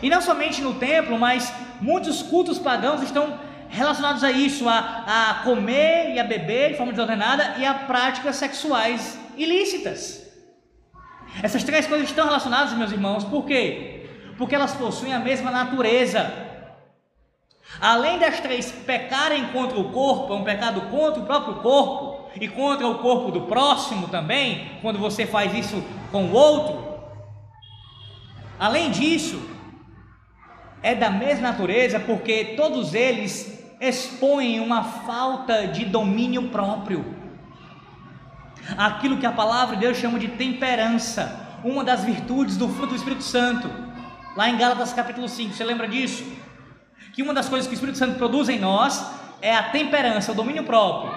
E 0.00 0.08
não 0.08 0.20
somente 0.20 0.62
no 0.62 0.74
templo, 0.74 1.18
mas 1.18 1.52
muitos 1.80 2.22
cultos 2.22 2.60
pagãos 2.60 3.02
estão 3.02 3.40
relacionados 3.68 4.22
a 4.22 4.30
isso, 4.30 4.68
a, 4.68 4.78
a 5.16 5.34
comer 5.42 6.14
e 6.14 6.20
a 6.20 6.24
beber 6.24 6.70
de 6.70 6.76
forma 6.76 6.92
desordenada 6.92 7.56
e 7.58 7.66
a 7.66 7.74
práticas 7.74 8.36
sexuais 8.36 9.18
ilícitas. 9.36 10.30
Essas 11.42 11.64
três 11.64 11.88
coisas 11.88 12.08
estão 12.08 12.24
relacionadas, 12.24 12.72
meus 12.74 12.92
irmãos, 12.92 13.24
por 13.24 13.44
quê? 13.44 14.06
Porque 14.38 14.54
elas 14.54 14.74
possuem 14.74 15.12
a 15.12 15.18
mesma 15.18 15.50
natureza. 15.50 16.49
Além 17.78 18.18
das 18.18 18.40
três 18.40 18.72
pecarem 18.72 19.48
contra 19.48 19.78
o 19.78 19.90
corpo, 19.90 20.32
é 20.32 20.36
um 20.36 20.44
pecado 20.44 20.80
contra 20.82 21.20
o 21.20 21.26
próprio 21.26 21.56
corpo 21.56 22.30
e 22.40 22.48
contra 22.48 22.86
o 22.86 22.98
corpo 22.98 23.30
do 23.30 23.42
próximo 23.42 24.08
também, 24.08 24.78
quando 24.80 24.98
você 24.98 25.26
faz 25.26 25.54
isso 25.54 25.82
com 26.10 26.24
o 26.24 26.32
outro. 26.32 26.90
Além 28.58 28.90
disso, 28.90 29.40
é 30.82 30.94
da 30.94 31.10
mesma 31.10 31.50
natureza 31.50 32.00
porque 32.00 32.54
todos 32.56 32.94
eles 32.94 33.58
expõem 33.80 34.60
uma 34.60 34.82
falta 34.82 35.66
de 35.68 35.84
domínio 35.84 36.48
próprio. 36.48 37.16
Aquilo 38.76 39.16
que 39.16 39.26
a 39.26 39.32
palavra 39.32 39.76
de 39.76 39.82
Deus 39.82 39.96
chama 39.96 40.18
de 40.18 40.28
temperança, 40.28 41.58
uma 41.64 41.82
das 41.82 42.04
virtudes 42.04 42.56
do 42.56 42.68
fruto 42.68 42.88
do 42.88 42.96
Espírito 42.96 43.22
Santo. 43.22 43.70
Lá 44.36 44.48
em 44.48 44.58
Gálatas 44.58 44.92
capítulo 44.92 45.28
5, 45.28 45.54
você 45.54 45.64
lembra 45.64 45.88
disso? 45.88 46.24
Que 47.12 47.22
uma 47.22 47.34
das 47.34 47.48
coisas 47.48 47.66
que 47.66 47.74
o 47.74 47.76
Espírito 47.76 47.98
Santo 47.98 48.18
produz 48.18 48.48
em 48.48 48.58
nós 48.58 49.04
é 49.42 49.54
a 49.54 49.64
temperança, 49.64 50.32
o 50.32 50.34
domínio 50.34 50.64
próprio, 50.64 51.12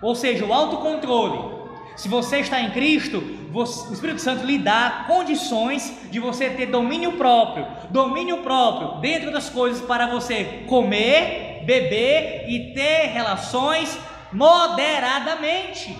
ou 0.00 0.14
seja, 0.14 0.44
o 0.44 0.52
autocontrole. 0.52 1.64
Se 1.96 2.08
você 2.08 2.38
está 2.38 2.60
em 2.60 2.70
Cristo, 2.70 3.22
o 3.52 3.62
Espírito 3.62 4.20
Santo 4.20 4.44
lhe 4.44 4.58
dá 4.58 5.04
condições 5.06 6.08
de 6.10 6.18
você 6.18 6.50
ter 6.50 6.66
domínio 6.66 7.12
próprio, 7.12 7.66
domínio 7.90 8.38
próprio 8.38 9.00
dentro 9.00 9.30
das 9.30 9.48
coisas 9.48 9.80
para 9.80 10.08
você 10.08 10.64
comer, 10.66 11.62
beber 11.64 12.46
e 12.48 12.74
ter 12.74 13.12
relações 13.12 13.96
moderadamente. 14.32 15.96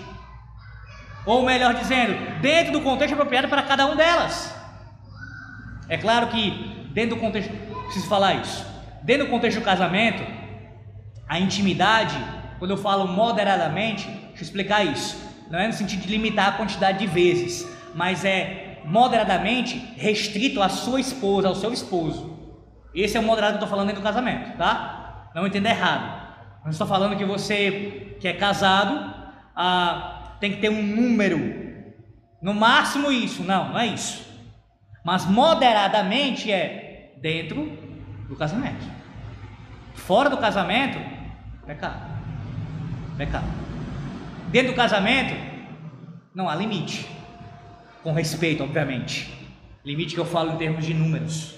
Ou 1.25 1.43
melhor 1.43 1.73
dizendo, 1.73 2.41
dentro 2.41 2.73
do 2.73 2.81
contexto 2.81 3.13
apropriado 3.13 3.47
para 3.47 3.63
cada 3.63 3.85
um 3.87 3.95
delas. 3.95 4.53
É 5.87 5.97
claro 5.97 6.27
que 6.27 6.51
dentro 6.93 7.15
do 7.15 7.21
contexto, 7.21 7.51
preciso 7.85 8.07
falar 8.07 8.35
isso. 8.35 8.74
Dentro 9.05 9.27
do 9.27 9.29
contexto 9.29 9.59
do 9.59 9.63
casamento, 9.63 10.23
a 11.29 11.39
intimidade, 11.39 12.17
quando 12.57 12.71
eu 12.71 12.77
falo 12.77 13.07
moderadamente, 13.07 14.07
deixa 14.07 14.41
eu 14.41 14.41
explicar 14.41 14.83
isso. 14.83 15.15
Não 15.49 15.59
é 15.59 15.67
no 15.67 15.73
sentido 15.73 16.01
de 16.01 16.07
limitar 16.07 16.49
a 16.49 16.51
quantidade 16.53 16.97
de 16.97 17.05
vezes, 17.05 17.71
mas 17.93 18.25
é 18.25 18.81
moderadamente 18.83 19.77
restrito 19.95 20.59
à 20.59 20.69
sua 20.69 20.99
esposa, 20.99 21.47
ao 21.47 21.53
seu 21.53 21.71
esposo. 21.71 22.35
Esse 22.95 23.15
é 23.15 23.19
o 23.19 23.23
moderado 23.23 23.53
que 23.53 23.63
eu 23.63 23.65
estou 23.65 23.69
falando 23.69 23.87
dentro 23.87 24.01
do 24.01 24.05
casamento, 24.05 24.57
tá? 24.57 25.29
Não 25.35 25.45
entenda 25.45 25.69
errado. 25.69 26.25
Não 26.63 26.71
estou 26.71 26.87
falando 26.87 27.15
que 27.15 27.25
você 27.25 28.17
que 28.19 28.27
é 28.27 28.33
casado 28.33 29.13
ah, 29.55 30.35
tem 30.39 30.51
que 30.51 30.61
ter 30.61 30.69
um 30.69 30.81
número, 30.81 31.37
no 32.41 32.55
máximo 32.55 33.11
isso, 33.11 33.43
não, 33.43 33.69
não 33.69 33.79
é 33.79 33.85
isso. 33.85 34.25
Mas 35.03 35.25
moderadamente 35.25 36.51
é 36.51 37.13
dentro 37.21 37.65
do 38.27 38.35
casamento. 38.35 38.94
Fora 39.95 40.29
do 40.29 40.37
casamento, 40.37 40.99
pecado. 41.65 42.11
Pecado. 43.17 43.47
Dentro 44.49 44.71
do 44.71 44.75
casamento, 44.75 45.33
não 46.33 46.49
há 46.49 46.55
limite. 46.55 47.07
Com 48.03 48.13
respeito, 48.13 48.63
obviamente. 48.63 49.33
Limite 49.83 50.13
que 50.13 50.19
eu 50.19 50.25
falo 50.25 50.53
em 50.53 50.57
termos 50.57 50.85
de 50.85 50.93
números. 50.93 51.55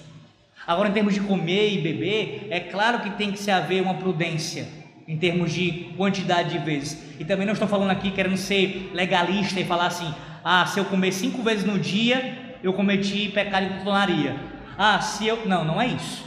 Agora, 0.66 0.88
em 0.88 0.92
termos 0.92 1.14
de 1.14 1.20
comer 1.20 1.74
e 1.74 1.80
beber, 1.80 2.46
é 2.50 2.60
claro 2.60 3.00
que 3.00 3.10
tem 3.10 3.32
que 3.32 3.38
se 3.38 3.50
haver 3.50 3.82
uma 3.82 3.94
prudência 3.94 4.68
em 5.06 5.16
termos 5.16 5.52
de 5.52 5.94
quantidade 5.96 6.50
de 6.50 6.58
vezes. 6.58 7.02
E 7.18 7.24
também 7.24 7.46
não 7.46 7.54
estou 7.54 7.66
falando 7.66 7.90
aqui 7.90 8.10
querendo 8.10 8.36
ser 8.36 8.90
legalista 8.92 9.58
e 9.58 9.64
falar 9.64 9.86
assim: 9.86 10.14
ah, 10.44 10.66
se 10.66 10.78
eu 10.78 10.84
comer 10.84 11.12
cinco 11.12 11.42
vezes 11.42 11.64
no 11.64 11.78
dia, 11.78 12.56
eu 12.62 12.72
cometi 12.72 13.30
pecado 13.30 13.66
de 13.66 13.74
glutonaria. 13.74 14.36
Ah, 14.76 15.00
se 15.00 15.26
eu. 15.26 15.46
Não, 15.46 15.64
não 15.64 15.80
é 15.80 15.86
isso. 15.86 16.26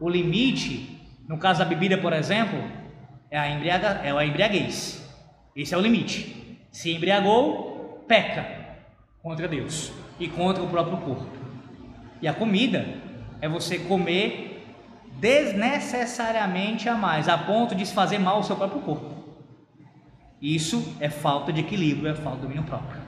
O 0.00 0.08
limite, 0.08 0.97
no 1.28 1.36
caso 1.36 1.58
da 1.58 1.66
bebida, 1.66 1.98
por 1.98 2.12
exemplo, 2.14 2.58
é 3.30 3.38
a, 3.38 3.50
embriaga... 3.50 4.00
é 4.02 4.10
a 4.10 4.24
embriaguez. 4.24 5.06
Esse 5.54 5.74
é 5.74 5.76
o 5.76 5.80
limite. 5.80 6.58
Se 6.72 6.90
embriagou, 6.90 8.04
peca 8.08 8.46
contra 9.22 9.46
Deus 9.46 9.92
e 10.18 10.26
contra 10.26 10.62
o 10.62 10.68
próprio 10.68 10.96
corpo. 10.98 11.38
E 12.22 12.26
a 12.26 12.32
comida 12.32 12.86
é 13.42 13.48
você 13.48 13.78
comer 13.78 14.66
desnecessariamente 15.20 16.88
a 16.88 16.94
mais, 16.94 17.28
a 17.28 17.36
ponto 17.36 17.74
de 17.74 17.84
se 17.84 17.92
fazer 17.92 18.18
mal 18.18 18.36
ao 18.36 18.42
seu 18.42 18.56
próprio 18.56 18.80
corpo. 18.80 19.18
Isso 20.40 20.96
é 20.98 21.10
falta 21.10 21.52
de 21.52 21.60
equilíbrio, 21.60 22.10
é 22.10 22.14
falta 22.14 22.36
de 22.36 22.42
domínio 22.42 22.64
próprio. 22.64 23.00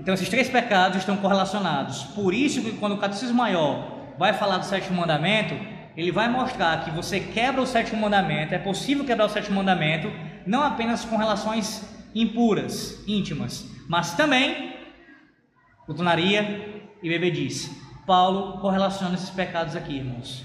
Então 0.00 0.14
esses 0.14 0.28
três 0.28 0.48
pecados 0.48 0.98
estão 0.98 1.16
correlacionados. 1.16 2.04
Por 2.04 2.32
isso 2.32 2.62
que 2.62 2.72
quando 2.72 2.92
o 2.92 2.98
catecismo 2.98 3.36
maior 3.36 3.97
vai 4.18 4.32
falar 4.34 4.58
do 4.58 4.64
sétimo 4.64 5.00
mandamento, 5.00 5.54
ele 5.96 6.10
vai 6.10 6.28
mostrar 6.28 6.84
que 6.84 6.90
você 6.90 7.20
quebra 7.20 7.62
o 7.62 7.66
sétimo 7.66 8.00
mandamento, 8.00 8.54
é 8.54 8.58
possível 8.58 9.04
quebrar 9.04 9.26
o 9.26 9.28
sétimo 9.28 9.56
mandamento, 9.56 10.10
não 10.46 10.62
apenas 10.62 11.04
com 11.04 11.16
relações 11.16 11.88
impuras, 12.14 13.02
íntimas, 13.06 13.68
mas 13.88 14.14
também 14.14 14.74
utonaria 15.88 16.82
e 17.02 17.08
bebedice. 17.08 17.70
Paulo 18.06 18.58
correlaciona 18.60 19.14
esses 19.14 19.30
pecados 19.30 19.76
aqui, 19.76 19.96
irmãos. 19.96 20.44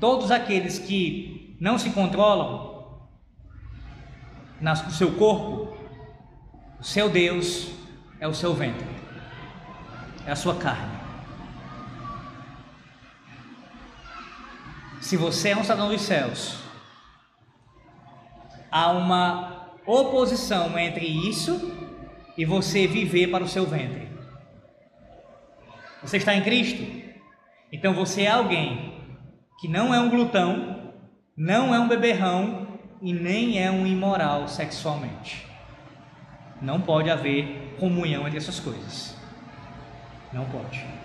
Todos 0.00 0.30
aqueles 0.30 0.78
que 0.78 1.56
não 1.60 1.78
se 1.78 1.90
controlam 1.90 3.00
no 4.60 4.90
seu 4.92 5.12
corpo, 5.12 5.76
o 6.78 6.84
seu 6.84 7.08
Deus 7.08 7.70
é 8.20 8.28
o 8.28 8.34
seu 8.34 8.54
ventre, 8.54 8.86
é 10.26 10.32
a 10.32 10.36
sua 10.36 10.54
carne. 10.54 11.01
Se 15.02 15.16
você 15.16 15.48
é 15.48 15.56
um 15.56 15.64
cidadão 15.64 15.88
dos 15.88 16.00
céus, 16.00 16.58
há 18.70 18.92
uma 18.92 19.72
oposição 19.84 20.78
entre 20.78 21.04
isso 21.04 21.72
e 22.38 22.44
você 22.44 22.86
viver 22.86 23.26
para 23.26 23.42
o 23.42 23.48
seu 23.48 23.66
ventre. 23.66 24.08
Você 26.02 26.18
está 26.18 26.32
em 26.36 26.42
Cristo? 26.44 26.84
Então 27.72 27.92
você 27.92 28.22
é 28.22 28.30
alguém 28.30 28.94
que 29.60 29.66
não 29.66 29.92
é 29.92 29.98
um 29.98 30.08
glutão, 30.08 30.94
não 31.36 31.74
é 31.74 31.80
um 31.80 31.88
beberrão 31.88 32.78
e 33.02 33.12
nem 33.12 33.60
é 33.60 33.72
um 33.72 33.84
imoral 33.84 34.46
sexualmente. 34.46 35.44
Não 36.60 36.80
pode 36.80 37.10
haver 37.10 37.74
comunhão 37.80 38.24
entre 38.24 38.38
essas 38.38 38.60
coisas. 38.60 39.16
Não 40.32 40.44
pode. 40.44 41.01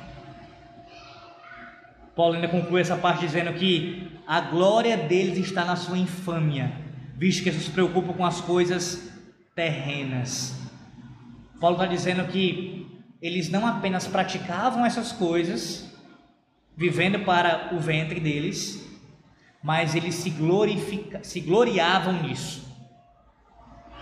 Paulo 2.17 2.33
ainda 2.33 2.47
conclui 2.47 2.81
essa 2.81 2.97
parte 2.97 3.21
dizendo 3.21 3.53
que 3.53 4.11
a 4.25 4.41
glória 4.41 4.97
deles 4.97 5.37
está 5.37 5.63
na 5.63 5.75
sua 5.75 5.99
infâmia, 5.99 6.73
visto 7.15 7.43
que 7.43 7.49
eles 7.49 7.61
se 7.61 7.69
preocupam 7.69 8.11
com 8.11 8.25
as 8.25 8.41
coisas 8.41 9.13
terrenas. 9.55 10.59
Paulo 11.61 11.75
está 11.75 11.85
dizendo 11.85 12.25
que 12.25 12.87
eles 13.21 13.49
não 13.49 13.67
apenas 13.67 14.07
praticavam 14.07 14.83
essas 14.83 15.11
coisas, 15.11 15.95
vivendo 16.75 17.19
para 17.19 17.69
o 17.75 17.79
ventre 17.79 18.19
deles, 18.19 18.83
mas 19.61 19.93
eles 19.93 20.15
se, 20.15 20.31
glorifica, 20.31 21.23
se 21.23 21.39
gloriavam 21.39 22.23
nisso. 22.23 22.67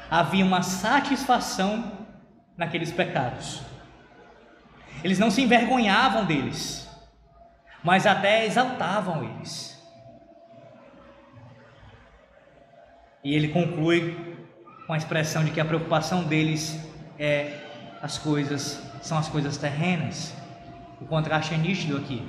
Havia 0.10 0.46
uma 0.46 0.62
satisfação 0.62 1.92
naqueles 2.56 2.94
pecados. 2.94 3.62
Eles 5.04 5.20
não 5.20 5.30
se 5.30 5.42
envergonhavam 5.42 6.26
deles, 6.26 6.85
mas 7.86 8.08
até 8.08 8.48
exaltavam 8.48 9.24
eles. 9.24 9.80
E 13.24 13.36
ele 13.36 13.50
conclui 13.50 14.36
com 14.88 14.94
a 14.94 14.98
expressão 14.98 15.46
de 15.46 15.52
que 15.52 15.62
a 15.62 15.66
preocupação 15.66 16.24
deles 16.24 16.80
é 17.20 17.62
as 18.02 18.18
coisas 18.18 18.82
são 19.02 19.20
as 19.20 19.28
coisas 19.28 19.58
terrenas. 19.58 20.34
O 21.00 21.06
contraste 21.06 21.54
é 21.54 21.58
nítido 21.58 21.98
aqui. 21.98 22.28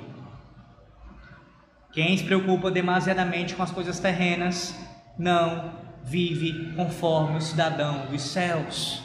Quem 1.91 2.15
se 2.15 2.23
preocupa 2.23 2.69
demasiadamente 2.69 3.55
com 3.55 3.63
as 3.63 3.71
coisas 3.71 3.99
terrenas 3.99 4.75
não 5.17 5.73
vive 6.03 6.73
conforme 6.75 7.37
o 7.37 7.41
cidadão 7.41 8.05
dos 8.05 8.21
céus. 8.21 9.01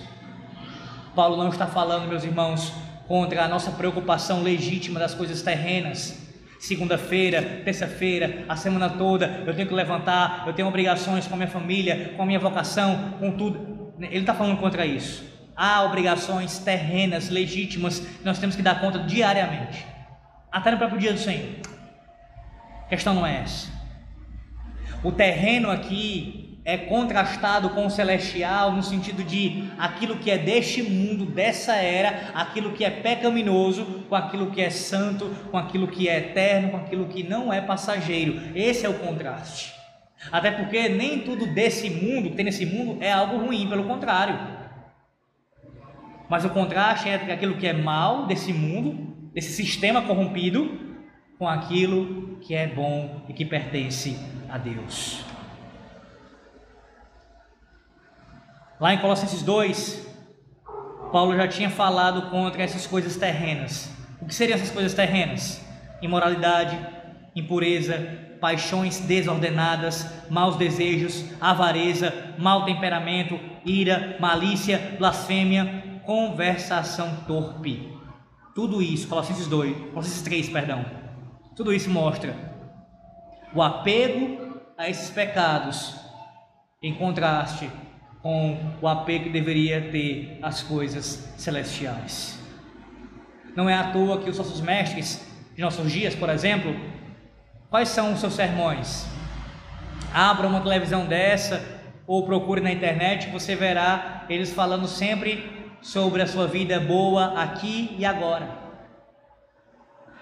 Paulo 1.14 1.36
não 1.38 1.48
está 1.48 1.66
falando, 1.66 2.08
meus 2.08 2.24
irmãos, 2.24 2.74
contra 3.08 3.42
a 3.42 3.48
nossa 3.48 3.70
preocupação 3.70 4.42
legítima 4.42 5.00
das 5.00 5.14
coisas 5.14 5.40
terrenas. 5.40 6.21
Segunda-feira, 6.62 7.42
terça-feira, 7.64 8.44
a 8.48 8.54
semana 8.54 8.88
toda, 8.88 9.42
eu 9.44 9.52
tenho 9.52 9.66
que 9.66 9.74
levantar, 9.74 10.44
eu 10.46 10.52
tenho 10.52 10.68
obrigações 10.68 11.26
com 11.26 11.34
a 11.34 11.36
minha 11.36 11.48
família, 11.48 12.12
com 12.16 12.22
a 12.22 12.24
minha 12.24 12.38
vocação, 12.38 13.14
com 13.18 13.32
tudo. 13.32 13.92
Ele 13.98 14.18
está 14.18 14.32
falando 14.32 14.56
contra 14.60 14.86
isso. 14.86 15.24
Há 15.56 15.82
obrigações 15.82 16.60
terrenas, 16.60 17.30
legítimas, 17.30 17.98
que 17.98 18.24
nós 18.24 18.38
temos 18.38 18.54
que 18.54 18.62
dar 18.62 18.80
conta 18.80 19.00
diariamente, 19.00 19.84
até 20.52 20.70
no 20.70 20.78
próprio 20.78 21.00
dia 21.00 21.12
do 21.12 21.18
Senhor. 21.18 21.50
A 22.86 22.88
questão 22.88 23.12
não 23.12 23.26
é 23.26 23.40
essa. 23.40 23.68
O 25.02 25.10
terreno 25.10 25.68
aqui 25.68 26.41
é 26.64 26.76
contrastado 26.76 27.70
com 27.70 27.86
o 27.86 27.90
celestial 27.90 28.72
no 28.72 28.82
sentido 28.82 29.24
de 29.24 29.68
aquilo 29.78 30.16
que 30.16 30.30
é 30.30 30.38
deste 30.38 30.82
mundo, 30.82 31.26
dessa 31.26 31.74
era, 31.74 32.30
aquilo 32.34 32.72
que 32.72 32.84
é 32.84 32.90
pecaminoso, 32.90 34.04
com 34.08 34.14
aquilo 34.14 34.50
que 34.50 34.60
é 34.60 34.70
santo, 34.70 35.28
com 35.50 35.58
aquilo 35.58 35.88
que 35.88 36.08
é 36.08 36.18
eterno, 36.18 36.70
com 36.70 36.76
aquilo 36.76 37.08
que 37.08 37.24
não 37.24 37.52
é 37.52 37.60
passageiro. 37.60 38.40
Esse 38.54 38.86
é 38.86 38.88
o 38.88 38.98
contraste. 38.98 39.72
Até 40.30 40.52
porque 40.52 40.88
nem 40.88 41.20
tudo 41.20 41.46
desse 41.46 41.90
mundo, 41.90 42.30
tem 42.30 42.44
nesse 42.44 42.64
mundo, 42.64 43.02
é 43.02 43.10
algo 43.10 43.38
ruim, 43.38 43.68
pelo 43.68 43.84
contrário. 43.84 44.38
Mas 46.30 46.44
o 46.44 46.50
contraste 46.50 47.08
é 47.08 47.14
entre 47.14 47.32
aquilo 47.32 47.56
que 47.56 47.66
é 47.66 47.72
mal 47.72 48.26
desse 48.26 48.52
mundo, 48.52 49.30
desse 49.34 49.52
sistema 49.52 50.02
corrompido, 50.02 50.92
com 51.38 51.48
aquilo 51.48 52.38
que 52.40 52.54
é 52.54 52.68
bom 52.68 53.24
e 53.28 53.32
que 53.32 53.44
pertence 53.44 54.16
a 54.48 54.56
Deus. 54.56 55.31
Lá 58.82 58.92
em 58.92 58.98
Colossenses 58.98 59.44
2, 59.44 60.08
Paulo 61.12 61.36
já 61.36 61.46
tinha 61.46 61.70
falado 61.70 62.30
contra 62.30 62.64
essas 62.64 62.84
coisas 62.84 63.14
terrenas. 63.14 63.88
O 64.20 64.26
que 64.26 64.34
seriam 64.34 64.56
essas 64.56 64.72
coisas 64.72 64.92
terrenas? 64.92 65.64
Imoralidade, 66.02 66.76
impureza, 67.36 67.96
paixões 68.40 68.98
desordenadas, 68.98 70.04
maus 70.28 70.56
desejos, 70.56 71.24
avareza, 71.40 72.34
mau 72.36 72.64
temperamento, 72.64 73.38
ira, 73.64 74.16
malícia, 74.18 74.96
blasfêmia, 74.98 76.00
conversação 76.04 77.18
torpe. 77.28 77.88
Tudo 78.52 78.82
isso, 78.82 79.06
Colossenses 79.06 79.46
2, 79.46 79.90
Colossenses 79.90 80.22
3, 80.22 80.48
perdão. 80.48 80.84
Tudo 81.54 81.72
isso 81.72 81.88
mostra 81.88 82.34
o 83.54 83.62
apego 83.62 84.60
a 84.76 84.90
esses 84.90 85.08
pecados 85.08 85.94
em 86.82 86.92
contraste 86.92 87.70
com 88.22 88.56
o 88.80 88.86
apego 88.86 89.24
que 89.24 89.30
deveria 89.30 89.90
ter 89.90 90.38
às 90.40 90.62
coisas 90.62 91.28
celestiais. 91.36 92.38
Não 93.56 93.68
é 93.68 93.74
à 93.74 93.90
toa 93.90 94.22
que 94.22 94.30
os 94.30 94.38
nossos 94.38 94.60
mestres 94.60 95.26
de 95.54 95.60
nossos 95.60 95.90
dias, 95.90 96.14
por 96.14 96.30
exemplo, 96.30 96.74
quais 97.68 97.88
são 97.88 98.12
os 98.12 98.20
seus 98.20 98.34
sermões? 98.34 99.06
Abra 100.14 100.46
uma 100.46 100.60
televisão 100.60 101.04
dessa 101.04 101.62
ou 102.06 102.24
procure 102.24 102.60
na 102.60 102.70
internet, 102.70 103.28
você 103.30 103.56
verá 103.56 104.24
eles 104.28 104.52
falando 104.52 104.86
sempre 104.86 105.70
sobre 105.80 106.22
a 106.22 106.26
sua 106.26 106.46
vida 106.46 106.78
boa 106.78 107.40
aqui 107.42 107.94
e 107.98 108.04
agora. 108.04 108.48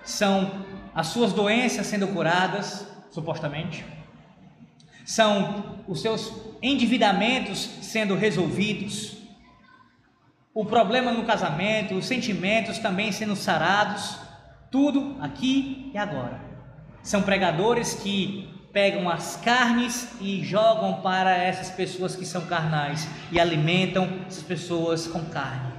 São 0.02 0.64
as 0.94 1.08
suas 1.08 1.32
doenças 1.32 1.86
sendo 1.86 2.08
curadas, 2.08 2.86
supostamente 3.10 3.84
são 5.10 5.82
os 5.88 6.00
seus 6.00 6.32
endividamentos 6.62 7.68
sendo 7.82 8.14
resolvidos, 8.14 9.16
o 10.54 10.64
problema 10.64 11.10
no 11.10 11.24
casamento, 11.24 11.96
os 11.96 12.06
sentimentos 12.06 12.78
também 12.78 13.10
sendo 13.10 13.34
sarados, 13.34 14.20
tudo 14.70 15.16
aqui 15.20 15.90
e 15.92 15.98
agora. 15.98 16.40
São 17.02 17.22
pregadores 17.22 17.92
que 17.94 18.48
pegam 18.72 19.10
as 19.10 19.34
carnes 19.34 20.08
e 20.20 20.44
jogam 20.44 21.00
para 21.02 21.36
essas 21.36 21.70
pessoas 21.70 22.14
que 22.14 22.24
são 22.24 22.46
carnais 22.46 23.08
e 23.32 23.40
alimentam 23.40 24.08
essas 24.28 24.44
pessoas 24.44 25.08
com 25.08 25.24
carne. 25.24 25.72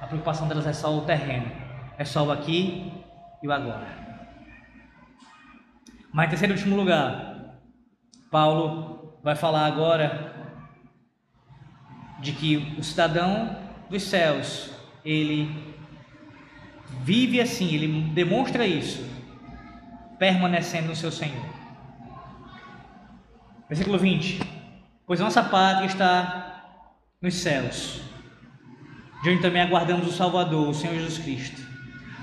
A 0.00 0.06
preocupação 0.06 0.46
delas 0.46 0.68
é 0.68 0.72
só 0.72 0.96
o 0.96 1.00
terreno, 1.00 1.50
é 1.98 2.04
só 2.04 2.24
o 2.24 2.30
aqui 2.30 2.92
e 3.42 3.48
o 3.48 3.52
agora. 3.52 3.88
Mas 6.12 6.26
em 6.26 6.28
terceiro 6.28 6.54
e 6.54 6.56
último 6.56 6.76
lugar, 6.76 7.33
Paulo 8.34 9.14
vai 9.22 9.36
falar 9.36 9.64
agora 9.64 10.34
de 12.18 12.32
que 12.32 12.74
o 12.76 12.82
cidadão 12.82 13.56
dos 13.88 14.02
céus, 14.02 14.72
ele 15.04 15.72
vive 17.02 17.40
assim, 17.40 17.72
ele 17.72 18.10
demonstra 18.12 18.66
isso, 18.66 19.08
permanecendo 20.18 20.88
no 20.88 20.96
seu 20.96 21.12
Senhor. 21.12 21.46
Versículo 23.68 23.98
20: 23.98 24.40
Pois 25.06 25.20
nossa 25.20 25.40
pátria 25.40 25.86
está 25.86 26.80
nos 27.22 27.34
céus, 27.34 28.00
de 29.22 29.30
onde 29.30 29.42
também 29.42 29.62
aguardamos 29.62 30.08
o 30.08 30.12
Salvador, 30.12 30.70
o 30.70 30.74
Senhor 30.74 30.96
Jesus 30.96 31.18
Cristo 31.18 31.73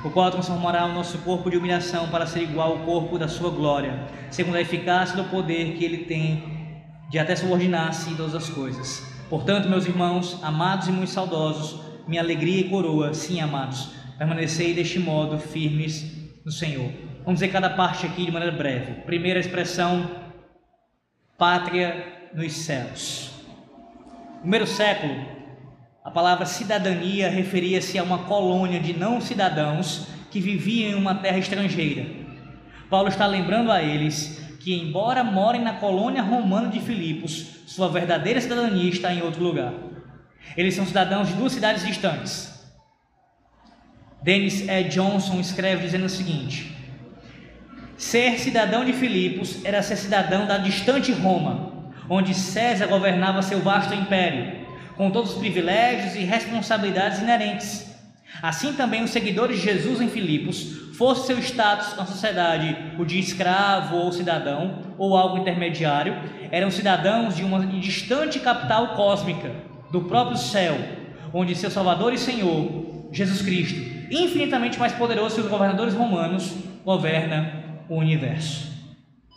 o 0.03 0.09
qual 0.09 0.31
transformará 0.31 0.85
o 0.85 0.93
nosso 0.93 1.19
corpo 1.19 1.49
de 1.49 1.57
humilhação 1.57 2.09
para 2.09 2.25
ser 2.25 2.41
igual 2.41 2.71
ao 2.71 2.79
corpo 2.79 3.19
da 3.19 3.27
sua 3.27 3.51
glória, 3.51 4.07
segundo 4.29 4.55
a 4.55 4.61
eficácia 4.61 5.15
do 5.15 5.29
poder 5.29 5.75
que 5.77 5.85
ele 5.85 6.05
tem 6.05 6.61
de 7.09 7.19
até 7.19 7.35
subordinar-se 7.35 8.09
em 8.09 8.15
todas 8.15 8.33
as 8.33 8.49
coisas. 8.49 9.05
Portanto, 9.29 9.69
meus 9.69 9.85
irmãos, 9.85 10.39
amados 10.41 10.87
e 10.87 10.91
muito 10.91 11.11
saudosos, 11.11 11.79
minha 12.07 12.21
alegria 12.21 12.61
e 12.61 12.69
coroa, 12.69 13.13
sim, 13.13 13.39
amados, 13.39 13.89
permanecei 14.17 14.73
deste 14.73 14.99
modo 14.99 15.37
firmes 15.37 16.19
no 16.43 16.51
Senhor. 16.51 16.91
Vamos 17.23 17.39
dizer 17.39 17.49
cada 17.51 17.69
parte 17.69 18.05
aqui 18.05 18.25
de 18.25 18.31
maneira 18.31 18.55
breve. 18.55 19.01
Primeira 19.01 19.39
expressão, 19.39 20.09
pátria 21.37 22.29
nos 22.33 22.51
céus. 22.53 23.31
Primeiro 24.39 24.65
século, 24.65 25.13
a 26.03 26.09
palavra 26.09 26.47
cidadania 26.47 27.29
referia-se 27.29 27.97
a 27.99 28.03
uma 28.03 28.23
colônia 28.23 28.79
de 28.79 28.91
não 28.91 29.21
cidadãos 29.21 30.07
que 30.31 30.39
viviam 30.39 30.91
em 30.91 30.95
uma 30.95 31.15
terra 31.15 31.37
estrangeira. 31.37 32.07
Paulo 32.89 33.07
está 33.07 33.27
lembrando 33.27 33.71
a 33.71 33.83
eles 33.83 34.41
que, 34.59 34.73
embora 34.73 35.23
morem 35.23 35.61
na 35.61 35.73
colônia 35.73 36.23
romana 36.23 36.69
de 36.69 36.79
Filipos, 36.79 37.61
sua 37.67 37.87
verdadeira 37.87 38.41
cidadania 38.41 38.89
está 38.89 39.13
em 39.13 39.21
outro 39.21 39.43
lugar. 39.43 39.73
Eles 40.57 40.73
são 40.73 40.87
cidadãos 40.87 41.27
de 41.27 41.35
duas 41.35 41.53
cidades 41.53 41.85
distantes. 41.85 42.51
Dennis 44.23 44.67
E. 44.67 44.83
Johnson 44.85 45.39
escreve 45.39 45.83
dizendo 45.83 46.05
o 46.05 46.09
seguinte: 46.09 46.75
Ser 47.95 48.39
cidadão 48.39 48.83
de 48.83 48.93
Filipos 48.93 49.63
era 49.63 49.83
ser 49.83 49.97
cidadão 49.97 50.47
da 50.47 50.57
distante 50.57 51.11
Roma, 51.11 51.93
onde 52.09 52.33
César 52.33 52.87
governava 52.87 53.43
seu 53.43 53.59
vasto 53.61 53.93
império 53.93 54.60
com 54.95 55.11
todos 55.11 55.31
os 55.31 55.37
privilégios 55.37 56.15
e 56.15 56.19
responsabilidades 56.19 57.19
inerentes. 57.19 57.91
Assim 58.41 58.73
também 58.73 59.03
os 59.03 59.11
seguidores 59.11 59.57
de 59.57 59.65
Jesus 59.65 60.01
em 60.01 60.07
Filipos, 60.07 60.81
fosse 60.97 61.27
seu 61.27 61.39
status 61.39 61.95
na 61.97 62.05
sociedade 62.05 62.75
o 62.99 63.05
de 63.05 63.19
escravo 63.19 63.97
ou 63.97 64.11
cidadão, 64.11 64.79
ou 64.97 65.17
algo 65.17 65.37
intermediário, 65.37 66.15
eram 66.51 66.69
cidadãos 66.69 67.35
de 67.35 67.43
uma 67.43 67.65
distante 67.65 68.39
capital 68.39 68.95
cósmica, 68.95 69.51
do 69.91 70.01
próprio 70.01 70.37
céu, 70.37 70.77
onde 71.33 71.55
seu 71.55 71.71
Salvador 71.71 72.13
e 72.13 72.17
Senhor, 72.17 73.09
Jesus 73.11 73.41
Cristo, 73.41 73.79
infinitamente 74.11 74.79
mais 74.79 74.93
poderoso 74.93 75.35
que 75.35 75.41
os 75.41 75.47
governadores 75.47 75.93
romanos, 75.93 76.53
governa 76.85 77.83
o 77.89 77.95
universo. 77.95 78.71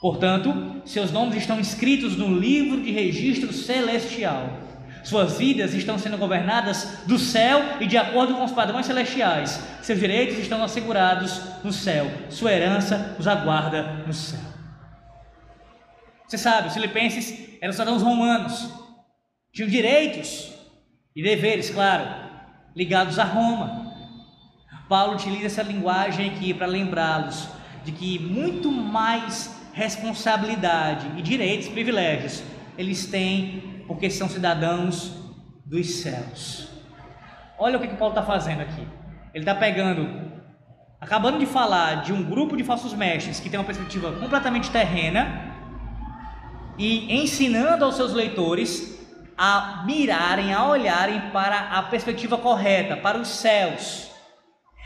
Portanto, 0.01 0.83
seus 0.85 1.11
nomes 1.11 1.37
estão 1.37 1.59
escritos 1.59 2.17
no 2.17 2.39
livro 2.39 2.83
de 2.83 2.93
registro 2.93 3.53
celestial 3.53 4.64
suas 5.05 5.37
vidas 5.37 5.75
estão 5.75 5.99
sendo 5.99 6.17
governadas 6.17 7.01
do 7.07 7.19
céu 7.19 7.77
e 7.79 7.87
de 7.87 7.99
acordo 7.99 8.35
com 8.35 8.43
os 8.43 8.53
padrões 8.53 8.87
celestiais. 8.87 9.61
Seus 9.83 10.01
direitos 10.01 10.39
estão 10.39 10.65
assegurados 10.65 11.41
no 11.63 11.71
céu. 11.71 12.11
Sua 12.31 12.53
herança 12.53 13.15
os 13.19 13.29
aguarda 13.29 13.83
no 14.07 14.15
céu. 14.15 14.41
Você 16.27 16.39
sabe, 16.39 16.69
os 16.69 16.75
filipenses 16.75 17.59
eram 17.61 17.73
cidadãos 17.73 18.03
romanos. 18.03 18.71
Tinham 19.53 19.69
direitos 19.69 20.51
e 21.15 21.23
deveres, 21.23 21.69
claro, 21.69 22.07
ligados 22.75 23.19
a 23.19 23.25
Roma. 23.25 23.93
Paulo 24.89 25.15
utiliza 25.15 25.47
essa 25.47 25.63
linguagem 25.63 26.31
aqui 26.31 26.55
para 26.55 26.67
lembrá-los 26.67 27.47
de 27.85 27.93
que 27.93 28.19
muito 28.19 28.73
mais 28.73 29.55
responsabilidade 29.75 31.07
e 31.19 31.23
direitos, 31.23 31.69
privilégios, 31.69 32.43
eles 32.79 33.07
têm 33.07 33.74
porque 33.87 34.11
são 34.11 34.29
cidadãos 34.29 35.13
dos 35.65 35.97
céus. 35.97 36.69
Olha 37.59 37.79
o 37.79 37.81
que, 37.81 37.89
que 37.89 37.97
Paulo 37.97 38.15
está 38.15 38.23
fazendo 38.23 38.61
aqui. 38.61 38.87
Ele 39.33 39.43
está 39.43 39.55
pegando, 39.55 40.33
acabando 41.01 41.39
de 41.39 41.47
falar 41.47 42.03
de 42.03 42.13
um 42.13 42.23
grupo 42.23 42.57
de 42.57 42.65
falsos 42.65 42.93
mestres 42.93 43.41
que 43.41 43.49
tem 43.49 43.59
uma 43.59 43.67
perspectiva 43.67 44.13
completamente 44.13 44.71
terrena 44.71 45.55
e 46.79 47.21
ensinando 47.23 47.85
aos 47.85 47.97
seus 47.97 48.13
leitores 48.13 48.95
a 49.37 49.83
mirarem, 49.85 50.53
a 50.53 50.67
olharem 50.67 51.31
para 51.31 51.79
a 51.79 51.83
perspectiva 51.83 52.39
correta, 52.39 52.97
para 52.97 53.19
os 53.19 53.29
céus. 53.29 54.11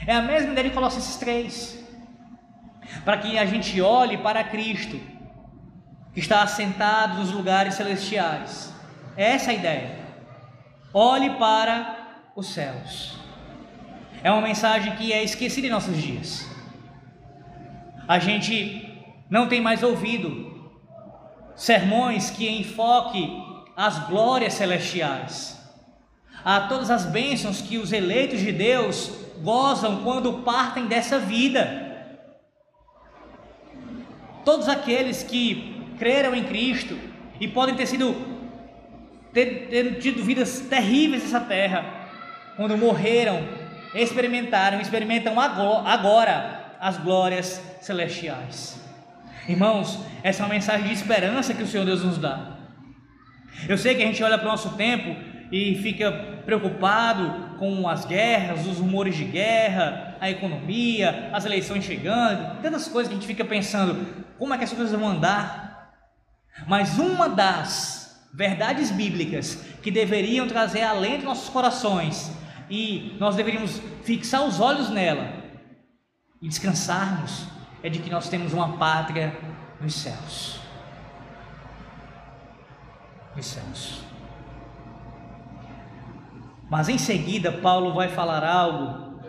É 0.07 0.15
a 0.15 0.23
mesma 0.23 0.53
ideia 0.53 0.69
de 0.69 0.75
Colossenses 0.75 1.17
3. 1.17 1.87
Para 3.05 3.19
que 3.19 3.39
a 3.39 3.45
gente 3.45 3.81
olhe 3.81 4.17
para 4.17 4.43
Cristo, 4.45 4.99
que 6.15 6.21
está 6.21 6.43
assentado 6.43 7.19
nos 7.19 7.31
lugares 7.31 7.75
celestiais. 7.75 8.73
É 9.19 9.33
essa 9.33 9.51
a 9.51 9.55
ideia. 9.55 9.99
Olhe 10.95 11.31
para 11.31 12.31
os 12.37 12.55
céus. 12.55 13.19
É 14.23 14.31
uma 14.31 14.41
mensagem 14.41 14.95
que 14.95 15.13
é 15.13 15.25
esquecida 15.25 15.67
em 15.67 15.71
nossos 15.71 15.97
dias. 15.97 16.49
A 18.07 18.21
gente 18.21 18.89
não 19.29 19.49
tem 19.49 19.61
mais 19.61 19.83
ouvido 19.83 20.71
sermões 21.57 22.31
que 22.31 22.49
enfoque 22.49 23.29
as 23.77 23.99
glórias 24.07 24.55
celestiais, 24.55 25.61
a 26.45 26.61
todas 26.61 26.89
as 26.89 27.05
bênçãos 27.05 27.61
que 27.61 27.77
os 27.77 27.93
eleitos 27.93 28.39
de 28.39 28.53
Deus 28.53 29.11
gozam 29.43 30.05
quando 30.05 30.45
partem 30.45 30.87
dessa 30.87 31.19
vida. 31.19 32.17
Todos 34.45 34.69
aqueles 34.69 35.25
que 35.25 35.85
creram 35.99 36.37
em 36.37 36.45
Cristo 36.45 36.97
e 37.41 37.49
podem 37.49 37.75
ter 37.75 37.87
sido 37.87 38.38
ter, 39.33 39.69
ter 39.69 39.99
tido 39.99 40.23
vidas 40.23 40.61
terríveis 40.61 41.23
nessa 41.23 41.41
terra, 41.41 41.85
quando 42.57 42.77
morreram, 42.77 43.47
experimentaram, 43.95 44.81
experimentam 44.81 45.39
agora 45.41 46.77
as 46.81 46.97
glórias 46.99 47.63
celestiais. 47.81 48.81
Irmãos, 49.49 49.99
essa 50.23 50.43
é 50.43 50.47
uma 50.47 50.55
mensagem 50.55 50.87
de 50.87 50.93
esperança 50.93 51.55
que 51.55 51.63
o 51.63 51.67
Senhor 51.67 51.85
Deus 51.85 52.05
nos 52.05 52.19
dá. 52.19 52.59
Eu 53.69 53.79
sei 53.79 53.95
que 53.95 54.03
a 54.03 54.07
gente 54.07 54.23
olha 54.23 54.37
para 54.37 54.47
o 54.47 54.51
nosso 54.51 54.77
tempo 54.77 55.17
e 55.51 55.77
fica 55.77 56.13
preocupado 56.45 57.57
com 57.59 57.89
as 57.89 58.05
guerras, 58.05 58.67
os 58.67 58.79
rumores 58.79 59.17
de 59.17 59.25
guerra, 59.25 60.17
a 60.21 60.31
economia, 60.31 61.31
as 61.33 61.45
eleições 61.45 61.85
chegando, 61.85 62.61
tantas 62.61 62.87
coisas 62.89 63.09
que 63.09 63.17
a 63.17 63.19
gente 63.19 63.27
fica 63.27 63.45
pensando, 63.45 64.07
como 64.39 64.53
é 64.53 64.59
que 64.59 64.65
as 64.65 64.73
coisas 64.73 64.99
vão 64.99 65.09
andar? 65.09 65.95
Mas 66.67 66.99
uma 66.99 67.29
das 67.29 67.98
verdades 68.33 68.91
bíblicas 68.91 69.65
que 69.83 69.91
deveriam 69.91 70.47
trazer 70.47 70.83
alento 70.83 71.27
aos 71.27 71.39
nossos 71.39 71.49
corações 71.49 72.31
e 72.71 73.17
nós 73.19 73.37
deveríamos 73.37 73.81
fixar 74.03 74.45
os 74.45 74.61
olhos 74.61 74.91
nela 74.91 75.33
e 76.41 76.49
descansarmos 76.49 77.47
é 77.83 77.89
de 77.89 78.01
que 78.01 78.11
nós 78.11 78.29
temos 78.29 78.53
uma 78.53 78.77
pátria 78.77 79.37
nos 79.81 79.95
céus. 79.95 80.61
Nos 83.37 83.47
céus. 83.47 84.03
Mas 86.69 86.89
em 86.89 86.99
seguida, 86.99 87.51
Paulo 87.51 87.95
vai 87.95 88.09
falar 88.09 88.45
algo 88.45 89.21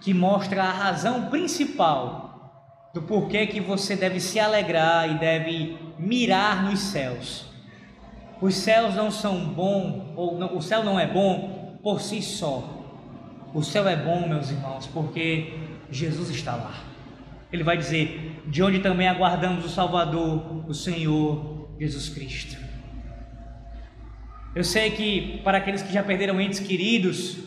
que 0.00 0.12
mostra 0.14 0.64
a 0.64 0.72
razão 0.72 1.28
principal 1.30 2.90
do 2.92 3.02
porquê 3.02 3.46
que 3.46 3.60
você 3.60 3.94
deve 3.94 4.18
se 4.18 4.40
alegrar 4.40 5.08
e 5.08 5.18
deve 5.18 5.78
mirar 5.98 6.64
nos 6.64 6.80
céus. 6.80 7.49
Os 8.40 8.54
céus 8.54 8.94
não 8.94 9.10
são 9.10 9.38
bons, 9.46 10.12
ou 10.16 10.38
não, 10.38 10.56
o 10.56 10.62
céu 10.62 10.82
não 10.82 10.98
é 10.98 11.06
bom 11.06 11.78
por 11.82 12.00
si 12.00 12.22
só. 12.22 12.78
O 13.52 13.62
céu 13.62 13.86
é 13.86 13.96
bom, 13.96 14.28
meus 14.28 14.50
irmãos, 14.50 14.86
porque 14.86 15.54
Jesus 15.90 16.30
está 16.30 16.54
lá. 16.54 16.84
Ele 17.52 17.64
vai 17.64 17.76
dizer: 17.76 18.42
de 18.46 18.62
onde 18.62 18.78
também 18.78 19.08
aguardamos 19.08 19.64
o 19.64 19.68
Salvador, 19.68 20.64
o 20.68 20.72
Senhor 20.72 21.68
Jesus 21.78 22.08
Cristo. 22.08 22.56
Eu 24.54 24.64
sei 24.64 24.90
que 24.90 25.40
para 25.44 25.58
aqueles 25.58 25.82
que 25.82 25.92
já 25.92 26.02
perderam 26.02 26.40
entes 26.40 26.60
queridos, 26.60 27.38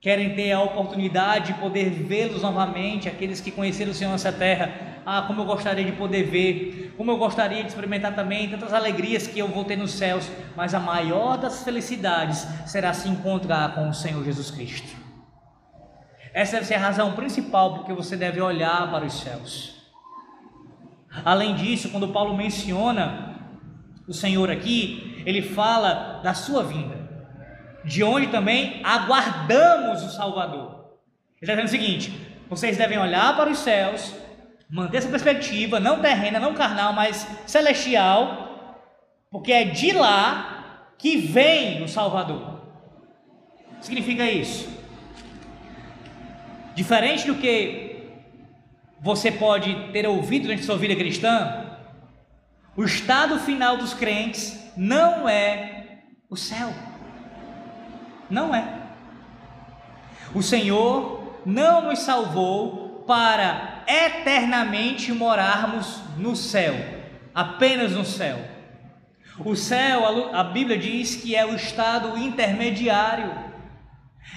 querem 0.00 0.34
ter 0.34 0.52
a 0.52 0.62
oportunidade 0.62 1.52
de 1.52 1.58
poder 1.60 1.90
vê-los 1.90 2.42
novamente, 2.42 3.08
aqueles 3.08 3.40
que 3.40 3.50
conheceram 3.50 3.90
o 3.90 3.94
Senhor 3.94 4.10
nessa 4.10 4.32
terra. 4.32 5.02
Ah, 5.04 5.22
como 5.22 5.42
eu 5.42 5.44
gostaria 5.44 5.84
de 5.84 5.92
poder 5.92 6.24
ver, 6.24 6.75
como 6.96 7.10
eu 7.10 7.18
gostaria 7.18 7.62
de 7.62 7.68
experimentar 7.68 8.14
também 8.14 8.48
tantas 8.48 8.72
alegrias 8.72 9.26
que 9.26 9.38
eu 9.38 9.48
vou 9.48 9.64
ter 9.64 9.76
nos 9.76 9.92
céus, 9.92 10.30
mas 10.56 10.74
a 10.74 10.80
maior 10.80 11.36
das 11.36 11.62
felicidades 11.62 12.46
será 12.66 12.92
se 12.92 13.08
encontrar 13.08 13.74
com 13.74 13.88
o 13.88 13.94
Senhor 13.94 14.24
Jesus 14.24 14.50
Cristo. 14.50 14.96
Essa 16.32 16.56
deve 16.56 16.66
ser 16.66 16.74
a 16.74 16.80
razão 16.80 17.12
principal 17.12 17.74
porque 17.74 17.92
você 17.92 18.16
deve 18.16 18.40
olhar 18.40 18.90
para 18.90 19.04
os 19.04 19.20
céus. 19.20 19.76
Além 21.24 21.54
disso, 21.54 21.90
quando 21.90 22.08
Paulo 22.08 22.36
menciona 22.36 23.36
o 24.06 24.12
Senhor 24.12 24.50
aqui, 24.50 25.22
ele 25.26 25.42
fala 25.42 26.20
da 26.22 26.34
sua 26.34 26.62
vinda, 26.62 26.96
de 27.84 28.04
onde 28.04 28.26
também 28.26 28.80
aguardamos 28.84 30.02
o 30.02 30.10
Salvador. 30.10 30.96
Ele 31.40 31.50
está 31.50 31.54
dizendo 31.54 31.66
o 31.66 31.70
seguinte: 31.70 32.36
vocês 32.48 32.76
devem 32.76 32.98
olhar 32.98 33.36
para 33.36 33.50
os 33.50 33.58
céus, 33.58 34.14
manter 34.68 34.98
essa 34.98 35.08
perspectiva, 35.08 35.78
não 35.78 36.00
terrena, 36.00 36.40
não 36.40 36.54
carnal, 36.54 36.92
mas 36.92 37.26
celestial, 37.46 38.84
porque 39.30 39.52
é 39.52 39.64
de 39.64 39.92
lá 39.92 40.92
que 40.98 41.16
vem 41.16 41.82
o 41.82 41.88
Salvador. 41.88 42.60
Significa 43.80 44.24
isso? 44.24 44.68
Diferente 46.74 47.26
do 47.26 47.36
que 47.36 48.10
você 49.00 49.30
pode 49.30 49.92
ter 49.92 50.06
ouvido 50.06 50.44
durante 50.44 50.64
sua 50.64 50.76
vida 50.76 50.96
cristã, 50.96 51.78
o 52.76 52.84
estado 52.84 53.38
final 53.38 53.76
dos 53.76 53.94
crentes 53.94 54.72
não 54.76 55.28
é 55.28 56.00
o 56.28 56.36
céu. 56.36 56.72
Não 58.28 58.54
é. 58.54 58.82
O 60.34 60.42
Senhor 60.42 61.40
não 61.46 61.82
nos 61.82 62.00
salvou 62.00 63.04
para 63.06 63.75
eternamente 63.86 65.12
morarmos 65.12 66.00
no 66.16 66.34
céu, 66.34 66.74
apenas 67.34 67.92
no 67.92 68.04
céu. 68.04 68.38
O 69.38 69.54
céu, 69.54 70.34
a 70.34 70.44
Bíblia 70.44 70.78
diz 70.78 71.16
que 71.16 71.36
é 71.36 71.44
o 71.44 71.54
estado 71.54 72.16
intermediário 72.16 73.46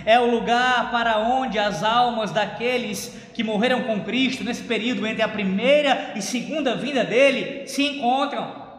é 0.06 0.20
o 0.20 0.30
lugar 0.30 0.91
para 0.91 1.20
onde 1.20 1.60
as 1.60 1.84
almas 1.84 2.32
daqueles 2.32 3.18
que 3.34 3.43
morreram 3.43 3.84
com 3.84 4.04
Cristo 4.04 4.43
nesse 4.43 4.64
período 4.64 5.06
entre 5.06 5.22
a 5.22 5.28
primeira 5.28 6.14
e 6.16 6.22
segunda 6.22 6.76
vinda 6.76 7.04
dele 7.04 7.68
se 7.68 7.84
encontram. 7.84 8.70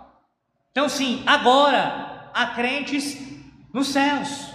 Então, 0.71 0.89
sim, 0.89 1.23
agora 1.27 2.31
há 2.33 2.47
crentes 2.47 3.19
nos 3.73 3.89
céus. 3.89 4.51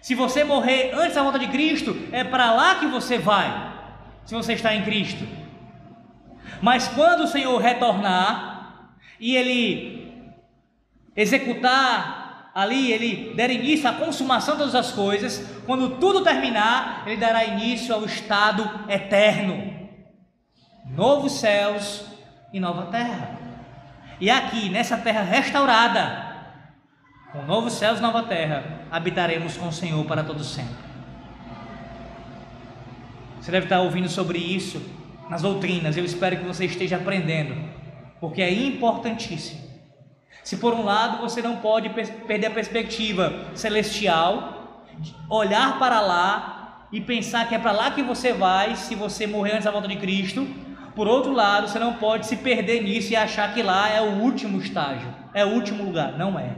Se 0.00 0.14
você 0.14 0.44
morrer 0.44 0.92
antes 0.94 1.14
da 1.14 1.22
volta 1.22 1.38
de 1.38 1.48
Cristo, 1.48 1.96
é 2.12 2.22
para 2.22 2.52
lá 2.52 2.76
que 2.76 2.86
você 2.86 3.18
vai, 3.18 3.72
se 4.24 4.34
você 4.34 4.52
está 4.52 4.74
em 4.74 4.84
Cristo. 4.84 5.26
Mas 6.60 6.88
quando 6.88 7.24
o 7.24 7.28
Senhor 7.28 7.60
retornar 7.60 8.96
e 9.18 9.36
ele 9.36 10.26
executar 11.14 12.26
ali 12.54 12.90
ele 12.90 13.34
der 13.34 13.50
início 13.50 13.86
à 13.86 13.92
consumação 13.92 14.54
de 14.54 14.60
todas 14.60 14.74
as 14.74 14.90
coisas, 14.92 15.46
quando 15.66 15.96
tudo 15.98 16.24
terminar, 16.24 17.02
ele 17.06 17.18
dará 17.18 17.44
início 17.44 17.94
ao 17.94 18.04
estado 18.06 18.68
eterno. 18.88 19.74
Novos 20.86 21.32
céus 21.32 22.06
e 22.52 22.58
nova 22.58 22.86
terra. 22.86 23.38
E 24.18 24.30
aqui, 24.30 24.70
nessa 24.70 24.96
terra 24.96 25.20
restaurada, 25.20 26.34
com 27.30 27.42
novos 27.42 27.74
céus 27.74 27.98
e 27.98 28.02
nova 28.02 28.22
terra, 28.22 28.86
habitaremos 28.90 29.58
com 29.58 29.68
o 29.68 29.72
Senhor 29.72 30.02
para 30.06 30.24
todo 30.24 30.42
sempre. 30.42 30.86
Você 33.38 33.50
deve 33.50 33.66
estar 33.66 33.80
ouvindo 33.80 34.08
sobre 34.08 34.38
isso 34.38 34.80
nas 35.28 35.42
doutrinas. 35.42 35.96
Eu 35.96 36.04
espero 36.04 36.36
que 36.36 36.44
você 36.44 36.64
esteja 36.64 36.96
aprendendo, 36.96 37.54
porque 38.20 38.42
é 38.42 38.52
importantíssimo. 38.52 39.66
Se 40.42 40.56
por 40.56 40.72
um 40.74 40.84
lado 40.84 41.20
você 41.20 41.42
não 41.42 41.56
pode 41.56 41.88
perder 41.88 42.46
a 42.46 42.50
perspectiva 42.50 43.46
celestial, 43.54 44.84
olhar 45.28 45.78
para 45.78 46.00
lá 46.00 46.86
e 46.92 47.00
pensar 47.00 47.48
que 47.48 47.54
é 47.54 47.58
para 47.58 47.72
lá 47.72 47.90
que 47.90 48.02
você 48.02 48.32
vai 48.32 48.76
se 48.76 48.94
você 48.94 49.26
morrer 49.26 49.52
antes 49.52 49.64
da 49.64 49.70
volta 49.70 49.88
de 49.88 49.96
Cristo, 49.96 50.46
por 50.96 51.06
outro 51.06 51.32
lado, 51.32 51.68
você 51.68 51.78
não 51.78 51.94
pode 51.94 52.26
se 52.26 52.36
perder 52.36 52.82
nisso 52.82 53.12
e 53.12 53.16
achar 53.16 53.52
que 53.52 53.62
lá 53.62 53.90
é 53.90 54.00
o 54.00 54.22
último 54.22 54.58
estágio, 54.58 55.12
é 55.34 55.44
o 55.44 55.48
último 55.48 55.84
lugar. 55.84 56.16
Não 56.16 56.38
é. 56.38 56.56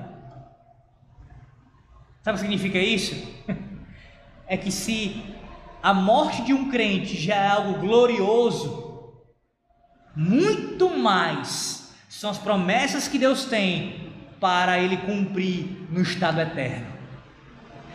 Sabe 2.22 2.36
o 2.36 2.40
que 2.40 2.46
significa 2.46 2.78
isso? 2.78 3.16
É 4.50 4.56
que 4.56 4.72
se 4.72 5.22
a 5.82 5.94
morte 5.94 6.42
de 6.42 6.52
um 6.52 6.70
crente 6.70 7.16
já 7.16 7.36
é 7.36 7.48
algo 7.48 7.78
glorioso, 7.78 8.86
muito 10.16 10.90
mais 10.90 11.92
são 12.08 12.30
as 12.30 12.38
promessas 12.38 13.06
que 13.06 13.18
Deus 13.18 13.44
tem 13.44 14.12
para 14.40 14.78
ele 14.80 14.96
cumprir 14.96 15.86
no 15.90 16.02
estado 16.02 16.40
eterno. 16.40 16.98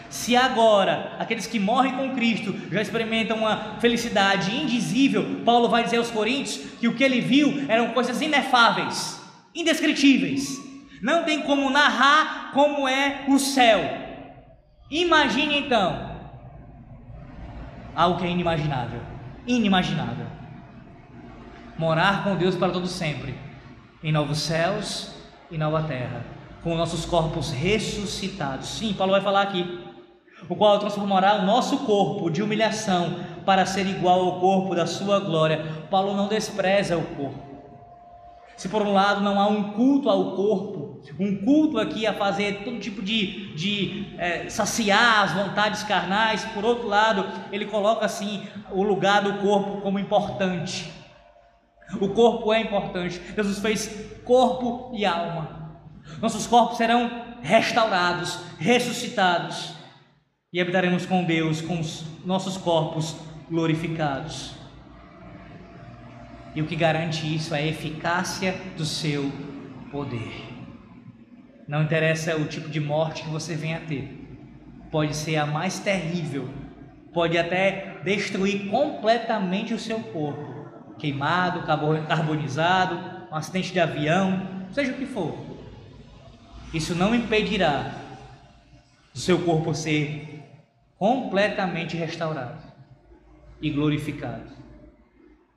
Se 0.10 0.36
agora 0.36 1.16
aqueles 1.20 1.48
que 1.48 1.60
morrem 1.60 1.94
com 1.94 2.14
Cristo 2.14 2.56
já 2.72 2.82
experimentam 2.82 3.38
uma 3.38 3.80
felicidade 3.80 4.56
indizível, 4.56 5.42
Paulo 5.44 5.68
vai 5.68 5.84
dizer 5.84 5.98
aos 5.98 6.12
Coríntios 6.12 6.58
que 6.80 6.88
o 6.88 6.96
que 6.96 7.04
ele 7.04 7.20
viu 7.20 7.66
eram 7.68 7.90
coisas 7.90 8.22
inefáveis, 8.22 9.20
indescritíveis. 9.56 10.62
Não 11.02 11.24
tem 11.24 11.42
como 11.42 11.70
narrar 11.70 12.52
como 12.54 12.88
é 12.88 13.26
o 13.28 13.40
céu. 13.40 13.82
Imagine 14.90 15.58
então 15.58 16.13
algo 17.96 18.20
que 18.20 18.26
é 18.26 18.30
inimaginável, 18.30 19.02
inimaginável. 19.46 20.26
Morar 21.78 22.24
com 22.24 22.36
Deus 22.36 22.56
para 22.56 22.72
todo 22.72 22.88
sempre 22.88 23.36
em 24.04 24.12
novos 24.12 24.40
céus 24.40 25.12
e 25.50 25.58
nova 25.58 25.84
terra, 25.84 26.26
com 26.64 26.76
nossos 26.76 27.06
corpos 27.06 27.52
ressuscitados. 27.52 28.68
Sim, 28.68 28.94
Paulo 28.94 29.14
vai 29.14 29.22
falar 29.22 29.44
aqui, 29.44 29.80
o 30.50 30.56
qual 30.56 30.78
transformará 30.80 31.36
o 31.36 31.46
nosso 31.46 31.80
corpo 31.80 32.30
de 32.30 32.42
humilhação 32.44 33.16
para 33.46 33.66
ser 33.66 33.88
igual 33.88 34.20
ao 34.20 34.40
corpo 34.40 34.76
da 34.76 34.86
sua 34.86 35.20
glória. 35.20 35.66
Paulo 35.90 36.16
não 36.16 36.28
despreza 36.28 36.98
o 36.98 37.04
corpo. 37.16 37.54
Se 38.58 38.70
por 38.70 38.82
um 38.82 38.94
lado 38.94 39.22
não 39.22 39.40
há 39.40 39.48
um 39.48 39.72
culto 39.72 40.10
ao 40.10 40.36
corpo, 40.36 40.73
um 41.20 41.44
culto 41.44 41.78
aqui 41.78 42.08
a 42.08 42.14
fazer 42.14 42.64
todo 42.64 42.80
tipo 42.80 43.02
de, 43.02 43.54
de 43.56 44.06
é, 44.18 44.50
saciar 44.50 45.24
as 45.24 45.34
vontades 45.34 45.84
carnais, 45.84 46.44
por 46.46 46.64
outro 46.64 46.88
lado, 46.88 47.26
ele 47.52 47.66
coloca 47.66 48.06
assim 48.06 48.48
o 48.72 48.84
lugar 48.84 49.22
do 49.22 49.34
corpo 49.40 49.82
como 49.82 50.00
importante. 50.00 50.92
O 52.00 52.10
corpo 52.10 52.54
é 52.54 52.62
importante. 52.62 53.22
Jesus 53.36 53.60
fez 53.60 53.88
corpo 54.24 54.92
e 54.96 55.06
alma. 55.06 55.82
Nossos 56.22 56.48
corpos 56.48 56.78
serão 56.78 57.38
restaurados, 57.42 58.40
ressuscitados 58.58 59.74
e 60.52 60.62
habitaremos 60.62 61.06
com 61.06 61.24
Deus 61.24 61.62
com 61.62 61.80
os 61.80 62.04
nossos 62.26 62.58
corpos 62.58 63.16
glorificados. 63.50 64.54
E 66.56 66.62
o 66.62 66.68
que 66.68 66.76
garante 66.76 67.34
isso 67.34 67.54
é 67.54 67.60
a 67.60 67.68
eficácia 67.68 68.56
do 68.78 68.86
seu 68.86 69.32
poder. 69.92 70.53
Não 71.68 71.84
interessa 71.84 72.36
o 72.36 72.46
tipo 72.46 72.70
de 72.70 72.80
morte 72.80 73.24
que 73.24 73.30
você 73.30 73.56
venha 73.56 73.78
a 73.78 73.82
ter, 73.82 74.20
pode 74.92 75.16
ser 75.16 75.38
a 75.38 75.46
mais 75.46 75.80
terrível, 75.80 76.50
pode 77.14 77.38
até 77.38 78.00
destruir 78.04 78.70
completamente 78.70 79.74
o 79.74 79.80
seu 79.80 80.00
corpo 80.00 80.54
queimado, 80.98 81.64
carbonizado, 81.64 83.28
um 83.32 83.36
acidente 83.36 83.72
de 83.72 83.80
avião, 83.80 84.66
seja 84.72 84.92
o 84.92 84.96
que 84.96 85.06
for. 85.06 85.38
Isso 86.74 86.96
não 86.96 87.14
impedirá 87.14 87.96
o 89.14 89.18
seu 89.18 89.44
corpo 89.44 89.74
ser 89.74 90.44
completamente 90.98 91.96
restaurado 91.96 92.62
e 93.62 93.70
glorificado. 93.70 94.52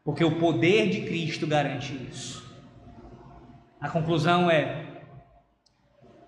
Porque 0.04 0.24
o 0.24 0.38
poder 0.38 0.88
de 0.90 1.02
Cristo 1.02 1.46
garante 1.46 1.94
isso. 2.10 2.44
A 3.80 3.88
conclusão 3.88 4.50
é: 4.50 4.85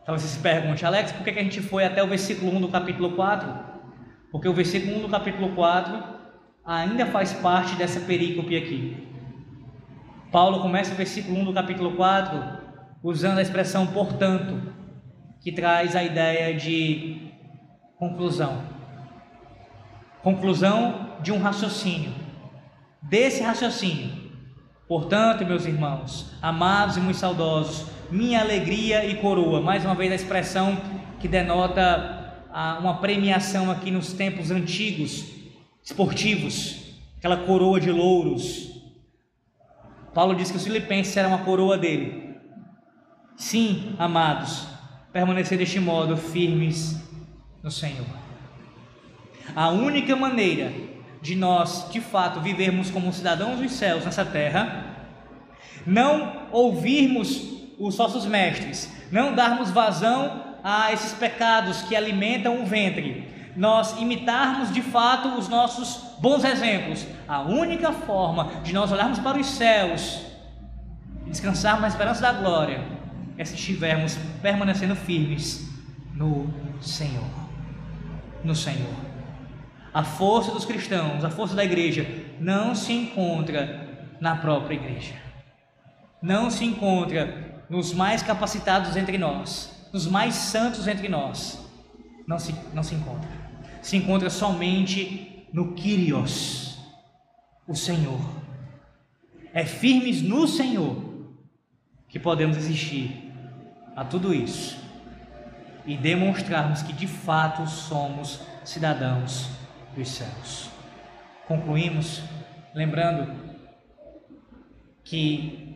talvez 0.09 0.23
você 0.23 0.37
se 0.37 0.43
pergunte, 0.43 0.87
Alex, 0.87 1.13
por 1.13 1.23
que 1.23 1.39
a 1.39 1.43
gente 1.43 1.61
foi 1.61 1.85
até 1.85 2.03
o 2.03 2.07
versículo 2.07 2.57
1 2.57 2.63
do 2.63 2.69
capítulo 2.69 3.11
4? 3.11 3.47
Porque 4.33 4.49
o 4.49 4.55
versículo 4.55 4.97
1 4.97 5.03
do 5.03 5.09
capítulo 5.11 5.51
4 5.55 6.03
ainda 6.65 7.05
faz 7.05 7.35
parte 7.35 7.77
dessa 7.77 8.01
perícope 8.01 8.57
aqui. 8.57 9.07
Paulo 10.33 10.63
começa 10.63 10.95
o 10.95 10.97
versículo 10.97 11.39
1 11.41 11.45
do 11.45 11.53
capítulo 11.53 11.93
4 11.93 12.43
usando 13.03 13.37
a 13.37 13.43
expressão 13.43 13.87
portanto, 13.89 14.73
que 15.43 15.53
traz 15.53 15.95
a 15.95 16.03
ideia 16.03 16.57
de 16.57 17.31
conclusão. 17.99 18.63
Conclusão 20.23 21.19
de 21.21 21.33
um 21.33 21.39
raciocínio 21.39 22.15
desse 23.03 23.43
raciocínio. 23.43 24.11
Portanto, 24.89 25.45
meus 25.45 25.67
irmãos, 25.67 26.35
amados 26.41 26.97
e 26.97 27.01
muito 27.01 27.19
saudosos, 27.19 27.98
minha 28.11 28.41
alegria 28.41 29.05
e 29.05 29.17
coroa, 29.17 29.61
mais 29.61 29.85
uma 29.85 29.95
vez 29.95 30.11
a 30.11 30.15
expressão 30.15 30.81
que 31.21 31.29
denota 31.29 32.47
uma 32.81 32.99
premiação 32.99 33.71
aqui 33.71 33.91
nos 33.91 34.13
tempos 34.13 34.51
antigos, 34.51 35.27
esportivos, 35.83 36.95
aquela 37.19 37.37
coroa 37.39 37.79
de 37.81 37.91
louros. 37.91 38.71
Paulo 40.15 40.35
diz 40.35 40.51
que 40.51 40.57
os 40.57 40.65
filipenses 40.65 41.17
eram 41.17 41.31
uma 41.31 41.45
coroa 41.45 41.77
dele. 41.77 42.35
Sim, 43.37 43.95
amados, 43.99 44.67
permanecer 45.13 45.59
deste 45.59 45.79
modo 45.79 46.17
firmes 46.17 47.01
no 47.63 47.71
Senhor. 47.71 48.07
A 49.55 49.69
única 49.69 50.17
maneira 50.17 50.73
de 51.21 51.35
nós, 51.35 51.91
de 51.91 52.01
fato, 52.01 52.41
vivermos 52.41 52.91
como 52.91 53.13
cidadãos 53.13 53.59
dos 53.61 53.73
céus 53.73 54.05
nessa 54.05 54.25
terra, 54.25 54.97
não 55.87 56.49
ouvirmos 56.51 57.58
os 57.79 57.97
nossos 57.97 58.27
mestres, 58.27 58.93
não 59.11 59.35
darmos 59.35 59.71
vazão 59.71 60.57
a 60.63 60.93
esses 60.93 61.13
pecados 61.13 61.83
que 61.83 61.95
alimentam 61.95 62.63
o 62.63 62.67
ventre, 62.67 63.29
nós 63.57 63.99
imitarmos 63.99 64.73
de 64.73 64.83
fato 64.83 65.37
os 65.39 65.49
nossos 65.49 66.15
bons 66.21 66.45
exemplos. 66.45 67.07
A 67.27 67.41
única 67.41 67.93
forma 67.93 68.51
de 68.63 68.73
nós 68.73 68.93
olharmos 68.93 69.19
para 69.19 69.39
os 69.39 69.47
céus 69.47 70.27
descansarmos 71.27 71.83
na 71.83 71.89
esperança 71.89 72.23
da 72.23 72.33
glória 72.33 72.83
é 73.37 73.45
se 73.45 73.55
estivermos 73.55 74.17
permanecendo 74.43 74.97
firmes 74.97 75.69
no 76.15 76.49
Senhor. 76.81 77.29
No 78.43 78.55
Senhor. 78.55 78.95
A 79.93 80.05
força 80.05 80.53
dos 80.53 80.65
cristãos, 80.65 81.25
a 81.25 81.31
força 81.31 81.55
da 81.55 81.65
igreja, 81.65 82.07
não 82.39 82.75
se 82.75 82.93
encontra 82.93 83.89
na 84.21 84.37
própria 84.37 84.75
igreja. 84.75 85.15
Não 86.21 86.51
se 86.51 86.65
encontra 86.65 87.48
nos 87.69 87.93
mais 87.93 88.23
capacitados 88.23 88.97
entre 88.97 89.19
nós, 89.19 89.89
nos 89.93 90.07
mais 90.07 90.35
santos 90.35 90.87
entre 90.87 91.09
nós. 91.09 91.59
Não 92.27 92.39
se, 92.39 92.55
não 92.75 92.83
se 92.83 92.95
encontra. 92.95 93.29
Se 93.83 93.97
encontra 93.97 94.29
somente 94.29 95.47
no 95.53 95.73
Kyrios, 95.73 96.79
o 97.67 97.75
Senhor. 97.75 98.21
É 99.53 99.65
firmes 99.65 100.23
no 100.23 100.47
Senhor 100.47 100.97
que 102.09 102.19
podemos 102.19 102.57
existir 102.57 103.33
a 103.97 104.05
tudo 104.05 104.35
isso 104.35 104.79
e 105.87 105.97
demonstrarmos 105.97 106.83
que 106.83 106.93
de 106.93 107.07
fato 107.07 107.67
somos 107.67 108.41
cidadãos 108.65 109.49
dos 109.97 110.09
céus. 110.09 110.71
Concluímos 111.47 112.23
lembrando 112.75 113.35
que 115.03 115.68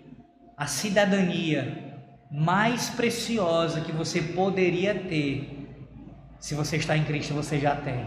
a 0.56 0.66
cidadania 0.66 1.92
mais 2.30 2.88
preciosa 2.90 3.80
que 3.80 3.92
você 3.92 4.22
poderia 4.22 4.94
ter, 4.94 5.68
se 6.40 6.54
você 6.54 6.76
está 6.76 6.96
em 6.96 7.04
Cristo, 7.04 7.34
você 7.34 7.58
já 7.58 7.76
tem. 7.76 8.06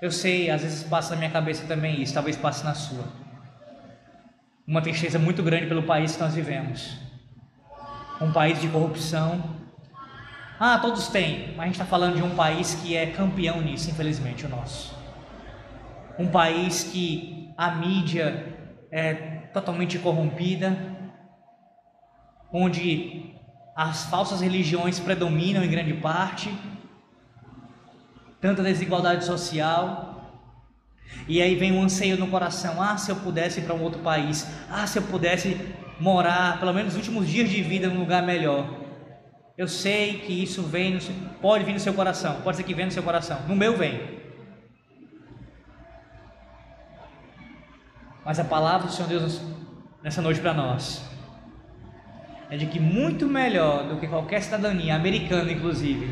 Eu 0.00 0.10
sei, 0.10 0.50
às 0.50 0.62
vezes 0.62 0.82
passa 0.82 1.10
na 1.10 1.20
minha 1.20 1.30
cabeça 1.30 1.64
também 1.66 2.02
isso, 2.02 2.12
talvez 2.12 2.36
passe 2.36 2.64
na 2.64 2.74
sua. 2.74 3.04
Uma 4.66 4.82
tristeza 4.82 5.18
muito 5.18 5.42
grande 5.42 5.66
pelo 5.66 5.84
país 5.84 6.16
que 6.16 6.22
nós 6.22 6.34
vivemos. 6.34 6.98
Um 8.20 8.32
país 8.32 8.60
de 8.60 8.68
corrupção, 8.68 9.62
ah, 10.58 10.78
todos 10.78 11.08
têm, 11.08 11.54
mas 11.56 11.60
a 11.60 11.64
gente 11.64 11.74
está 11.74 11.84
falando 11.84 12.16
de 12.16 12.22
um 12.22 12.36
país 12.36 12.74
que 12.74 12.96
é 12.96 13.06
campeão 13.06 13.60
nisso, 13.60 13.90
infelizmente, 13.90 14.46
o 14.46 14.48
nosso. 14.48 14.96
Um 16.18 16.28
país 16.28 16.84
que 16.84 17.52
a 17.56 17.72
mídia 17.72 18.46
é 18.90 19.31
totalmente 19.52 19.98
corrompida, 19.98 20.76
onde 22.52 23.34
as 23.76 24.04
falsas 24.04 24.40
religiões 24.40 25.00
predominam 25.00 25.64
em 25.64 25.70
grande 25.70 25.94
parte, 25.94 26.52
tanta 28.40 28.62
desigualdade 28.62 29.24
social. 29.24 30.10
E 31.28 31.40
aí 31.42 31.54
vem 31.54 31.72
um 31.72 31.82
anseio 31.82 32.18
no 32.18 32.28
coração: 32.28 32.82
ah, 32.82 32.96
se 32.96 33.10
eu 33.10 33.16
pudesse 33.16 33.60
ir 33.60 33.64
para 33.64 33.74
um 33.74 33.82
outro 33.82 34.00
país, 34.00 34.46
ah, 34.70 34.86
se 34.86 34.98
eu 34.98 35.02
pudesse 35.02 35.56
morar, 36.00 36.58
pelo 36.58 36.72
menos 36.72 36.92
os 36.92 36.98
últimos 36.98 37.28
dias 37.28 37.48
de 37.48 37.62
vida, 37.62 37.88
num 37.88 38.00
lugar 38.00 38.22
melhor. 38.22 38.82
Eu 39.56 39.68
sei 39.68 40.18
que 40.18 40.32
isso 40.42 40.62
vem, 40.62 40.98
pode 41.40 41.64
vir 41.64 41.74
no 41.74 41.80
seu 41.80 41.92
coração, 41.92 42.40
pode 42.42 42.56
ser 42.56 42.62
que 42.62 42.74
venha 42.74 42.86
no 42.86 42.92
seu 42.92 43.02
coração. 43.02 43.38
No 43.46 43.54
meu 43.54 43.76
vem. 43.76 44.21
Mas 48.24 48.38
a 48.38 48.44
palavra 48.44 48.86
do 48.86 48.92
Senhor 48.92 49.08
Deus 49.08 49.40
nessa 50.02 50.22
noite 50.22 50.40
para 50.40 50.54
nós 50.54 51.08
é 52.50 52.56
de 52.56 52.66
que 52.66 52.78
muito 52.78 53.26
melhor 53.26 53.88
do 53.88 53.98
que 53.98 54.06
qualquer 54.06 54.42
cidadania, 54.42 54.94
americana 54.94 55.50
inclusive, 55.50 56.08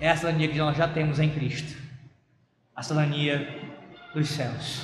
é 0.00 0.10
a 0.10 0.16
cidadania 0.16 0.48
que 0.48 0.58
nós 0.58 0.76
já 0.76 0.88
temos 0.88 1.20
em 1.20 1.30
Cristo 1.30 1.76
a 2.74 2.82
cidadania 2.82 3.70
dos 4.14 4.28
céus. 4.28 4.82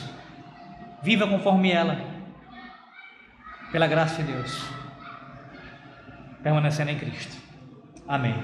Viva 1.02 1.26
conforme 1.26 1.70
ela, 1.70 1.98
pela 3.70 3.86
graça 3.86 4.22
de 4.22 4.32
Deus 4.32 4.82
permanecendo 6.42 6.90
em 6.90 6.98
Cristo. 6.98 7.36
Amém. 8.06 8.34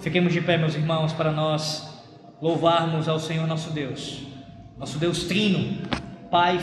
Fiquemos 0.00 0.32
de 0.32 0.40
pé, 0.40 0.56
meus 0.56 0.74
irmãos, 0.74 1.12
para 1.12 1.32
nós 1.32 2.04
louvarmos 2.40 3.08
ao 3.08 3.18
Senhor 3.18 3.46
nosso 3.46 3.70
Deus, 3.70 4.24
nosso 4.76 4.98
Deus 4.98 5.24
Trino, 5.24 5.78
Pai, 6.30 6.54